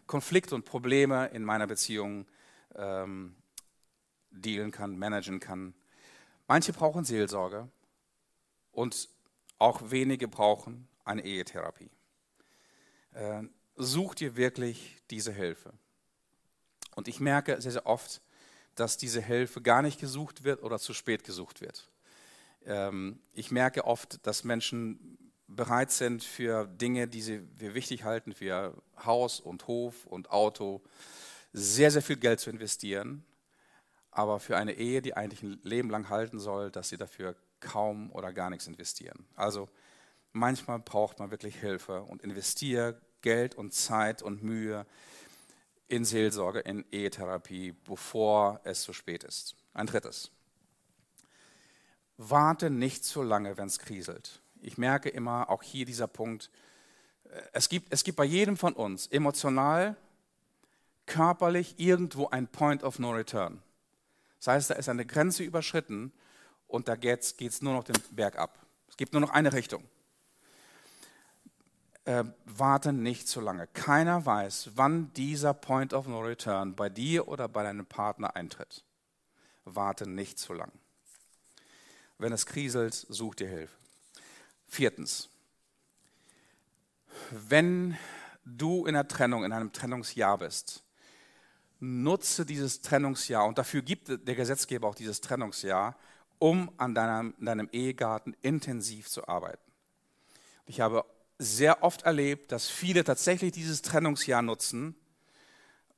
Konflikte 0.07 0.55
und 0.55 0.65
Probleme 0.65 1.27
in 1.29 1.45
meiner 1.45 1.67
Beziehung 1.67 2.27
ähm, 2.75 3.35
dealen 4.31 4.71
kann, 4.71 4.99
managen 4.99 5.41
kann. 5.41 5.75
Manche 6.47 6.73
brauchen 6.73 7.05
Seelsorge 7.05 7.69
und 8.73 9.09
auch 9.59 9.91
wenige 9.91 10.29
brauchen 10.29 10.89
eine 11.05 11.25
Ehetherapie. 11.25 11.91
Äh, 13.13 13.43
such 13.77 14.15
dir 14.15 14.37
wirklich 14.37 14.97
diese 15.11 15.33
Hilfe. 15.33 15.73
Und 16.95 17.09
ich 17.09 17.21
merke 17.21 17.61
sehr, 17.61 17.73
sehr 17.73 17.87
oft, 17.87 18.21
dass 18.75 18.97
diese 18.97 19.21
Hilfe 19.21 19.61
gar 19.61 19.83
nicht 19.83 20.01
gesucht 20.01 20.45
wird 20.45 20.63
oder 20.63 20.79
zu 20.79 20.95
spät 20.95 21.25
gesucht 21.25 21.61
wird. 21.61 21.89
Ähm, 22.65 23.21
ich 23.33 23.51
merke 23.51 23.85
oft, 23.85 24.27
dass 24.27 24.45
Menschen 24.45 25.19
bereit 25.49 25.91
sind 25.91 26.23
für 26.23 26.67
Dinge, 26.67 27.09
die 27.09 27.23
sie 27.23 27.41
für 27.57 27.75
wichtig 27.75 28.05
halten, 28.05 28.35
für 28.35 28.75
Haus 29.05 29.41
und 29.41 29.67
Hof 29.67 30.07
und 30.07 30.31
Auto, 30.31 30.83
sehr, 31.53 31.91
sehr 31.91 32.03
viel 32.03 32.17
Geld 32.17 32.41
zu 32.41 32.51
investieren, 32.51 33.25
aber 34.11 34.39
für 34.41 34.57
eine 34.57 34.75
Ehe, 34.75 35.01
die 35.01 35.17
eigentlich 35.17 35.43
ein 35.43 35.59
Leben 35.63 35.91
lang 35.91 36.11
halten 36.11 36.39
soll, 36.39 36.71
dass 36.71 36.91
sie 36.91 36.99
dafür 36.99 37.35
kaum 37.61 38.13
oder 38.13 38.33
gar 38.33 38.51
nichts 38.51 38.67
investieren. 38.67 39.27
Also 39.35 39.69
manchmal 40.33 40.79
braucht 40.79 41.19
man 41.19 41.31
wirklich 41.31 41.57
Hilfe 41.57 42.03
und 42.03 42.23
investiere 42.23 43.01
Geld 43.23 43.55
und 43.55 43.73
Zeit 43.73 44.23
und 44.23 44.43
Mühe 44.43 44.87
in 45.89 46.05
Seelsorge, 46.05 46.61
in 46.61 46.85
Ehetherapie, 46.93 47.73
bevor 47.73 48.61
es 48.65 48.83
zu 48.83 48.93
spät 48.93 49.25
ist. 49.25 49.57
Ein 49.73 49.87
drittes. 49.87 50.31
Warte 52.19 52.69
nicht 52.69 53.05
so 53.05 53.23
lange, 53.23 53.57
wenn 53.57 53.69
es 53.69 53.79
kriselt. 53.79 54.43
Ich 54.61 54.77
merke 54.77 55.09
immer, 55.09 55.49
auch 55.51 55.63
hier 55.63 55.87
dieser 55.87 56.09
Punkt, 56.09 56.51
es 57.53 57.69
gibt, 57.69 57.93
es 57.93 58.05
gibt 58.05 58.17
bei 58.17 58.25
jedem 58.25 58.57
von 58.57 58.73
uns 58.73 59.07
emotional, 59.07 59.97
körperlich 61.07 61.79
irgendwo 61.79 62.29
ein 62.29 62.49
Point 62.49 62.83
of 62.83 62.99
No 62.99 63.13
Return. 63.13 63.63
Das 64.39 64.49
heißt, 64.49 64.71
da 64.71 64.75
ist 64.75 64.89
eine 64.89 65.07
Grenze 65.07 65.43
überschritten 65.45 66.13
und 66.67 66.89
da 66.89 66.97
geht 66.97 67.41
es 67.41 67.63
nur 67.63 67.73
noch 67.73 67.85
den 67.85 67.97
Berg 68.11 68.37
ab. 68.37 68.59
Es 68.89 68.97
gibt 68.97 69.13
nur 69.13 69.21
noch 69.21 69.31
eine 69.31 69.53
Richtung. 69.53 69.85
Äh, 72.05 72.25
warte 72.45 72.93
nicht 72.93 73.29
so 73.29 73.41
lange. 73.41 73.67
Keiner 73.69 74.25
weiß, 74.25 74.71
wann 74.75 75.13
dieser 75.15 75.55
Point 75.55 75.93
of 75.93 76.07
No 76.07 76.21
Return 76.21 76.75
bei 76.75 76.89
dir 76.89 77.29
oder 77.29 77.49
bei 77.49 77.63
deinem 77.63 77.87
Partner 77.87 78.35
eintritt. 78.35 78.85
warte 79.65 80.09
nicht 80.09 80.39
zu 80.39 80.55
lang. 80.55 80.73
Wenn 82.19 82.33
es 82.33 82.47
kriselt, 82.47 82.95
such 82.95 83.37
dir 83.37 83.49
Hilfe. 83.49 83.77
Viertens, 84.67 85.29
wenn 87.31 87.97
du 88.45 88.87
in 88.87 88.95
der 88.95 89.09
Trennung, 89.09 89.45
in 89.45 89.53
einem 89.53 89.73
Trennungsjahr 89.73 90.39
bist, 90.39 90.83
nutze 91.81 92.45
dieses 92.45 92.81
Trennungsjahr 92.81 93.47
und 93.47 93.59
dafür 93.59 93.83
gibt 93.83 94.09
der 94.09 94.35
Gesetzgeber 94.35 94.89
auch 94.89 94.95
dieses 94.95 95.21
Trennungsjahr, 95.21 95.97
um 96.39 96.71
an 96.77 96.95
deinem, 96.95 97.35
deinem 97.39 97.69
Ehegarten 97.73 98.37
intensiv 98.43 99.09
zu 99.09 99.27
arbeiten. 99.29 99.63
Ich 100.67 100.81
habe 100.81 101.05
sehr 101.39 101.83
oft 101.83 102.03
erlebt, 102.03 102.53
dass 102.53 102.69
viele 102.69 103.05
tatsächlich 103.05 103.53
dieses 103.53 103.83
Trennungsjahr 103.83 104.43
nutzen, 104.43 104.97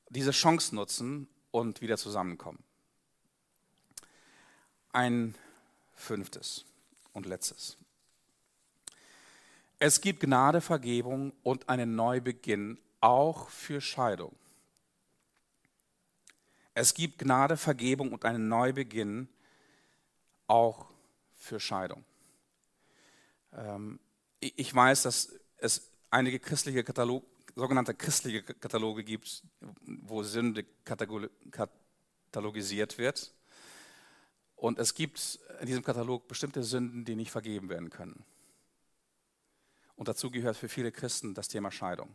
diese 0.09 0.31
Chance 0.31 0.75
nutzen 0.75 1.27
und 1.51 1.81
wieder 1.81 1.97
zusammenkommen. 1.97 2.63
Ein 4.93 5.35
fünftes 6.01 6.65
und 7.13 7.25
letztes. 7.25 7.77
Es 9.79 10.01
gibt 10.01 10.19
Gnade, 10.19 10.61
Vergebung 10.61 11.33
und 11.43 11.67
einen 11.69 11.95
Neubeginn 11.95 12.77
auch 12.99 13.49
für 13.49 13.81
Scheidung. 13.81 14.35
Es 16.73 16.93
gibt 16.93 17.19
Gnade, 17.19 17.57
Vergebung 17.57 18.13
und 18.13 18.23
einen 18.23 18.47
Neubeginn 18.47 19.27
auch 20.47 20.85
für 21.33 21.59
Scheidung. 21.59 22.03
Ähm, 23.53 23.99
ich 24.39 24.73
weiß, 24.73 25.03
dass 25.03 25.33
es 25.57 25.89
einige 26.09 26.39
christliche 26.39 26.83
Katalog, 26.83 27.23
sogenannte 27.55 27.93
christliche 27.93 28.43
Kataloge 28.43 29.03
gibt, 29.03 29.43
wo 29.81 30.23
Sünde 30.23 30.65
katalogisiert 32.31 32.97
wird. 32.97 33.31
Und 34.61 34.77
es 34.77 34.93
gibt 34.93 35.39
in 35.59 35.65
diesem 35.65 35.83
Katalog 35.83 36.27
bestimmte 36.27 36.61
Sünden, 36.61 37.03
die 37.03 37.15
nicht 37.15 37.31
vergeben 37.31 37.67
werden 37.67 37.89
können. 37.89 38.23
Und 39.95 40.07
dazu 40.07 40.29
gehört 40.29 40.55
für 40.55 40.69
viele 40.69 40.91
Christen 40.91 41.33
das 41.33 41.47
Thema 41.47 41.71
Scheidung. 41.71 42.13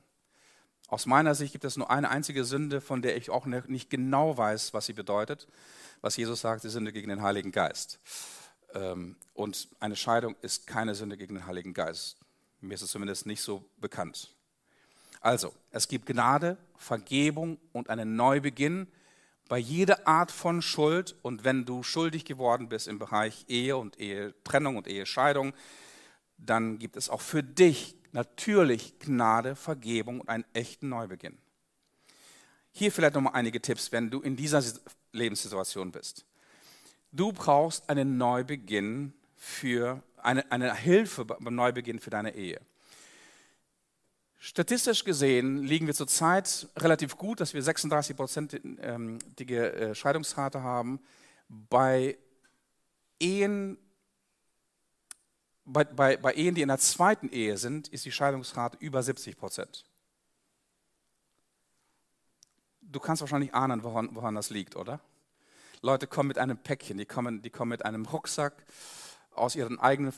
Aus 0.86 1.06
meiner 1.06 1.34
Sicht 1.34 1.50
gibt 1.50 1.64
es 1.64 1.76
nur 1.76 1.90
eine 1.90 2.08
einzige 2.08 2.44
Sünde, 2.44 2.80
von 2.80 3.02
der 3.02 3.16
ich 3.16 3.30
auch 3.30 3.46
nicht 3.46 3.90
genau 3.90 4.38
weiß, 4.38 4.74
was 4.74 4.86
sie 4.86 4.92
bedeutet. 4.92 5.48
Was 6.02 6.16
Jesus 6.16 6.40
sagt, 6.40 6.62
die 6.62 6.68
Sünde 6.68 6.92
gegen 6.92 7.08
den 7.08 7.20
Heiligen 7.20 7.50
Geist. 7.50 7.98
Ähm, 8.74 9.16
und 9.34 9.68
eine 9.80 9.96
Scheidung 9.96 10.36
ist 10.40 10.68
keine 10.68 10.94
Sünde 10.94 11.16
gegen 11.16 11.34
den 11.34 11.46
Heiligen 11.46 11.74
Geist. 11.74 12.16
Mir 12.60 12.74
ist 12.74 12.82
es 12.82 12.92
zumindest 12.92 13.26
nicht 13.26 13.42
so 13.42 13.68
bekannt. 13.78 14.36
Also, 15.20 15.52
es 15.72 15.88
gibt 15.88 16.06
Gnade, 16.06 16.58
Vergebung 16.76 17.58
und 17.72 17.90
einen 17.90 18.14
Neubeginn 18.14 18.86
bei 19.48 19.58
jeder 19.58 20.06
Art 20.06 20.30
von 20.30 20.62
Schuld. 20.62 21.16
Und 21.22 21.44
wenn 21.44 21.64
du 21.64 21.82
schuldig 21.82 22.24
geworden 22.24 22.68
bist 22.68 22.88
im 22.88 22.98
Bereich 22.98 23.44
Ehe 23.48 23.76
und 23.76 23.98
Ehetrennung 23.98 24.76
und 24.76 24.88
Ehescheidung, 24.88 25.52
dann 26.38 26.78
gibt 26.78 26.96
es 26.96 27.08
auch 27.08 27.20
für 27.20 27.42
dich 27.42 27.96
natürlich 28.12 28.98
Gnade, 28.98 29.56
Vergebung 29.56 30.20
und 30.20 30.28
einen 30.28 30.44
echten 30.52 30.88
Neubeginn. 30.88 31.38
Hier 32.72 32.92
vielleicht 32.92 33.14
nochmal 33.14 33.34
einige 33.34 33.60
Tipps, 33.60 33.92
wenn 33.92 34.10
du 34.10 34.20
in 34.20 34.36
dieser 34.36 34.62
Lebenssituation 35.12 35.92
bist. 35.92 36.26
Du 37.10 37.32
brauchst 37.32 37.88
einen 37.88 38.18
Neubeginn 38.18 39.14
für 39.34 40.02
eine, 40.16 40.50
eine 40.50 40.74
Hilfe 40.74 41.24
beim 41.24 41.54
Neubeginn 41.54 42.00
für 42.00 42.10
deine 42.10 42.34
Ehe. 42.34 42.60
Statistisch 44.38 45.04
gesehen 45.04 45.62
liegen 45.62 45.86
wir 45.86 45.94
zurzeit 45.94 46.68
relativ 46.76 47.16
gut, 47.16 47.40
dass 47.40 47.54
wir 47.54 47.62
36-prozentige 47.62 48.76
ähm, 48.82 49.18
äh, 49.38 49.94
Scheidungsrate 49.94 50.62
haben. 50.62 51.00
Bei 51.48 52.18
Ehen 53.18 53.78
bei, 55.66 55.84
bei, 55.84 56.16
bei 56.16 56.32
Ehen, 56.34 56.54
die 56.54 56.62
in 56.62 56.68
der 56.68 56.78
zweiten 56.78 57.28
Ehe 57.28 57.58
sind, 57.58 57.88
ist 57.88 58.04
die 58.04 58.12
Scheidungsrate 58.12 58.78
über 58.80 59.02
70 59.02 59.36
Prozent. 59.36 59.84
Du 62.80 63.00
kannst 63.00 63.20
wahrscheinlich 63.20 63.52
ahnen, 63.52 63.82
woran, 63.82 64.10
woran 64.12 64.36
das 64.36 64.50
liegt, 64.50 64.76
oder? 64.76 65.00
Leute 65.82 66.06
kommen 66.06 66.28
mit 66.28 66.38
einem 66.38 66.56
Päckchen, 66.56 66.98
die 66.98 67.04
kommen, 67.04 67.42
die 67.42 67.50
kommen 67.50 67.70
mit 67.70 67.84
einem 67.84 68.06
Rucksack 68.06 68.64
aus 69.32 69.56
ihren 69.56 69.78
eigenen 69.80 70.14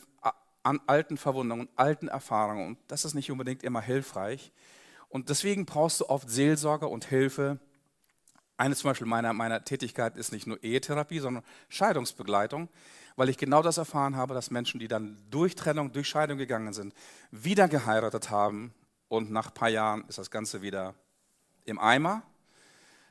an 0.68 0.80
alten 0.86 1.16
Verwundungen, 1.16 1.68
alten 1.76 2.08
Erfahrungen. 2.08 2.66
Und 2.66 2.78
das 2.88 3.04
ist 3.04 3.14
nicht 3.14 3.30
unbedingt 3.30 3.62
immer 3.62 3.80
hilfreich. 3.80 4.52
Und 5.08 5.30
deswegen 5.30 5.66
brauchst 5.66 6.00
du 6.00 6.08
oft 6.08 6.28
Seelsorge 6.28 6.86
und 6.86 7.06
Hilfe. 7.06 7.58
Eine 8.56 8.74
zum 8.74 8.90
Beispiel 8.90 9.06
meiner, 9.06 9.32
meiner 9.32 9.64
Tätigkeit 9.64 10.16
ist 10.16 10.32
nicht 10.32 10.46
nur 10.46 10.62
Ehetherapie, 10.62 11.20
sondern 11.20 11.44
Scheidungsbegleitung 11.68 12.68
weil 13.18 13.28
ich 13.30 13.36
genau 13.36 13.62
das 13.62 13.78
erfahren 13.78 14.14
habe, 14.14 14.32
dass 14.32 14.52
Menschen, 14.52 14.78
die 14.78 14.86
dann 14.86 15.18
durch 15.28 15.56
Trennung, 15.56 15.90
durch 15.90 16.06
Scheidung 16.06 16.38
gegangen 16.38 16.72
sind, 16.72 16.94
wieder 17.32 17.66
geheiratet 17.66 18.30
haben 18.30 18.72
und 19.08 19.32
nach 19.32 19.48
ein 19.48 19.54
paar 19.54 19.68
Jahren 19.68 20.04
ist 20.06 20.18
das 20.18 20.30
Ganze 20.30 20.62
wieder 20.62 20.94
im 21.64 21.80
Eimer. 21.80 22.22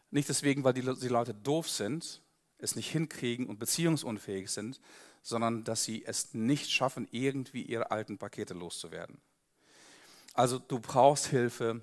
Nicht 0.10 0.30
deswegen, 0.30 0.64
weil 0.64 0.72
die, 0.72 0.82
die 0.82 1.10
Leute 1.10 1.34
doof 1.34 1.70
sind, 1.70 2.22
es 2.58 2.78
nicht 2.78 2.90
hinkriegen 2.90 3.48
und 3.48 3.60
beziehungsunfähig 3.60 4.50
sind, 4.50 4.80
sondern 5.22 5.64
dass 5.64 5.84
sie 5.84 6.06
es 6.06 6.34
nicht 6.34 6.72
schaffen, 6.72 7.08
irgendwie 7.12 7.62
ihre 7.62 7.92
alten 7.92 8.18
Pakete 8.18 8.54
loszuwerden. 8.54 9.20
Also 10.34 10.60
du 10.60 10.80
brauchst 10.80 11.28
Hilfe, 11.28 11.82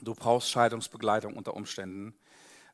du 0.00 0.14
brauchst 0.14 0.50
Scheidungsbegleitung 0.50 1.34
unter 1.34 1.54
Umständen. 1.54 2.14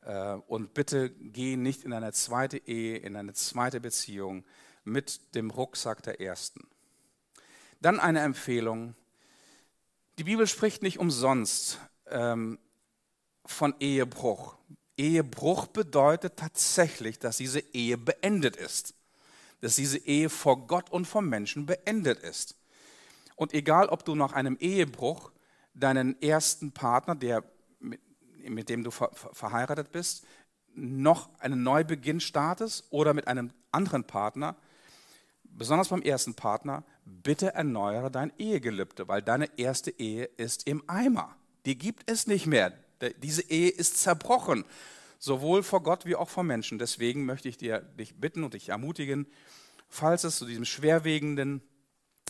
Äh, 0.01 0.33
und 0.47 0.73
bitte 0.73 1.09
geh 1.09 1.55
nicht 1.57 1.83
in 1.83 1.93
eine 1.93 2.13
zweite 2.13 2.57
Ehe, 2.57 2.97
in 2.97 3.15
eine 3.15 3.33
zweite 3.33 3.81
Beziehung 3.81 4.45
mit 4.83 5.35
dem 5.35 5.49
Rucksack 5.49 6.03
der 6.03 6.21
ersten. 6.21 6.67
Dann 7.81 7.99
eine 7.99 8.21
Empfehlung. 8.21 8.95
Die 10.17 10.23
Bibel 10.23 10.47
spricht 10.47 10.83
nicht 10.83 10.99
umsonst 10.99 11.79
ähm, 12.07 12.59
von 13.45 13.73
Ehebruch. 13.79 14.57
Ehebruch 14.97 15.67
bedeutet 15.67 16.35
tatsächlich, 16.35 17.19
dass 17.19 17.37
diese 17.37 17.61
Ehe 17.73 17.97
beendet 17.97 18.57
ist. 18.57 18.93
Dass 19.61 19.75
diese 19.75 19.97
Ehe 19.97 20.29
vor 20.29 20.67
Gott 20.67 20.89
und 20.89 21.05
vom 21.05 21.27
Menschen 21.27 21.65
beendet 21.65 22.19
ist. 22.19 22.55
Und 23.35 23.53
egal, 23.53 23.87
ob 23.87 24.05
du 24.05 24.15
nach 24.15 24.33
einem 24.33 24.57
Ehebruch 24.59 25.31
deinen 25.73 26.21
ersten 26.21 26.71
Partner, 26.71 27.15
der 27.15 27.43
mit 27.79 28.69
dem 28.69 28.83
du 28.83 28.91
ver 28.91 29.09
verheiratet 29.13 29.91
bist, 29.91 30.25
noch 30.75 31.29
einen 31.39 31.63
Neubeginn 31.63 32.19
startest 32.19 32.85
oder 32.89 33.13
mit 33.13 33.27
einem 33.27 33.51
anderen 33.71 34.03
Partner, 34.05 34.55
besonders 35.43 35.89
beim 35.89 36.01
ersten 36.01 36.35
Partner, 36.35 36.83
bitte 37.05 37.53
erneuere 37.53 38.09
dein 38.09 38.31
Ehegelübde, 38.37 39.07
weil 39.07 39.21
deine 39.21 39.49
erste 39.57 39.91
Ehe 39.91 40.25
ist 40.37 40.67
im 40.67 40.83
Eimer. 40.87 41.35
Die 41.65 41.77
gibt 41.77 42.09
es 42.09 42.27
nicht 42.27 42.45
mehr. 42.45 42.73
Diese 43.21 43.41
Ehe 43.43 43.69
ist 43.69 43.97
zerbrochen, 43.97 44.65
sowohl 45.19 45.61
vor 45.61 45.83
Gott 45.83 46.05
wie 46.05 46.15
auch 46.15 46.29
vor 46.29 46.43
Menschen. 46.43 46.79
Deswegen 46.79 47.25
möchte 47.25 47.47
ich 47.47 47.57
dir, 47.57 47.81
dich 47.81 48.19
bitten 48.19 48.43
und 48.43 48.55
dich 48.55 48.69
ermutigen, 48.69 49.27
falls 49.87 50.23
es 50.23 50.37
zu 50.37 50.45
diesem 50.45 50.65
schwerwiegenden, 50.65 51.61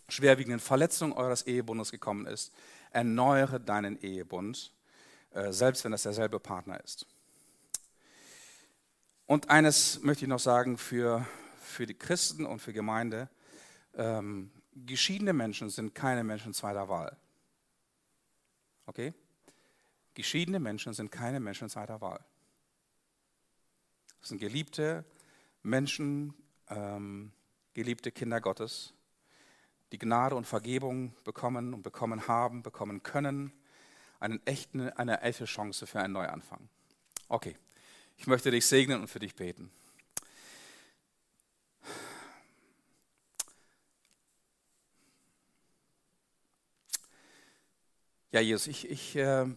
schwerwiegenden 0.09 0.59
Verletzung 0.59 1.13
eures 1.13 1.43
Ehebundes 1.43 1.91
gekommen 1.91 2.25
ist, 2.25 2.51
erneuere 2.91 3.59
deinen 3.59 3.97
Ehebund 4.01 4.73
äh, 5.31 5.51
selbst 5.51 5.83
wenn 5.83 5.91
das 5.91 6.03
derselbe 6.03 6.39
Partner 6.39 6.83
ist. 6.83 7.05
Und 9.25 9.49
eines 9.49 10.01
möchte 10.01 10.25
ich 10.25 10.29
noch 10.29 10.39
sagen 10.39 10.77
für, 10.77 11.25
für 11.61 11.85
die 11.85 11.93
Christen 11.93 12.45
und 12.45 12.59
für 12.59 12.73
Gemeinde. 12.73 13.29
Ähm, 13.93 14.51
geschiedene 14.73 15.33
Menschen 15.33 15.69
sind 15.69 15.93
keine 15.93 16.23
Menschen 16.23 16.53
zweiter 16.53 16.89
Wahl. 16.89 17.15
Okay? 18.87 19.13
Geschiedene 20.15 20.59
Menschen 20.59 20.93
sind 20.93 21.11
keine 21.11 21.39
Menschen 21.39 21.69
zweiter 21.69 22.01
Wahl. 22.01 22.25
Das 24.19 24.29
sind 24.29 24.39
geliebte 24.39 25.05
Menschen, 25.63 26.33
ähm, 26.69 27.31
geliebte 27.73 28.11
Kinder 28.11 28.41
Gottes, 28.41 28.93
die 29.91 29.97
Gnade 29.97 30.35
und 30.35 30.45
Vergebung 30.45 31.13
bekommen 31.23 31.73
und 31.73 31.83
bekommen 31.83 32.27
haben, 32.27 32.63
bekommen 32.63 33.03
können 33.03 33.53
einen 34.19 34.45
echten, 34.45 34.89
eine 34.89 35.21
echte 35.21 35.45
Chance 35.45 35.87
für 35.87 35.99
einen 35.99 36.13
Neuanfang. 36.13 36.69
Okay, 37.27 37.55
ich 38.17 38.27
möchte 38.27 38.51
dich 38.51 38.65
segnen 38.65 39.01
und 39.01 39.07
für 39.07 39.19
dich 39.19 39.35
beten. 39.35 39.71
Ja, 48.31 48.41
Jesus, 48.41 48.67
ich, 48.67 48.87
ich 48.89 49.15
äh, 49.15 49.47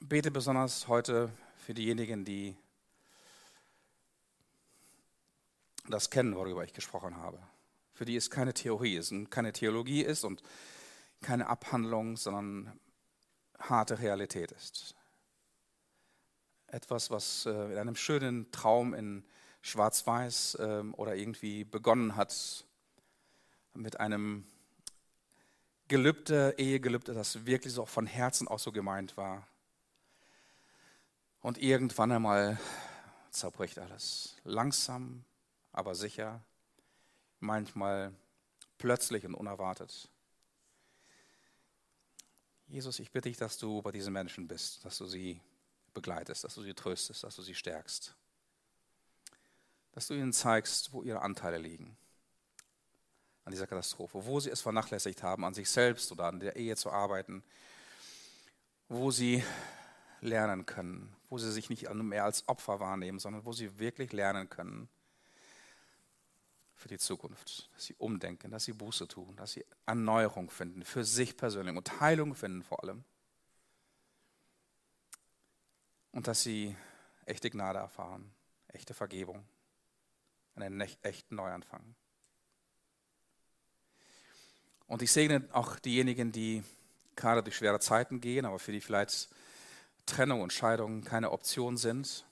bete 0.00 0.30
besonders 0.30 0.88
heute 0.88 1.30
für 1.58 1.74
diejenigen, 1.74 2.24
die 2.24 2.56
das 5.90 6.10
kennen, 6.10 6.34
worüber 6.34 6.64
ich 6.64 6.72
gesprochen 6.72 7.16
habe. 7.16 7.38
Für 7.92 8.04
die 8.04 8.16
es 8.16 8.30
keine 8.30 8.54
Theorie 8.54 8.96
ist 8.96 9.12
und 9.12 9.30
keine 9.30 9.52
Theologie 9.52 10.02
ist 10.02 10.24
und 10.24 10.42
keine 11.22 11.48
Abhandlung, 11.48 12.16
sondern 12.16 12.78
harte 13.58 13.98
Realität 13.98 14.52
ist. 14.52 14.94
Etwas, 16.66 17.10
was 17.10 17.46
äh, 17.46 17.72
in 17.72 17.78
einem 17.78 17.96
schönen 17.96 18.50
Traum 18.50 18.92
in 18.92 19.24
schwarz-weiß 19.62 20.58
ähm, 20.60 20.94
oder 20.94 21.16
irgendwie 21.16 21.64
begonnen 21.64 22.16
hat 22.16 22.64
mit 23.74 23.98
einem 23.98 24.46
Gelübde, 25.88 26.54
Ehegelübde, 26.58 27.14
das 27.14 27.46
wirklich 27.46 27.72
so 27.72 27.86
von 27.86 28.06
Herzen 28.06 28.48
auch 28.48 28.58
so 28.58 28.72
gemeint 28.72 29.16
war. 29.16 29.46
Und 31.40 31.58
irgendwann 31.58 32.10
einmal 32.10 32.58
zerbricht 33.30 33.78
alles. 33.78 34.36
Langsam, 34.42 35.24
aber 35.76 35.94
sicher. 35.94 36.42
Manchmal 37.38 38.12
plötzlich 38.78 39.24
und 39.24 39.34
unerwartet. 39.34 40.08
Jesus, 42.66 42.98
ich 42.98 43.12
bitte 43.12 43.28
dich, 43.28 43.36
dass 43.36 43.58
du 43.58 43.82
bei 43.82 43.92
diesen 43.92 44.12
Menschen 44.12 44.48
bist, 44.48 44.84
dass 44.84 44.98
du 44.98 45.06
sie 45.06 45.40
begleitest, 45.94 46.42
dass 46.44 46.54
du 46.54 46.62
sie 46.62 46.74
tröstest, 46.74 47.22
dass 47.22 47.36
du 47.36 47.42
sie 47.42 47.54
stärkst. 47.54 48.16
Dass 49.92 50.08
du 50.08 50.14
ihnen 50.14 50.32
zeigst, 50.32 50.92
wo 50.92 51.02
ihre 51.02 51.22
Anteile 51.22 51.58
liegen 51.58 51.96
an 53.44 53.52
dieser 53.52 53.68
Katastrophe, 53.68 54.26
wo 54.26 54.40
sie 54.40 54.50
es 54.50 54.60
vernachlässigt 54.60 55.22
haben, 55.22 55.44
an 55.44 55.54
sich 55.54 55.70
selbst 55.70 56.10
oder 56.10 56.24
an 56.24 56.40
der 56.40 56.56
Ehe 56.56 56.74
zu 56.74 56.90
arbeiten, 56.90 57.44
wo 58.88 59.12
sie 59.12 59.44
lernen 60.20 60.66
können, 60.66 61.14
wo 61.28 61.38
sie 61.38 61.52
sich 61.52 61.70
nicht 61.70 61.88
mehr 61.94 62.24
als 62.24 62.48
Opfer 62.48 62.80
wahrnehmen, 62.80 63.20
sondern 63.20 63.44
wo 63.44 63.52
sie 63.52 63.78
wirklich 63.78 64.12
lernen 64.12 64.48
können 64.48 64.88
für 66.76 66.88
die 66.88 66.98
Zukunft, 66.98 67.70
dass 67.74 67.86
sie 67.86 67.94
umdenken, 67.94 68.50
dass 68.50 68.64
sie 68.64 68.72
Buße 68.72 69.08
tun, 69.08 69.34
dass 69.36 69.52
sie 69.52 69.64
Erneuerung 69.86 70.50
finden, 70.50 70.84
für 70.84 71.04
sich 71.04 71.36
persönlich 71.36 71.74
und 71.74 72.00
Heilung 72.00 72.34
finden 72.34 72.62
vor 72.62 72.82
allem. 72.82 73.02
Und 76.12 76.28
dass 76.28 76.42
sie 76.42 76.76
echte 77.24 77.50
Gnade 77.50 77.78
erfahren, 77.78 78.30
echte 78.68 78.94
Vergebung, 78.94 79.44
einen 80.54 80.80
echten 81.02 81.34
Neuanfang. 81.34 81.94
Und 84.86 85.02
ich 85.02 85.10
segne 85.10 85.48
auch 85.52 85.78
diejenigen, 85.78 86.30
die 86.30 86.62
gerade 87.16 87.42
durch 87.42 87.56
schwere 87.56 87.80
Zeiten 87.80 88.20
gehen, 88.20 88.44
aber 88.44 88.58
für 88.58 88.72
die 88.72 88.80
vielleicht 88.80 89.28
Trennung 90.04 90.42
und 90.42 90.52
Scheidung 90.52 91.02
keine 91.02 91.32
Option 91.32 91.76
sind. 91.76 92.24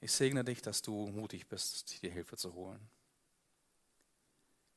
Ich 0.00 0.12
segne 0.12 0.42
dich, 0.42 0.62
dass 0.62 0.82
du 0.82 1.06
mutig 1.08 1.46
bist, 1.46 2.02
dir 2.02 2.10
Hilfe 2.10 2.36
zu 2.36 2.54
holen. 2.54 2.80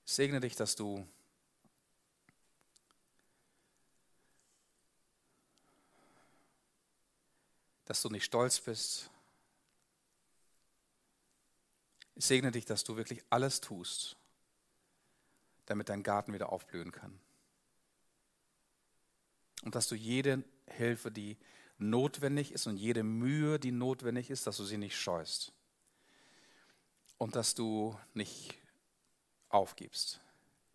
Segne 0.09 0.39
dich, 0.39 0.55
dass 0.55 0.75
du 0.75 1.07
dass 7.85 8.01
du 8.01 8.09
nicht 8.09 8.25
stolz 8.25 8.59
bist. 8.59 9.11
Ich 12.15 12.25
segne 12.25 12.51
dich, 12.51 12.65
dass 12.65 12.83
du 12.83 12.97
wirklich 12.97 13.23
alles 13.29 13.61
tust, 13.61 14.17
damit 15.67 15.89
dein 15.89 16.01
Garten 16.01 16.33
wieder 16.33 16.51
aufblühen 16.51 16.91
kann. 16.91 17.19
Und 19.61 19.75
dass 19.75 19.87
du 19.87 19.93
jede 19.93 20.43
Hilfe, 20.65 21.11
die 21.11 21.37
notwendig 21.77 22.51
ist 22.51 22.65
und 22.65 22.77
jede 22.77 23.03
Mühe, 23.03 23.59
die 23.59 23.71
notwendig 23.71 24.31
ist, 24.31 24.47
dass 24.47 24.57
du 24.57 24.63
sie 24.63 24.77
nicht 24.77 24.97
scheust. 24.97 25.53
Und 27.19 27.35
dass 27.35 27.53
du 27.53 27.95
nicht 28.15 28.58
aufgibst. 29.49 30.21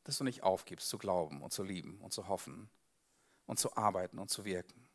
Dass 0.04 0.18
du 0.18 0.24
nicht 0.24 0.42
aufgibst 0.42 0.88
zu 0.88 0.98
glauben 0.98 1.42
und 1.42 1.52
zu 1.52 1.62
lieben 1.62 1.98
und 2.00 2.12
zu 2.12 2.28
hoffen 2.28 2.68
und 3.46 3.58
zu 3.58 3.76
arbeiten 3.76 4.18
und 4.18 4.30
zu 4.30 4.44
wirken. 4.44 4.88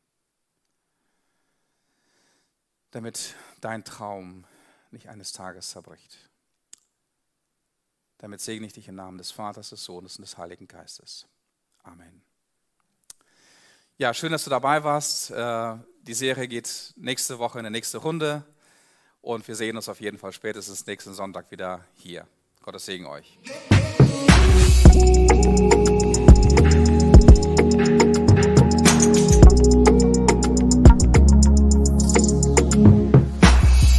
Damit 2.91 3.35
dein 3.61 3.83
Traum 3.83 4.45
nicht 4.91 5.09
eines 5.09 5.31
Tages 5.31 5.69
zerbricht. 5.69 6.29
Damit 8.17 8.41
segne 8.41 8.67
ich 8.67 8.73
dich 8.73 8.87
im 8.87 8.95
Namen 8.95 9.17
des 9.17 9.31
Vaters, 9.31 9.69
des 9.69 9.83
Sohnes 9.83 10.17
und 10.17 10.23
des 10.23 10.37
Heiligen 10.37 10.67
Geistes. 10.67 11.25
Amen. 11.83 12.21
Ja, 13.97 14.13
schön, 14.13 14.31
dass 14.31 14.43
du 14.43 14.49
dabei 14.49 14.83
warst. 14.83 15.31
Äh, 15.31 15.77
die 16.01 16.13
Serie 16.13 16.47
geht 16.47 16.93
nächste 16.95 17.39
Woche 17.39 17.59
in 17.59 17.65
die 17.65 17.71
nächste 17.71 17.97
Runde 17.97 18.45
und 19.21 19.47
wir 19.47 19.55
sehen 19.55 19.75
uns 19.75 19.89
auf 19.89 20.01
jeden 20.01 20.17
Fall 20.17 20.31
spätestens 20.31 20.85
nächsten 20.85 21.13
Sonntag 21.13 21.51
wieder 21.51 21.85
hier. 21.93 22.27
Gottes 22.63 22.85
Segen 22.85 23.05
euch. 23.07 23.39